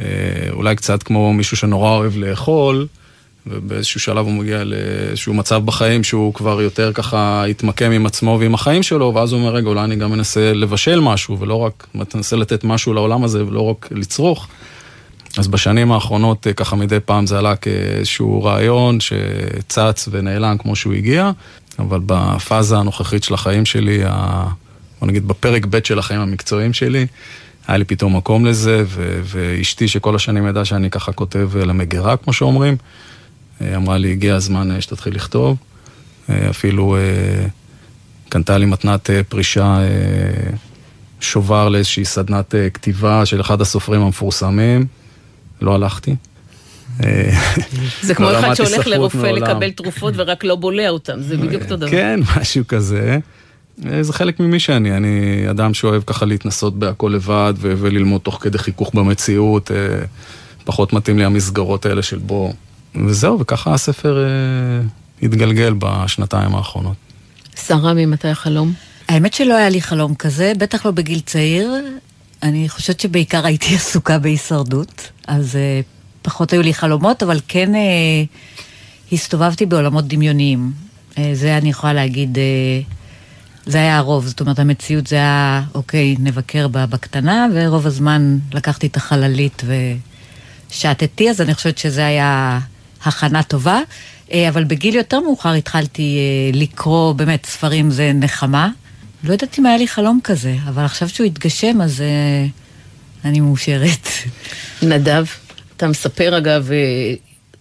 אה, 0.00 0.04
אולי 0.50 0.76
קצת 0.76 1.02
כמו 1.02 1.32
מישהו 1.32 1.56
שנורא 1.56 1.90
אוהב 1.90 2.16
לאכול, 2.16 2.86
ובאיזשהו 3.46 4.00
שלב 4.00 4.26
הוא 4.26 4.32
מגיע 4.32 4.64
לאיזשהו 4.64 5.34
מצב 5.34 5.64
בחיים 5.64 6.04
שהוא 6.04 6.34
כבר 6.34 6.62
יותר 6.62 6.92
ככה 6.92 7.44
התמקם 7.44 7.90
עם 7.90 8.06
עצמו 8.06 8.36
ועם 8.40 8.54
החיים 8.54 8.82
שלו, 8.82 9.12
ואז 9.14 9.32
הוא 9.32 9.40
אומר, 9.40 9.54
רגע, 9.54 9.68
אולי 9.68 9.84
אני 9.84 9.96
גם 9.96 10.10
מנסה 10.10 10.52
לבשל 10.52 11.00
משהו, 11.00 11.38
ולא 11.38 11.54
רק, 11.54 11.86
מנסה 11.94 12.36
לתת 12.36 12.64
משהו 12.64 12.94
לעולם 12.94 13.24
הזה, 13.24 13.46
ולא 13.46 13.60
רק 13.60 13.88
לצרוך. 13.90 14.48
אז 15.38 15.48
בשנים 15.48 15.92
האחרונות 15.92 16.46
אה, 16.46 16.52
ככה 16.52 16.76
מדי 16.76 17.00
פעם 17.04 17.26
זה 17.26 17.38
עלה 17.38 17.56
כאיזשהו 17.56 18.44
רעיון 18.44 18.98
שצץ 19.00 20.08
ונעלם 20.10 20.58
כמו 20.58 20.76
שהוא 20.76 20.94
הגיע, 20.94 21.30
אבל 21.78 22.00
בפאזה 22.06 22.76
הנוכחית 22.78 23.24
של 23.24 23.34
החיים 23.34 23.64
שלי, 23.64 24.02
בוא 25.00 25.08
נגיד 25.08 25.28
בפרק 25.28 25.66
ב' 25.70 25.84
של 25.84 25.98
החיים 25.98 26.20
המקצועיים 26.20 26.72
שלי, 26.72 27.06
היה 27.68 27.76
לי 27.76 27.84
פתאום 27.84 28.16
מקום 28.16 28.46
לזה, 28.46 28.82
ו- 28.86 29.20
ואשתי 29.24 29.88
שכל 29.88 30.16
השנים 30.16 30.46
ידעה 30.46 30.64
שאני 30.64 30.90
ככה 30.90 31.12
כותב 31.12 31.50
למגירה, 31.56 32.16
כמו 32.16 32.32
שאומרים, 32.32 32.76
אה, 33.60 33.76
אמרה 33.76 33.98
לי, 33.98 34.12
הגיע 34.12 34.34
הזמן 34.34 34.80
שתתחיל 34.80 35.14
לכתוב. 35.14 35.56
אה, 36.30 36.50
אפילו 36.50 36.96
קנתה 38.28 38.58
לי 38.58 38.66
מתנת 38.66 39.10
פרישה 39.28 39.78
שובר 41.20 41.68
לאיזושהי 41.68 42.04
סדנת 42.04 42.54
כתיבה 42.74 43.26
של 43.26 43.40
אחד 43.40 43.60
הסופרים 43.60 44.00
המפורסמים. 44.00 44.86
לא 45.60 45.74
הלכתי. 45.74 46.16
זה 48.02 48.14
כמו 48.14 48.30
אחד 48.30 48.54
שהולך 48.54 48.86
לרופא 48.86 49.26
לקבל 49.26 49.70
תרופות 49.70 50.14
ורק 50.16 50.44
לא 50.44 50.56
בולע 50.56 50.88
אותם, 50.88 51.22
זה 51.22 51.36
בדיוק 51.36 51.62
אותו 51.62 51.76
דבר. 51.76 51.90
כן, 51.90 52.20
משהו 52.36 52.64
כזה. 52.68 53.18
זה 54.00 54.12
חלק 54.12 54.40
ממי 54.40 54.60
שאני, 54.60 54.96
אני 54.96 55.44
אדם 55.50 55.74
שאוהב 55.74 56.02
ככה 56.06 56.26
להתנסות 56.26 56.78
בהכל 56.78 57.12
לבד 57.14 57.54
וללמוד 57.60 58.20
תוך 58.20 58.38
כדי 58.40 58.58
חיכוך 58.58 58.94
במציאות. 58.94 59.70
אה, 59.70 59.76
פחות 60.64 60.92
מתאים 60.92 61.18
לי 61.18 61.24
המסגרות 61.24 61.86
האלה 61.86 62.02
של 62.02 62.18
בוא. 62.18 62.52
וזהו, 63.06 63.40
וככה 63.40 63.74
הספר 63.74 64.18
אה, 64.18 64.86
התגלגל 65.22 65.74
בשנתיים 65.78 66.54
האחרונות. 66.54 66.96
שרה, 67.66 67.94
ממתי 67.94 68.28
החלום? 68.28 68.72
האמת 69.08 69.34
שלא 69.34 69.54
היה 69.54 69.68
לי 69.68 69.80
חלום 69.80 70.14
כזה, 70.14 70.52
בטח 70.58 70.86
לא 70.86 70.92
בגיל 70.92 71.20
צעיר. 71.20 71.70
אני 72.42 72.68
חושבת 72.68 73.00
שבעיקר 73.00 73.46
הייתי 73.46 73.74
עסוקה 73.74 74.18
בהישרדות, 74.18 75.10
אז 75.26 75.54
uh, 75.54 75.86
פחות 76.22 76.52
היו 76.52 76.62
לי 76.62 76.74
חלומות, 76.74 77.22
אבל 77.22 77.40
כן 77.48 77.72
uh, 77.74 79.12
הסתובבתי 79.12 79.66
בעולמות 79.66 80.08
דמיוניים. 80.08 80.72
Uh, 81.14 81.18
זה 81.32 81.56
אני 81.56 81.70
יכולה 81.70 81.92
להגיד, 81.92 82.38
uh, 82.38 82.92
זה 83.66 83.78
היה 83.78 83.96
הרוב, 83.96 84.26
זאת 84.26 84.40
אומרת 84.40 84.58
המציאות 84.58 85.06
זה 85.06 85.16
היה, 85.16 85.62
אוקיי, 85.74 86.16
נבקר 86.18 86.68
בה 86.68 86.86
בקטנה, 86.86 87.46
ורוב 87.54 87.86
הזמן 87.86 88.38
לקחתי 88.52 88.86
את 88.86 88.96
החללית 88.96 89.62
ושעטתי, 90.70 91.30
אז 91.30 91.40
אני 91.40 91.54
חושבת 91.54 91.78
שזה 91.78 92.06
היה 92.06 92.60
הכנה 93.04 93.42
טובה. 93.42 93.80
Uh, 94.28 94.32
אבל 94.48 94.64
בגיל 94.64 94.94
יותר 94.94 95.20
מאוחר 95.20 95.52
התחלתי 95.52 96.18
uh, 96.52 96.56
לקרוא, 96.56 97.12
באמת, 97.12 97.46
ספרים 97.46 97.90
זה 97.90 98.12
נחמה. 98.14 98.68
לא 99.24 99.32
יודעת 99.32 99.58
אם 99.58 99.66
היה 99.66 99.76
לי 99.76 99.88
חלום 99.88 100.20
כזה, 100.24 100.56
אבל 100.68 100.84
עכשיו 100.84 101.08
שהוא 101.08 101.26
התגשם, 101.26 101.80
אז 101.80 102.00
uh, 102.00 103.24
אני 103.24 103.40
מאושרת. 103.40 104.08
נדב, 104.82 105.24
אתה 105.76 105.88
מספר 105.88 106.38
אגב 106.38 106.72
אה, 106.72 107.14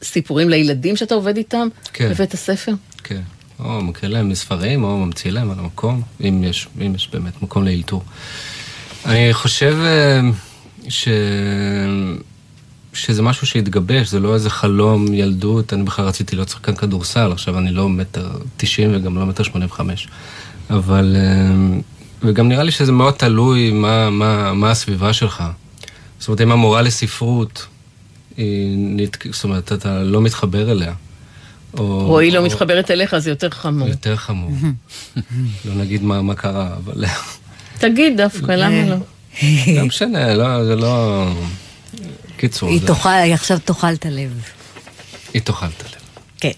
סיפורים 0.03 0.49
לילדים 0.49 0.95
שאתה 0.95 1.15
עובד 1.15 1.37
איתם 1.37 1.67
כן. 1.93 2.09
בבית 2.09 2.33
הספר? 2.33 2.73
כן. 3.03 3.21
או 3.59 3.81
מקריא 3.81 4.11
להם 4.11 4.29
מספרים, 4.29 4.83
או 4.83 4.97
ממציא 4.97 5.31
להם 5.31 5.51
על 5.51 5.59
המקום, 5.59 6.01
אם 6.21 6.43
יש, 6.43 6.67
אם 6.85 6.95
יש 6.95 7.09
באמת 7.13 7.41
מקום 7.41 7.65
לאלתור. 7.65 8.03
אני 9.05 9.33
חושב 9.33 9.77
אה, 9.81 10.19
ש... 10.89 11.07
שזה 12.93 13.21
משהו 13.21 13.47
שהתגבש, 13.47 14.07
זה 14.07 14.19
לא 14.19 14.33
איזה 14.33 14.49
חלום 14.49 15.13
ילדות, 15.13 15.73
אני 15.73 15.83
בכלל 15.83 16.05
רציתי 16.05 16.35
להיות 16.35 16.49
שחקן 16.49 16.75
כדורסל, 16.75 17.31
עכשיו 17.31 17.57
אני 17.57 17.71
לא 17.71 17.89
מטר 17.89 18.29
תשעים 18.57 18.95
וגם 18.95 19.15
לא 19.15 19.25
מטר 19.25 19.43
שמונים 19.43 19.67
וחמש. 19.67 20.07
אבל 20.69 21.15
אמ, 21.19 21.81
וגם 22.23 22.49
נראה 22.49 22.63
לי 22.63 22.71
שזה 22.71 22.91
מאוד 22.91 23.13
תלוי 23.13 23.71
מה, 23.71 24.09
מה, 24.09 24.53
מה 24.53 24.71
הסביבה 24.71 25.13
שלך. 25.13 25.43
זאת 26.19 26.27
אומרת, 26.27 26.41
אם 26.41 26.51
המורה 26.51 26.81
לספרות, 26.81 27.65
היא, 28.37 29.07
זאת 29.31 29.43
אומרת, 29.43 29.71
אתה 29.71 30.03
לא 30.03 30.21
מתחבר 30.21 30.71
אליה. 30.71 30.93
או, 31.77 31.83
או 31.83 32.19
היא 32.19 32.33
לא 32.33 32.45
מתחברת 32.45 32.91
אליך, 32.91 33.17
זה 33.17 33.29
יותר 33.29 33.49
חמור. 33.49 33.87
יותר 33.87 34.15
חמור. 34.15 34.51
לא 35.65 35.75
נגיד 35.75 36.03
מה, 36.03 36.21
מה 36.21 36.35
קרה, 36.35 36.69
אבל... 36.77 37.05
תגיד 37.77 38.17
דווקא, 38.17 38.51
למה 38.61 38.85
לא? 38.85 38.95
לא 39.77 39.85
משנה, 39.85 40.33
לא, 40.33 40.65
זה 40.65 40.75
לא... 40.75 41.25
קיצור. 42.37 42.69
היא 42.69 42.81
תאכל, 42.87 43.09
היא 43.09 43.33
עכשיו 43.33 43.59
תאכל 43.59 43.93
את 43.93 44.05
הלב. 44.05 44.41
היא 45.33 45.41
תאכל 45.41 45.65
את 45.65 45.83
הלב. 45.85 46.01
כן. 46.39 46.51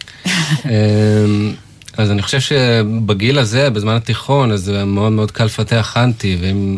אז 2.00 2.12
אני 2.12 2.22
חושב 2.22 2.40
שבגיל 2.40 3.40
הזה, 3.40 3.70
בזמן 3.70 3.96
התיכון, 3.96 4.52
אז 4.52 4.64
זה 4.64 4.86
מאוד 4.86 5.12
מאוד 5.12 5.32
קל 5.32 5.46
לפתח 5.46 5.98
אנטי, 5.98 6.38
ואם... 6.42 6.78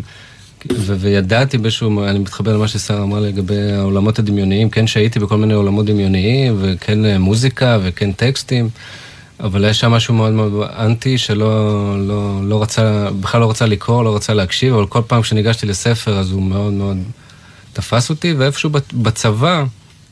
ו- 0.72 0.96
וידעתי 1.00 1.58
באיזשהו, 1.58 2.04
אני 2.04 2.20
מתחבר 2.20 2.58
למה 2.58 2.68
ששרה 2.68 3.04
אמרה 3.04 3.20
לגבי 3.20 3.72
העולמות 3.72 4.20
הדמיוניים, 4.20 4.70
כן 4.70 4.88
שהייתי 4.88 5.20
בכל 5.20 5.38
מיני 5.38 5.54
עולמות 5.54 5.86
דמיוניים, 5.86 6.58
וכן 6.62 7.06
אה, 7.06 7.20
מוזיקה, 7.20 7.80
וכן 7.84 8.12
טקסטים, 8.12 8.70
אבל 9.40 9.66
יש 9.70 9.80
שם 9.80 9.92
משהו 9.92 10.14
מאוד 10.14 10.32
מאוד 10.32 10.70
אנטי, 10.80 11.18
שלא 11.18 11.96
לא, 12.08 12.40
לא 12.44 12.62
רצה, 12.62 13.08
בכלל 13.20 13.42
לא 13.42 13.50
רצה 13.50 13.66
לקרוא, 13.66 14.04
לא 14.04 14.16
רצה 14.16 14.34
להקשיב, 14.34 14.74
אבל 14.74 14.86
כל 14.86 15.02
פעם 15.08 15.22
כשניגשתי 15.22 15.66
לספר, 15.66 16.18
אז 16.18 16.32
הוא 16.32 16.42
מאוד 16.42 16.74
מאוד 16.74 16.98
תפס 17.74 18.10
אותי, 18.10 18.34
ואיפשהו 18.34 18.70
בצבא, 18.94 19.64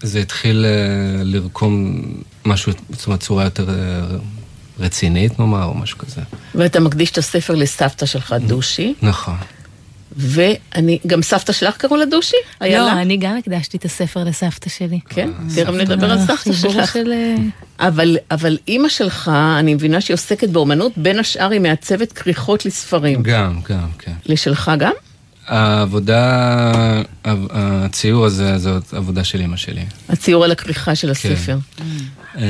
זה 0.02 0.20
התחיל 0.20 0.66
אה, 0.66 1.24
לרקום 1.24 2.02
משהו, 2.46 2.72
זאת 2.90 3.08
אומרת, 3.08 3.20
צורה 3.20 3.44
יותר 3.44 3.70
אה, 3.70 3.76
רצינית, 4.80 5.40
נאמר, 5.40 5.64
או 5.64 5.74
משהו 5.74 5.98
כזה. 5.98 6.22
ואתה 6.56 6.80
מקדיש 6.80 7.12
את 7.12 7.18
הספר 7.18 7.56
לסבתא 7.56 8.06
שלך, 8.06 8.36
דושי. 8.48 8.94
נכון. 9.02 9.36
ואני, 10.18 11.00
גם 11.08 11.22
סבתא 11.22 11.54
שלך 11.54 11.78
קראו 11.78 11.98
לה 11.98 12.06
דושי? 12.06 12.38
לא, 12.62 12.92
אני 12.92 13.18
גם 13.18 13.38
הקדשתי 13.38 13.78
את 13.78 13.86
הספר 13.86 14.24
לסבתא 14.24 14.70
שלי. 14.70 15.00
כן, 15.10 15.30
תכף 15.56 15.70
נדבר 15.70 16.12
על 16.12 16.20
סבתא 16.26 16.54
שלך. 16.54 16.96
אה, 16.96 17.36
אבל, 17.80 18.18
אבל 18.32 18.58
אימא 18.68 18.90
שלך, 18.90 19.32
אני 19.60 19.74
מבינה 19.74 20.02
שהיא 20.02 20.14
עוסקת 20.14 20.50
באומנות, 20.50 20.92
בין 20.98 21.20
השאר 21.20 21.52
היא 21.52 21.62
מעצבת 21.62 22.12
כריכות 22.12 22.66
לספרים. 22.66 23.24
גם, 23.24 23.60
גם, 23.70 23.88
כן. 24.00 24.14
לשלך 24.26 24.72
גם? 24.78 24.92
העבודה, 25.48 26.72
הציור 27.26 28.26
הזה, 28.26 28.58
זאת 28.58 28.94
עבודה 28.94 29.24
של 29.24 29.40
אימא 29.40 29.58
שלי. 29.58 29.86
הציור 30.10 30.44
על 30.44 30.52
הכריכה 30.52 30.96
של 30.96 31.10
הספר. 31.10 31.58
כן, 32.34 32.44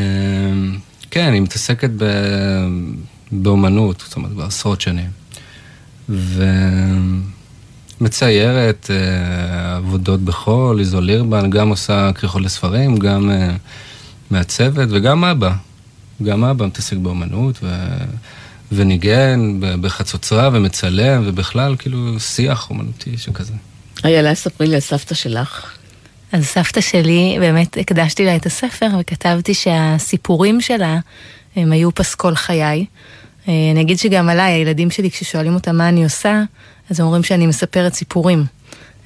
כן 1.12 1.34
היא 1.34 1.42
מתעסקת 1.42 1.90
באומנות, 3.32 4.04
זאת 4.06 4.16
אומרת, 4.16 4.32
בעשרות 4.32 4.82
שנים. 4.82 5.10
ומציירת 8.00 8.92
אה, 8.92 9.76
עבודות 9.76 10.22
בחול, 10.22 10.78
ליזול 10.78 11.04
לירבן, 11.04 11.50
גם 11.50 11.70
עושה 11.70 12.12
כריכות 12.16 12.42
לספרים, 12.42 12.98
גם 12.98 13.30
אה, 13.32 13.56
מעצבת, 14.32 14.88
וגם 14.92 15.24
אבא. 15.24 15.52
גם 16.24 16.44
אבא 16.44 16.66
מתעסק 16.66 16.98
באומנות, 16.98 17.60
ו... 17.64 17.68
וניגן 18.72 19.60
בחצוצרה 19.60 20.50
ומצלם, 20.54 21.24
ובכלל 21.26 21.76
כאילו 21.80 22.20
שיח 22.20 22.70
אומנותי 22.70 23.18
שכזה. 23.18 23.54
איילה, 24.04 24.36
ספרי 24.36 24.68
לי 24.68 24.76
על 24.76 24.82
סבתא 24.82 25.16
שלך. 25.16 25.79
אז 26.32 26.46
סבתא 26.46 26.82
שלי, 26.82 27.38
באמת 27.40 27.78
הקדשתי 27.78 28.26
לה 28.26 28.36
את 28.36 28.46
הספר 28.46 28.88
וכתבתי 29.00 29.54
שהסיפורים 29.54 30.62
שלה 30.62 31.00
הם 31.56 31.72
היו 31.72 31.96
פסקול 31.96 32.36
חיי. 32.36 32.86
אה, 33.48 33.54
אני 33.72 33.82
אגיד 33.82 34.00
שגם 34.00 34.30
עליי, 34.30 34.52
הילדים 34.52 34.92
שלי 34.92 35.12
כששואלים 35.12 35.54
אותם 35.54 35.76
מה 35.76 35.90
אני 35.90 36.04
עושה, 36.04 36.44
אז 36.90 37.00
הם 37.00 37.06
אומרים 37.06 37.24
שאני 37.24 37.48
מספרת 37.48 37.94
סיפורים. 37.94 38.46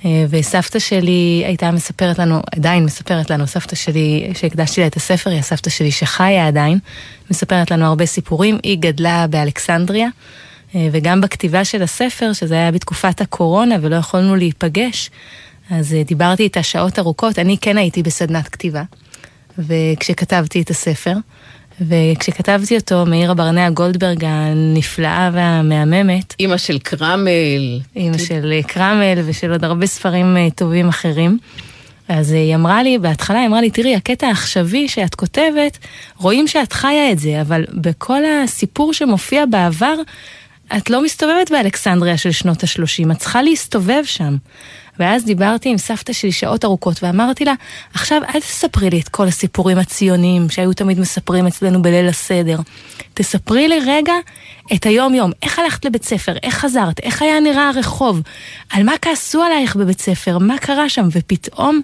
אה, 0.06 0.26
וסבתא 0.30 0.80
שלי 0.80 1.44
הייתה 1.46 1.72
מספרת 1.72 2.20
לנו, 2.20 2.42
עדיין 2.56 2.86
מספרת 2.86 3.30
לנו, 3.30 3.48
סבתא 3.48 3.76
שלי, 3.76 4.32
שהקדשתי 4.34 4.82
לה 4.82 4.88
את 4.88 4.96
הספר, 4.96 5.30
היא 5.30 5.40
הסבתא 5.40 5.70
שלי 5.70 5.92
שחיה 5.92 6.48
עדיין, 6.48 6.80
מספרת 7.32 7.72
לנו 7.72 7.86
הרבה 7.86 8.06
סיפורים. 8.06 8.58
היא 8.64 8.78
גדלה 8.78 9.28
באלכסנדריה, 9.28 10.08
אה, 10.76 10.88
וגם 10.92 11.22
בכתיבה 11.22 11.66
של 11.66 11.84
הספר, 11.84 12.34
שזה 12.34 12.56
היה 12.56 12.72
בתקופת 12.72 13.22
הקורונה 13.22 13.76
ולא 13.82 13.96
יכולנו 13.96 14.36
להיפגש, 14.36 15.10
אז 15.80 15.94
אה, 15.94 16.04
דיברתי 16.04 16.44
איתה 16.44 16.64
שעות 16.64 17.00
ארוכות, 17.00 17.40
אני 17.40 17.58
כן 17.58 17.78
הייתי 17.78 18.04
בסדנת 18.04 18.48
כתיבה, 18.48 18.84
וכשכתבתי 19.58 20.62
את 20.62 20.70
הספר. 20.70 21.14
וכשכתבתי 21.82 22.78
אותו, 22.78 23.06
מאירה 23.06 23.34
ברנע 23.34 23.70
גולדברג 23.70 24.26
הנפלאה 24.26 25.30
והמהממת. 25.34 26.36
אימא 26.40 26.58
של 26.58 26.80
קרמל. 26.80 27.80
אימא 27.96 28.18
של 28.18 28.52
אה, 28.52 28.64
קרמל 28.64 29.22
ושל 29.26 29.52
עוד 29.52 29.64
הרבה 29.64 29.86
ספרים 29.86 30.38
אה, 30.38 30.48
טובים 30.56 30.90
אחרים. 30.90 31.38
אז 32.08 32.32
היא 32.32 32.56
אמרה 32.56 32.84
לי, 32.84 32.98
בהתחלה 32.98 33.40
היא 33.40 33.48
אמרה 33.48 33.62
לי, 33.62 33.70
תראי, 33.70 33.96
הקטע 33.96 34.28
העכשווי 34.28 34.88
שאת 34.88 35.16
כותבת, 35.16 35.78
רואים 36.18 36.48
שאת 36.48 36.74
חיה 36.74 37.12
את 37.12 37.20
זה, 37.20 37.42
אבל 37.42 37.66
בכל 37.74 38.22
הסיפור 38.26 38.94
שמופיע 38.94 39.46
בעבר, 39.46 39.96
את 40.78 40.90
לא 40.90 41.04
מסתובבת 41.04 41.52
באלכסנדריה 41.52 42.18
של 42.18 42.32
שנות 42.32 42.64
ה-30, 42.64 43.12
את 43.12 43.18
צריכה 43.18 43.42
להסתובב 43.42 44.04
שם. 44.06 44.38
ואז 45.00 45.26
דיברתי 45.26 45.70
עם 45.70 45.78
סבתא 45.78 46.14
שלי 46.14 46.32
שעות 46.32 46.66
ארוכות 46.66 47.04
ואמרתי 47.04 47.46
לה, 47.46 47.54
עכשיו 47.94 48.22
אל 48.36 48.40
תספרי 48.40 48.90
לי 48.90 49.00
את 49.00 49.10
כל 49.10 49.28
הסיפורים 49.28 49.78
הציוניים 49.78 50.50
שהיו 50.50 50.74
תמיד 50.74 51.00
מספרים 51.00 51.48
אצלנו 51.48 51.82
בליל 51.82 52.08
הסדר. 52.08 52.58
תספרי 53.14 53.68
לי 53.68 53.80
רגע 53.88 54.14
את 54.74 54.86
היום-יום, 54.86 55.32
איך 55.44 55.60
הלכת 55.60 55.86
לבית 55.86 56.04
ספר, 56.04 56.34
איך 56.44 56.56
חזרת, 56.56 57.00
איך 57.00 57.22
היה 57.22 57.40
נראה 57.40 57.70
הרחוב, 57.70 58.22
על 58.70 58.84
מה 58.84 58.94
כעסו 59.02 59.42
עלייך 59.44 59.76
בבית 59.76 60.02
ספר, 60.02 60.38
מה 60.38 60.58
קרה 60.58 60.90
שם, 60.90 61.08
ופתאום 61.12 61.82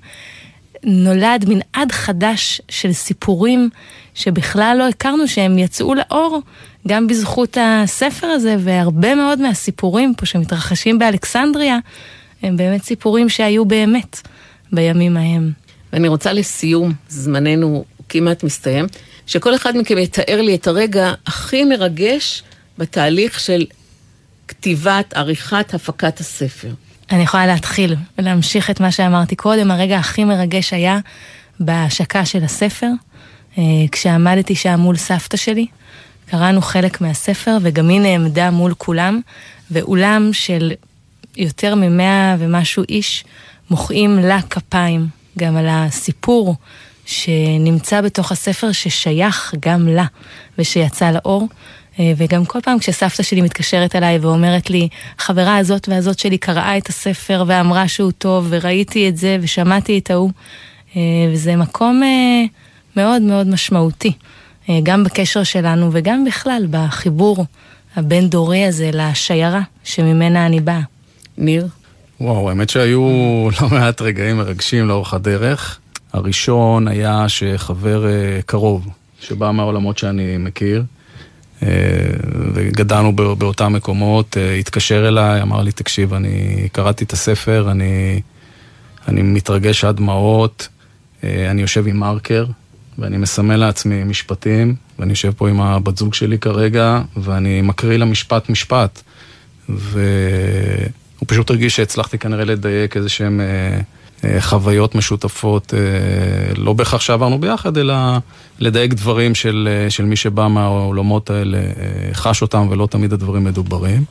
נולד 0.84 1.45
מנעד 1.47 1.91
חדש 1.91 2.62
של 2.70 2.93
סיפורים 2.93 3.70
שבכלל 4.16 4.76
לא 4.80 4.88
הכרנו 4.88 5.28
שהם 5.28 5.57
יצאו 5.57 5.93
לאור 5.93 6.41
גם 6.88 7.07
בזכות 7.07 7.57
הספר 7.62 8.28
הזה, 8.28 8.55
והרבה 8.60 9.16
מאוד 9.16 9.41
מהסיפורים 9.41 10.14
פה 10.18 10.26
שמתרחשים 10.26 10.99
באלכסנדריה, 10.99 11.78
הם 12.44 12.58
באמת 12.58 12.84
סיפורים 12.84 13.30
שהיו 13.30 13.66
באמת 13.66 14.22
בימים 14.72 15.18
ההם. 15.18 15.52
ואני 15.94 16.08
רוצה 16.08 16.34
לסיום, 16.34 16.94
זמננו 17.10 17.86
כמעט 18.10 18.44
מסתיים, 18.44 18.86
שכל 19.28 19.56
אחד 19.56 19.78
מכם 19.78 19.98
יתאר 19.98 20.42
לי 20.42 20.56
את 20.56 20.68
הרגע 20.68 21.14
הכי 21.26 21.64
מרגש 21.64 22.44
בתהליך 22.78 23.40
של 23.40 23.66
כתיבת, 24.48 25.14
עריכת, 25.14 25.74
הפקת 25.74 26.20
הספר. 26.20 26.70
אני 27.12 27.24
יכולה 27.24 27.48
להתחיל 27.48 27.96
ולהמשיך 28.18 28.70
את 28.70 28.80
מה 28.80 28.92
שאמרתי 28.92 29.36
קודם. 29.36 29.72
הרגע 29.72 29.98
הכי 29.98 30.24
מרגש 30.24 30.74
היה 30.74 31.00
בהשקה 31.60 32.26
של 32.26 32.44
הספר, 32.44 32.90
אה, 33.58 33.64
כשעמדתי 33.92 34.56
שם 34.56 34.80
מול 34.80 34.96
סבתא 34.96 35.38
שלי. 35.38 35.66
קראנו 36.32 36.62
חלק 36.62 37.02
מהספר, 37.02 37.58
וגם 37.62 37.90
היא 37.90 38.02
נעמדה 38.02 38.52
מול 38.52 38.74
כולם, 38.78 39.22
ואולם 39.72 40.30
של 40.34 40.72
יותר 41.38 41.75
ממאה 41.75 42.36
ומשהו 42.39 42.84
איש 42.89 43.23
מוחאים 43.69 44.19
לה 44.19 44.41
כפיים, 44.41 45.07
גם 45.38 45.57
על 45.57 45.67
הסיפור 45.69 46.55
שנמצא 47.05 48.01
בתוך 48.01 48.32
הספר 48.32 48.71
ששייך 48.71 49.53
גם 49.59 49.88
לה 49.88 50.05
ושיצא 50.57 51.11
לאור. 51.11 51.47
אה, 51.99 52.13
וגם 52.17 52.45
כל 52.45 52.59
פעם 52.61 52.80
כשסבתא 52.80 53.23
שלי 53.23 53.41
מתקשרת 53.41 53.95
אליי 53.95 54.19
ואומרת 54.19 54.69
לי, 54.69 54.88
החברה 55.19 55.57
הזאת 55.57 55.89
והזאת 55.89 56.19
שלי 56.19 56.38
קראה 56.38 56.77
את 56.77 56.89
הספר 56.89 57.43
ואמרה 57.47 57.88
שהוא 57.88 58.11
טוב, 58.11 58.47
וראיתי 58.49 59.09
את 59.09 59.17
זה 59.17 59.38
ושמעתי 59.41 59.97
את 59.97 60.11
ההוא, 60.11 60.32
אה, 60.95 61.01
וזה 61.34 61.55
מקום 61.55 62.03
אה, 62.03 62.43
מאוד 62.95 63.21
מאוד 63.21 63.47
משמעותי, 63.47 64.11
גם 64.84 65.03
בקשר 65.03 65.43
שלנו 65.43 65.89
וגם 65.91 66.25
בכלל 66.25 66.67
בחיבור 66.69 67.45
הבין-דורי 67.95 68.65
הזה 68.65 68.89
לשיירה 68.93 69.61
שממנה 69.84 70.45
אני 70.45 70.59
באה. 70.59 70.82
ניר? 71.40 71.68
וואו, 72.22 72.50
האמת 72.50 72.70
שהיו 72.70 73.02
לא 73.62 73.70
מעט 73.72 74.02
רגעים 74.02 74.38
מרגשים 74.38 74.88
לאורך 74.88 75.14
הדרך. 75.14 75.80
הראשון 76.14 76.88
היה 76.88 77.30
שחבר 77.30 78.08
אה, 78.08 78.40
קרוב, 78.46 78.88
שבא 79.20 79.52
מהעולמות 79.52 79.98
שאני 79.98 80.38
מכיר, 80.38 80.84
אה, 81.64 81.68
וגדלנו 82.54 83.16
באותם 83.16 83.74
מקומות, 83.74 84.38
אה, 84.38 84.54
התקשר 84.54 85.08
אליי, 85.08 85.42
אמר 85.42 85.62
לי, 85.62 85.72
תקשיב, 85.72 86.14
אני 86.14 86.68
קראתי 86.72 87.04
את 87.04 87.14
הספר, 87.14 87.72
אני, 87.72 88.22
אני 89.08 89.22
מתרגש 89.22 89.84
עד 89.84 89.96
דמעות, 89.96 90.68
אני 91.24 91.62
יושב 91.62 91.88
עם 91.88 91.98
מרקר, 91.98 92.46
ואני 92.98 93.18
מסמל 93.18 93.56
לעצמי 93.56 94.04
משפטים, 94.04 94.76
ואני 95.00 95.12
יושב 95.12 95.32
פה 95.38 95.50
עם 95.50 95.62
הבת 95.62 95.98
זוג 95.98 96.14
שלי 96.14 96.38
כרגע, 96.38 97.02
ואני 97.18 97.62
מקריא 97.62 97.98
לה 97.98 98.06
משפט 98.06 98.50
משפט. 98.50 99.02
ו... 99.70 100.02
הוא 101.20 101.28
פשוט 101.28 101.49
הרגיש 101.49 101.76
שהצלחתי 101.76 102.17
כנראה 102.17 102.45
לדייק 102.45 102.97
איזה 102.97 103.09
שהם 103.09 103.41
אה, 104.24 104.41
חוויות 104.41 104.95
משותפות, 104.95 105.74
לא 106.57 106.74
בהכרח 106.74 107.01
שעברנו 107.01 107.39
ביחד, 107.39 107.78
אלא 107.78 107.93
לדייק 108.59 108.93
דברים 108.93 109.36
של, 109.36 109.70
של 109.89 110.05
מי 110.05 110.15
שבא 110.15 110.47
מהעולמות 110.47 111.30
האלה, 111.30 111.57
חש 112.13 112.41
אותם 112.41 112.67
ולא 112.70 112.88
תמיד 112.91 113.13
הדברים 113.13 113.43
מדוברים. 113.43 114.03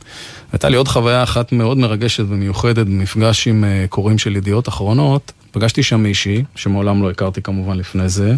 הייתה 0.51 0.69
לי 0.69 0.77
עוד 0.77 0.87
חוויה 0.87 1.23
אחת 1.23 1.51
מאוד 1.51 1.77
מרגשת 1.77 2.23
ומיוחדת 2.27 2.85
במפגש 2.85 3.47
עם 3.47 3.63
קוראים 3.89 4.17
של 4.17 4.35
ידיעות 4.35 4.67
אחרונות. 4.67 5.31
פגשתי 5.51 5.83
שם 5.83 6.03
מישהי, 6.03 6.43
שמעולם 6.55 7.03
לא 7.03 7.09
הכרתי 7.09 7.41
כמובן 7.41 7.77
לפני 7.77 8.09
זה, 8.09 8.35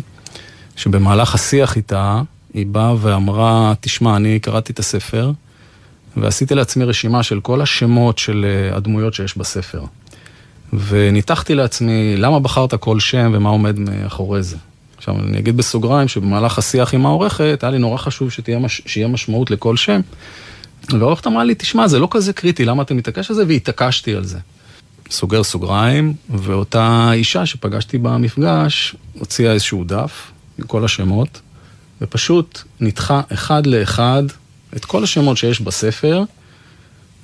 שבמהלך 0.76 1.36
השיח 1.36 1.76
איתה, 1.76 2.22
היא 2.54 2.66
באה 2.66 2.96
ואמרה, 3.02 3.74
תשמע, 3.82 4.16
אני 4.16 4.40
קראתי 4.40 4.74
את 4.74 4.80
הספר, 4.80 5.32
ועשיתי 6.18 6.56
לעצמי 6.56 6.86
רשימה 6.86 7.24
של 7.24 7.40
כל 7.40 7.62
השמות 7.62 8.18
של 8.18 8.46
אה, 8.46 8.78
הדמויות 8.78 9.14
שיש 9.14 9.38
בספר. 9.38 9.84
וניתחתי 10.74 11.56
לעצמי 11.56 12.18
למה 12.18 12.40
בחרת 12.40 12.74
כל 12.74 13.00
שם 13.00 13.32
ומה 13.34 13.50
עומד 13.50 13.80
מאחורי 13.80 14.44
זה. 14.44 14.58
עכשיו, 14.98 15.16
אני 15.20 15.40
אגיד 15.40 15.58
בסוגריים 15.58 16.08
שבמהלך 16.08 16.58
השיח 16.58 16.94
עם 16.94 17.06
העורכת, 17.06 17.60
היה 17.62 17.72
לי 17.72 17.78
נורא 17.78 17.98
חשוב 17.98 18.32
שתהיה 18.32 18.60
מש... 18.60 18.82
שיהיה 18.86 19.08
משמעות 19.08 19.52
לכל 19.52 19.78
שם. 19.78 20.02
והעורכת 20.90 21.28
אמרה 21.28 21.44
לי, 21.44 21.56
תשמע, 21.56 21.88
זה 21.88 22.00
לא 22.00 22.08
כזה 22.12 22.34
קריטי, 22.34 22.66
למה 22.66 22.84
אתה 22.84 22.94
מתעקש 22.94 23.30
על 23.30 23.36
זה? 23.36 23.44
והתעקשתי 23.48 24.16
על 24.16 24.24
זה. 24.24 24.40
סוגר 25.10 25.44
סוגריים, 25.44 26.14
ואותה 26.30 27.10
אישה 27.14 27.46
שפגשתי 27.46 27.98
במפגש, 27.98 28.96
הוציאה 29.20 29.54
איזשהו 29.54 29.84
דף 29.84 30.32
עם 30.60 30.66
כל 30.66 30.86
השמות, 30.86 31.42
ופשוט 32.02 32.62
ניתחה 32.80 33.22
אחד 33.34 33.66
לאחד 33.66 34.24
את 34.76 34.86
כל 34.86 35.04
השמות 35.04 35.38
שיש 35.38 35.62
בספר, 35.62 36.24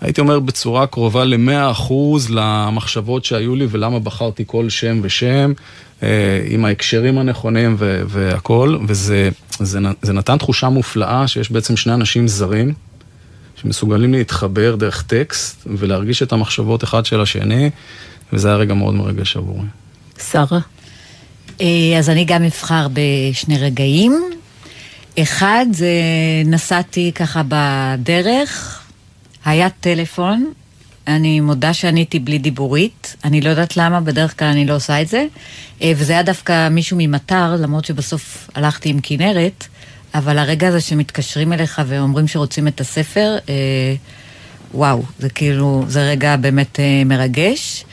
הייתי 0.02 0.22
אומר 0.22 0.40
בצורה 0.40 0.88
קרובה 0.88 1.26
למאה 1.26 1.72
אחוז 1.72 2.30
למחשבות 2.30 3.26
שהיו 3.26 3.56
לי 3.56 3.68
ולמה 3.70 4.00
בחרתי 4.00 4.44
כל 4.48 4.70
שם 4.70 5.00
ושם, 5.04 5.54
אה, 6.04 6.46
עם 6.50 6.66
ההקשרים 6.66 7.18
הנכונים 7.18 7.76
והכל, 7.80 8.78
וזה 8.88 9.30
זה, 9.60 9.80
זה 10.02 10.14
נתן 10.14 10.38
תחושה 10.38 10.70
מופלאה 10.70 11.28
שיש 11.28 11.52
בעצם 11.52 11.78
שני 11.78 11.94
אנשים 11.94 12.28
זרים, 12.28 12.74
שמסוגלים 13.62 14.14
להתחבר 14.14 14.76
דרך 14.76 15.02
טקסט 15.02 15.62
ולהרגיש 15.66 16.24
את 16.24 16.32
המחשבות 16.32 16.84
אחד 16.84 17.06
של 17.06 17.22
השני, 17.22 17.70
וזה 18.34 18.48
היה 18.48 18.58
רגע 18.58 18.74
מאוד 18.74 18.96
מרגש 18.96 19.38
עבורי. 19.38 19.68
שרה? 20.32 20.60
אה, 21.62 21.66
אז 22.00 22.10
אני 22.10 22.26
גם 22.26 22.44
אבחר 22.44 22.88
בשני 22.94 23.58
רגעים. 23.58 24.24
אחד, 25.20 25.66
זה 25.72 25.92
נסעתי 26.46 27.12
ככה 27.16 27.42
בדרך, 27.48 28.82
היה 29.46 29.70
טלפון, 29.70 30.54
אני 31.08 31.40
מודה 31.40 31.74
שעניתי 31.74 32.20
בלי 32.20 32.38
דיבורית, 32.38 33.16
אני 33.24 33.42
לא 33.42 33.50
יודעת 33.50 33.78
למה, 33.78 34.02
בדרך 34.02 34.40
כלל 34.40 34.48
אני 34.48 34.66
לא 34.66 34.76
עושה 34.76 35.02
את 35.02 35.08
זה, 35.08 35.26
אה, 35.82 35.92
וזה 35.96 36.14
היה 36.14 36.24
דווקא 36.24 36.70
מישהו 36.70 36.98
ממטר, 37.00 37.56
למרות 37.60 37.86
שבסוף 37.86 38.50
הלכתי 38.56 38.90
עם 38.90 39.00
כנרת, 39.04 39.68
אבל 40.14 40.38
הרגע 40.38 40.68
הזה 40.68 40.82
שמתקשרים 40.82 41.54
אליך 41.54 41.82
ואומרים 41.88 42.28
שרוצים 42.28 42.68
את 42.68 42.82
הספר, 42.82 43.38
אה, 43.50 43.54
וואו, 44.74 45.04
זה 45.20 45.30
כאילו, 45.30 45.86
זה 45.88 46.10
רגע 46.10 46.36
באמת 46.36 46.80
אה, 46.80 47.04
מרגש. 47.06 47.86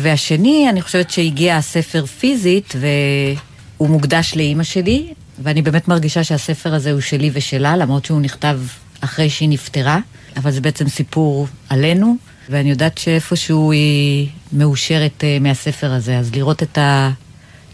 והשני, 0.00 0.66
אני 0.70 0.82
חושבת 0.82 1.10
שהגיע 1.10 1.56
הספר 1.56 2.06
פיזית, 2.06 2.74
והוא 2.80 3.88
מוקדש 3.88 4.36
לאימא 4.36 4.62
שלי, 4.62 5.12
ואני 5.40 5.62
באמת 5.62 5.88
מרגישה 5.88 6.24
שהספר 6.24 6.74
הזה 6.74 6.92
הוא 6.92 7.00
שלי 7.00 7.30
ושלה, 7.32 7.76
למרות 7.76 8.04
שהוא 8.04 8.20
נכתב 8.20 8.60
אחרי 9.00 9.30
שהיא 9.30 9.48
נפטרה, 9.48 9.98
אבל 10.36 10.50
זה 10.50 10.60
בעצם 10.60 10.88
סיפור 10.88 11.48
עלינו, 11.68 12.16
ואני 12.48 12.70
יודעת 12.70 12.98
שאיפשהו 12.98 13.72
היא 13.72 14.28
מאושרת 14.52 15.20
uh, 15.20 15.42
מהספר 15.42 15.92
הזה, 15.92 16.18
אז 16.18 16.34
לראות 16.34 16.62
את 16.62 16.78
ה... 16.78 17.10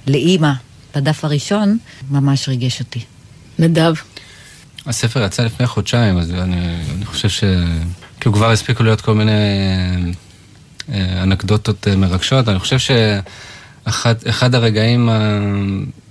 לאימא 0.06 0.52
בדף 0.96 1.24
הראשון, 1.24 1.78
ממש 2.10 2.48
ריגש 2.48 2.80
אותי. 2.80 3.00
נדב. 3.58 3.94
הספר 4.86 5.24
יצא 5.24 5.44
לפני 5.44 5.66
חודשיים, 5.66 6.18
אז 6.18 6.30
אני, 6.30 6.76
אני 6.96 7.04
חושב 7.04 7.28
ש... 7.28 7.44
כאילו 8.20 8.34
כבר 8.34 8.50
הספיקו 8.50 8.82
להיות 8.82 9.00
כל 9.00 9.14
מיני 9.14 9.32
אה, 10.92 11.22
אנקדוטות 11.22 11.88
אה, 11.88 11.96
מרגשות. 11.96 12.48
אני 12.48 12.58
חושב 12.58 12.76
שאחד 12.78 14.54
הרגעים 14.54 15.08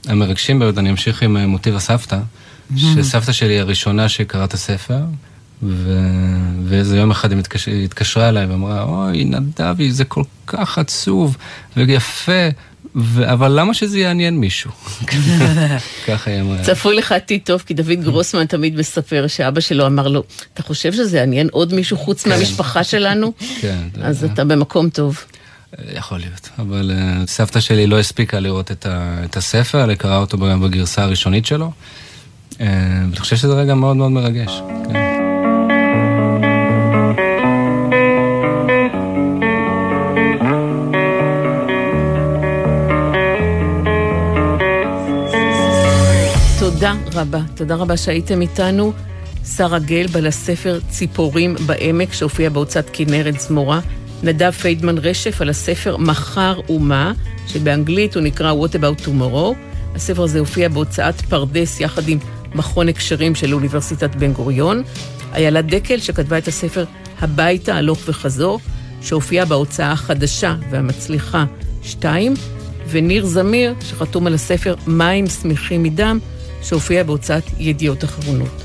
המרגשים 0.07 0.59
ביותר, 0.59 0.79
אני 0.79 0.89
אמשיך 0.89 1.21
עם 1.21 1.37
אה, 1.37 1.47
מוטיב 1.47 1.75
הסבתא, 1.75 2.17
mm-hmm. 2.17 2.79
שסבתא 2.79 3.31
שלי 3.31 3.53
היא 3.53 3.59
הראשונה 3.59 4.09
שקראה 4.09 4.43
את 4.45 4.53
הספר, 4.53 4.99
ו... 5.63 5.99
ואיזה 6.65 6.97
יום 6.97 7.11
אחד 7.11 7.31
היא 7.31 7.39
מתקש... 7.39 7.67
התקשרה 7.67 8.29
אליי 8.29 8.45
ואמרה, 8.45 8.83
אוי, 8.83 9.25
נדבי, 9.25 9.91
זה 9.91 10.05
כל 10.05 10.23
כך 10.47 10.77
עצוב 10.77 11.37
ויפה. 11.77 12.49
ו... 12.95 13.31
אבל 13.31 13.59
למה 13.59 13.73
שזה 13.73 13.99
יעניין 13.99 14.37
מישהו? 14.37 14.71
ככה 16.07 16.31
היא 16.31 16.41
אמרה. 16.41 16.63
צפוי 16.63 16.95
לך 16.95 17.11
עתיד 17.11 17.41
טוב, 17.43 17.63
כי 17.65 17.73
דוד 17.73 18.03
גרוסמן 18.03 18.45
תמיד 18.45 18.75
מספר 18.75 19.27
שאבא 19.27 19.61
שלו 19.61 19.85
אמר 19.85 20.07
לו, 20.07 20.23
אתה 20.53 20.63
חושב 20.63 20.93
שזה 20.93 21.17
יעניין 21.17 21.49
עוד 21.51 21.73
מישהו 21.73 21.97
חוץ 21.97 22.23
כן. 22.23 22.29
מהמשפחה 22.29 22.83
שלנו? 22.83 23.33
כן. 23.61 23.77
אז 24.01 24.23
אתה 24.23 24.43
במקום 24.43 24.89
טוב. 24.89 25.23
יכול 25.93 26.17
להיות, 26.17 26.49
אבל 26.59 26.91
uh, 26.91 27.29
סבתא 27.29 27.59
שלי 27.59 27.87
לא 27.87 27.99
הספיקה 27.99 28.39
לראות 28.39 28.71
את, 28.71 28.85
ה, 28.85 29.21
את 29.25 29.37
הספר, 29.37 29.83
אלא 29.83 29.95
קראה 29.95 30.17
אותו 30.17 30.37
בגרסה 30.37 31.03
הראשונית 31.03 31.45
שלו, 31.45 31.71
uh, 32.51 32.55
ואני 32.59 33.15
חושב 33.19 33.35
שזה 33.35 33.53
רגע 33.53 33.75
מאוד 33.75 33.95
מאוד 33.95 34.11
מרגש. 34.11 34.61
כן. 34.93 35.15
תודה 46.59 46.93
רבה, 47.13 47.39
תודה 47.55 47.75
רבה 47.75 47.97
שהייתם 47.97 48.41
איתנו. 48.41 48.93
שרה 49.57 49.79
גלב 49.79 50.17
הספר 50.17 50.79
ציפורים 50.89 51.55
בעמק, 51.65 52.13
שהופיע 52.13 52.49
בהוצאת 52.49 52.89
כנרת 52.93 53.39
זמורה. 53.39 53.79
נדב 54.23 54.51
פיידמן 54.51 54.97
רשף 54.97 55.41
על 55.41 55.49
הספר 55.49 55.97
מחר 55.97 56.59
ומה, 56.69 57.13
שבאנגלית 57.47 58.15
הוא 58.15 58.23
נקרא 58.23 58.53
What 58.53 58.75
About 58.75 59.05
Tomorrow. 59.05 59.55
הספר 59.95 60.23
הזה 60.23 60.39
הופיע 60.39 60.69
בהוצאת 60.69 61.21
פרדס 61.21 61.79
יחד 61.79 62.07
עם 62.07 62.17
מכון 62.55 62.89
הקשרים 62.89 63.35
של 63.35 63.53
אוניברסיטת 63.53 64.15
בן 64.15 64.33
גוריון. 64.33 64.83
איילה 65.33 65.61
דקל 65.61 65.99
שכתבה 65.99 66.37
את 66.37 66.47
הספר 66.47 66.85
הביתה 67.21 67.75
הלוך 67.75 67.99
וחזור, 68.05 68.59
שהופיע 69.01 69.45
בהוצאה 69.45 69.91
החדשה 69.91 70.55
והמצליחה 70.69 71.45
2, 71.83 72.33
וניר 72.89 73.25
זמיר 73.25 73.73
שחתום 73.81 74.27
על 74.27 74.33
הספר 74.33 74.75
מים 74.87 75.27
שמחים 75.27 75.83
מדם, 75.83 76.19
שהופיע 76.61 77.03
בהוצאת 77.03 77.43
ידיעות 77.59 78.03
אחרונות. 78.03 78.64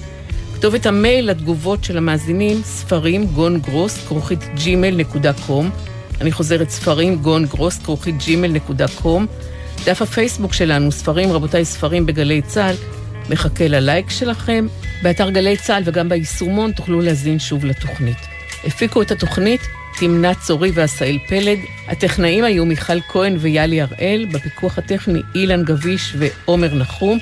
כתובת 0.61 0.87
המייל 0.87 1.31
לתגובות 1.31 1.85
של 1.85 1.97
המאזינים, 1.97 2.63
ספרים 2.63 3.27
גון 3.27 3.61
גרוס, 3.61 4.07
כרוכית 4.07 4.39
gmail.com. 4.57 5.65
אני 6.21 6.33
חוזרת, 6.33 6.71
ספרים 6.71 7.17
גון 7.17 7.47
גרוס, 7.47 7.79
כרוכית 7.79 8.15
gmail.com. 8.19 9.21
דף 9.85 10.03
הפייסבוק 10.03 10.53
שלנו, 10.53 10.93
ספרים, 10.93 11.33
רבותיי, 11.33 11.65
ספרים 11.65 12.07
בגלי 12.07 12.43
צה"ל, 12.43 12.75
מחכה 13.31 13.69
ללייק 13.69 14.11
שלכם. 14.11 14.67
באתר 15.03 15.31
גלי 15.31 15.57
צה"ל 15.57 15.83
וגם 15.87 16.09
ביישומון 16.09 16.73
תוכלו 16.73 17.01
להזין 17.01 17.39
שוב 17.39 17.65
לתוכנית. 17.65 18.19
הפיקו 18.65 19.03
את 19.03 19.11
התוכנית 19.11 19.61
תמנה 20.01 20.35
צורי 20.35 20.71
ועשאל 20.75 21.19
פלד. 21.29 21.59
הטכנאים 21.89 22.45
היו 22.45 22.67
מיכל 22.67 23.01
כהן 23.01 23.37
ויאלי 23.39 23.81
הראל, 23.81 24.27
בפיקוח 24.33 24.79
הטכני 24.79 25.21
אילן 25.35 25.65
גביש 25.65 26.17
ועומר 26.19 26.75
נחום. 26.75 27.19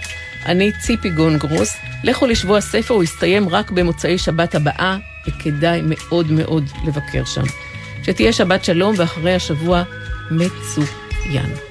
אני 0.46 0.72
ציפי 0.72 1.10
גון 1.10 1.38
גרוס. 1.38 1.76
לכו 2.04 2.26
לשבוע 2.26 2.58
הספר, 2.58 2.94
הוא 2.94 3.04
יסתיים 3.04 3.48
רק 3.48 3.70
במוצאי 3.70 4.18
שבת 4.18 4.54
הבאה, 4.54 4.96
וכדאי 5.28 5.80
מאוד 5.84 6.32
מאוד 6.32 6.64
לבקר 6.86 7.24
שם. 7.24 7.44
שתהיה 8.02 8.32
שבת 8.32 8.64
שלום 8.64 8.94
ואחרי 8.98 9.34
השבוע 9.34 9.82
מצוין. 10.30 11.67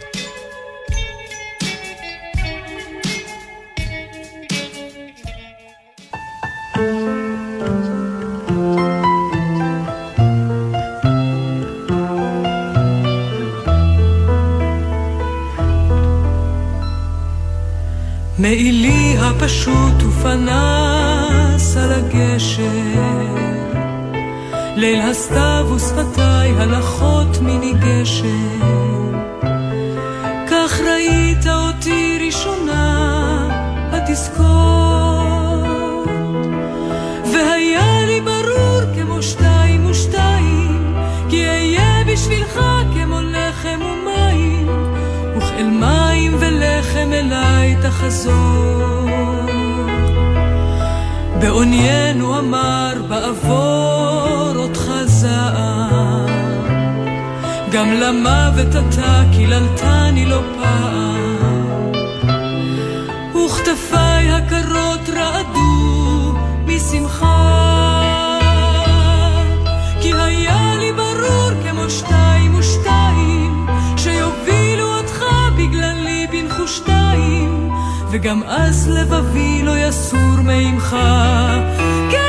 פשוט 19.47 20.03
ופנס 20.03 21.77
על 21.77 21.91
הגשר. 21.93 22.63
ליל 24.75 25.01
הסתיו 25.01 25.67
ושפתיי 25.75 26.51
הלכות 26.57 27.37
מני 27.41 27.73
גשם. 27.73 29.13
כך 30.47 30.79
ראית 30.79 31.47
אותי 31.47 32.19
ראשונה 32.25 32.87
בתזכורת. 33.93 34.47
והיה 37.33 38.05
לי 38.05 38.21
ברור 38.21 38.81
כמו 38.95 39.23
שתיים 39.23 39.85
ושתיים, 39.85 40.95
כי 41.29 41.47
אהיה 41.47 42.03
בשבילך 42.07 42.59
כמו 42.93 43.21
לחם 43.21 43.79
ומים, 43.81 44.67
וכאל 45.37 45.69
מים 45.69 46.35
ולחם 46.39 47.13
אליי 47.13 47.75
תחזור. 47.81 49.06
בעוניינו 51.41 52.39
אמר 52.39 52.93
בעבור 53.07 54.53
אותך 54.55 54.91
זעם, 55.05 56.27
גם 57.71 57.91
למוות 57.91 58.75
אתה 58.75 59.23
קיללתני 59.33 60.25
לא 60.25 60.41
פעם, 60.57 61.91
וכתפיי 63.35 64.31
הקרות 64.31 65.09
רעדו 65.09 66.33
משמחה, 66.65 67.36
וגם 78.11 78.43
אז 78.43 78.89
לבבי 78.89 79.63
לא 79.63 79.77
יסור 79.77 80.41
מעמך. 80.43 80.97
כן 82.11 82.26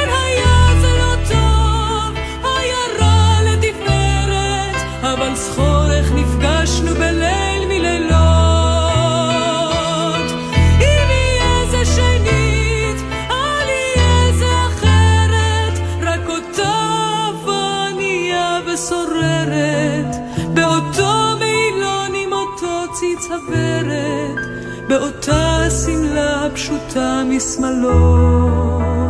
באותה 24.89 25.57
השמלה 25.67 26.47
הפשוטה 26.47 27.23
משמאלות. 27.29 29.08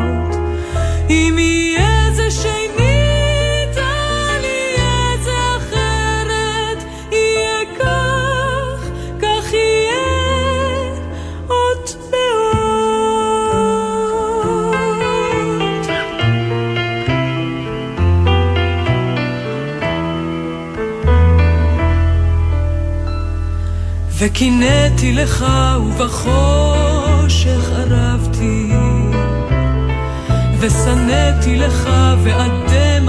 וקינאתי 24.18 25.12
לך 25.12 25.46
ובחושך 25.86 27.70
ערבתי. 27.76 28.72
ושנאתי 30.60 31.56
לך 31.56 31.90
ואדם 32.22 33.08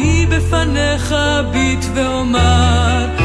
ואני 0.00 0.26
בפניך 0.26 1.12
אביט 1.12 1.84
ואומר 1.94 3.19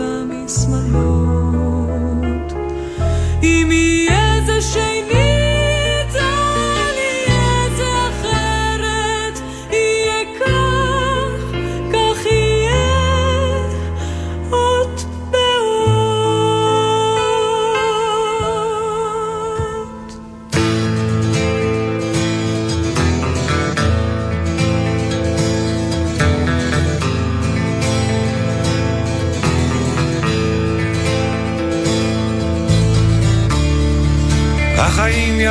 הפשוטה 0.00 0.29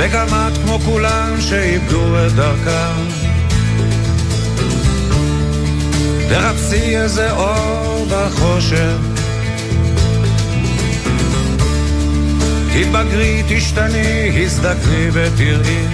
וגם 0.00 0.26
את 0.26 0.58
כמו 0.64 0.78
כולם 0.78 1.40
שאיבדו 1.40 2.26
את 2.26 2.32
דרכם. 2.32 3.08
תחפשי 6.28 6.96
איזה 6.96 7.32
אור 7.32 8.06
בחושך. 8.10 8.96
תתבגרי, 12.72 13.42
תשתני, 13.48 14.44
הזדקני 14.44 15.08
ותראי 15.12 15.84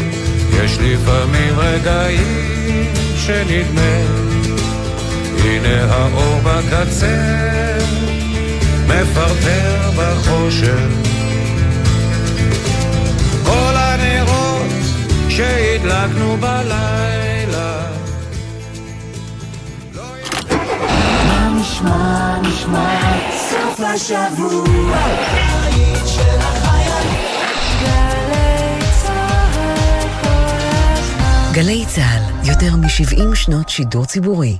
יש 0.53 0.79
לפעמים 0.79 1.59
רגעים 1.59 2.93
שנדמה. 3.17 3.97
הנה 5.45 5.95
האור 5.95 6.41
בקצה 6.45 7.79
מפרפר 8.87 9.91
בחושך 9.97 11.06
שהדלקנו 15.37 16.37
בלילה 16.37 17.87
מה 21.29 21.59
נשמע, 21.61 22.39
נשמע, 22.41 23.01
סוף 23.51 23.81
השבוע, 23.81 24.97
הבית 24.97 26.07
של 26.07 26.39
החיילים. 26.39 27.21
גלי 27.83 28.25
צהל 29.05 29.93
כל 30.23 30.29
הזמן. 30.93 31.53
גלי 31.53 31.85
צה"ל, 31.87 32.49
יותר 32.49 32.77
מ-70 32.77 33.35
שנות 33.35 33.69
שידור 33.69 34.05
ציבורי. 34.05 34.59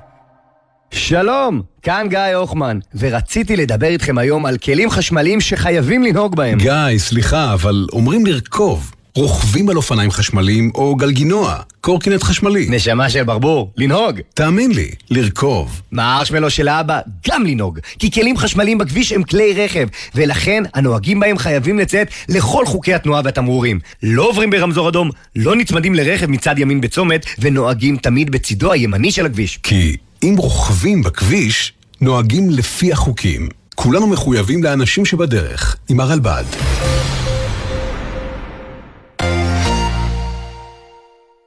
שלום, 0.91 1.63
כאן 1.83 2.07
גיא 2.11 2.19
הוחמן, 2.19 2.79
ורציתי 2.95 3.57
לדבר 3.57 3.87
איתכם 3.87 4.19
היום 4.19 4.47
על 4.47 4.59
כלים 4.59 4.91
חשמליים 4.91 5.41
שחייבים 5.41 6.03
לנהוג 6.03 6.37
בהם. 6.37 6.59
גיא, 6.59 6.99
סליחה, 6.99 7.53
אבל 7.53 7.87
אומרים 7.93 8.27
לרכוב. 8.27 8.96
רוכבים 9.17 9.69
על 9.69 9.77
אופניים 9.77 10.11
חשמליים 10.11 10.71
או 10.75 10.97
גלגינוע, 10.97 11.57
קורקינט 11.81 12.23
חשמלי. 12.23 12.67
נשמה 12.71 13.11
של 13.11 13.25
ברבור, 13.25 13.73
לנהוג. 13.77 14.21
תאמין 14.35 14.73
לי, 14.73 14.91
לרכוב. 15.11 15.81
מהארשמלו 15.93 16.51
של 16.51 16.69
האבא, 16.69 17.01
גם 17.29 17.47
לנהוג. 17.47 17.79
כי 17.99 18.11
כלים 18.11 18.37
חשמליים 18.37 18.79
בכביש 18.79 19.13
הם 19.13 19.23
כלי 19.23 19.65
רכב, 19.65 19.87
ולכן 20.15 20.63
הנוהגים 20.75 21.21
בהם 21.21 21.39
חייבים 21.39 21.79
לציית 21.79 22.09
לכל 22.29 22.67
חוקי 22.67 22.95
התנועה 22.95 23.23
והתמרורים. 23.25 23.81
לא 24.03 24.29
עוברים 24.29 24.51
ברמזור 24.51 24.89
אדום, 24.89 25.11
לא 25.37 25.57
נצמדים 25.57 25.95
לרכב 25.95 26.27
מצד 26.27 26.59
ימין 26.59 26.81
בצומת, 26.81 27.27
ונוהגים 27.39 27.97
תמיד 27.97 28.31
בצידו 28.31 28.73
הימני 28.73 29.13
של 29.13 29.27
הכביש. 29.27 29.59
כי 29.63 29.97
אם 30.23 30.35
רוכבים 30.39 31.03
בכביש, 31.03 31.73
נוהגים 32.01 32.51
לפי 32.51 32.93
החוקים. 32.93 33.49
כולנו 33.75 34.07
מחויבים 34.07 34.63
לאנשים 34.65 35.05
שבדרך, 35.05 35.77
עם 35.89 36.01
הרלב"ד. 36.01 36.45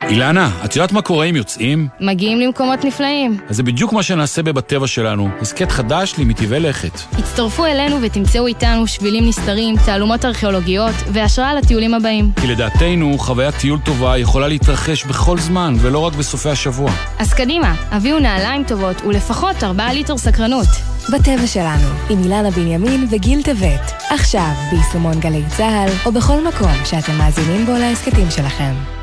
אילנה, 0.10 0.50
את 0.66 0.76
יודעת 0.76 0.92
מה 0.92 1.02
קורה 1.02 1.26
אם 1.26 1.36
יוצאים? 1.36 1.88
מגיעים 2.00 2.40
למקומות 2.40 2.86
נפלאים. 2.86 3.38
אז 3.50 3.56
זה 3.56 3.64
בדיוק 3.64 3.94
מה 3.94 4.04
שנעשה 4.04 4.44
בבטבע 4.44 4.88
שלנו, 4.88 5.30
הסכת 5.42 5.72
חדש 5.72 6.14
למטבעי 6.18 6.60
לכת. 6.60 7.00
הצטרפו 7.20 7.66
אלינו 7.66 7.98
ותמצאו 8.02 8.48
איתנו 8.48 8.88
שבילים 8.88 9.28
נסתרים, 9.28 9.76
תעלומות 9.86 10.26
ארכיאולוגיות 10.26 10.96
והשראה 11.14 11.54
לטיולים 11.54 11.94
הבאים. 11.94 12.32
כי 12.42 12.48
לדעתנו, 12.48 13.18
חוויית 13.18 13.56
טיול 13.56 13.80
טובה 13.80 14.18
יכולה 14.18 14.48
להתרחש 14.48 15.06
בכל 15.06 15.38
זמן, 15.38 15.76
ולא 15.80 16.00
רק 16.00 16.14
בסופי 16.14 16.50
השבוע. 16.50 16.92
אז 17.20 17.34
קדימה, 17.34 17.76
הביאו 17.92 18.20
נעליים 18.20 18.64
טובות 18.64 19.02
ולפחות 19.02 19.64
4 19.64 19.94
ליטר 19.94 20.18
סקרנות. 20.18 20.68
בטבע 21.14 21.48
שלנו, 21.48 21.88
עם 22.10 22.24
אילנה 22.24 22.52
בנימין 22.52 23.08
וגיל 23.12 23.44
טבת. 23.44 23.92
עכשיו, 24.10 24.52
ביישומון 24.72 25.20
גלי 25.20 25.44
צה"ל, 25.58 25.90
או 26.06 26.12
בכל 26.12 26.48
מקום 26.48 26.86
שאתם 26.86 27.18
מאזינים 27.18 27.66
בו 27.66 27.72
להסכתים 27.72 28.32
שלכם. 28.32 28.99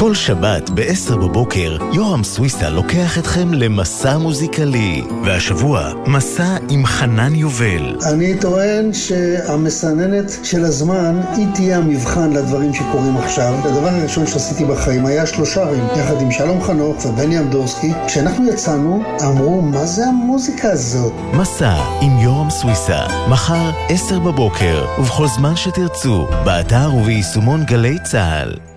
כל 0.00 0.14
שבת 0.14 0.70
ב-10 0.70 1.16
בבוקר, 1.16 1.76
יורם 1.92 2.24
סוויסה 2.24 2.70
לוקח 2.70 3.18
אתכם 3.18 3.54
למסע 3.54 4.18
מוזיקלי. 4.18 5.02
והשבוע, 5.24 5.92
מסע 6.06 6.56
עם 6.68 6.86
חנן 6.86 7.34
יובל. 7.34 7.96
אני 8.12 8.38
טוען 8.40 8.92
שהמסננת 8.92 10.30
של 10.42 10.64
הזמן 10.64 11.20
היא 11.36 11.46
תהיה 11.54 11.78
המבחן 11.78 12.32
לדברים 12.32 12.74
שקורים 12.74 13.16
עכשיו. 13.16 13.54
הדבר 13.64 13.88
הראשון 13.88 14.26
שעשיתי 14.26 14.64
בחיים 14.64 15.06
היה 15.06 15.26
שלושרים, 15.26 15.84
יחד 15.96 16.22
עם 16.22 16.30
שלום 16.30 16.62
חנוך 16.62 17.06
ובני 17.06 17.38
אמדורסקי. 17.38 17.92
כשאנחנו 18.06 18.48
יצאנו, 18.48 19.02
אמרו, 19.22 19.62
מה 19.62 19.86
זה 19.86 20.06
המוזיקה 20.06 20.70
הזאת? 20.70 21.12
מסע 21.32 21.74
עם 22.00 22.18
יורם 22.18 22.50
סוויסה, 22.50 23.06
מחר 23.30 23.70
10 23.88 24.18
בבוקר, 24.18 24.86
ובכל 24.98 25.26
זמן 25.26 25.56
שתרצו, 25.56 26.26
באתר 26.44 26.94
וביישומון 26.94 27.64
גלי 27.64 27.96
צה"ל. 28.04 28.67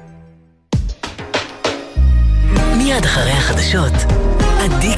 מיד 2.91 3.05
אחרי 3.05 3.31
החדשות, 3.31 3.93
עדי 4.59 4.95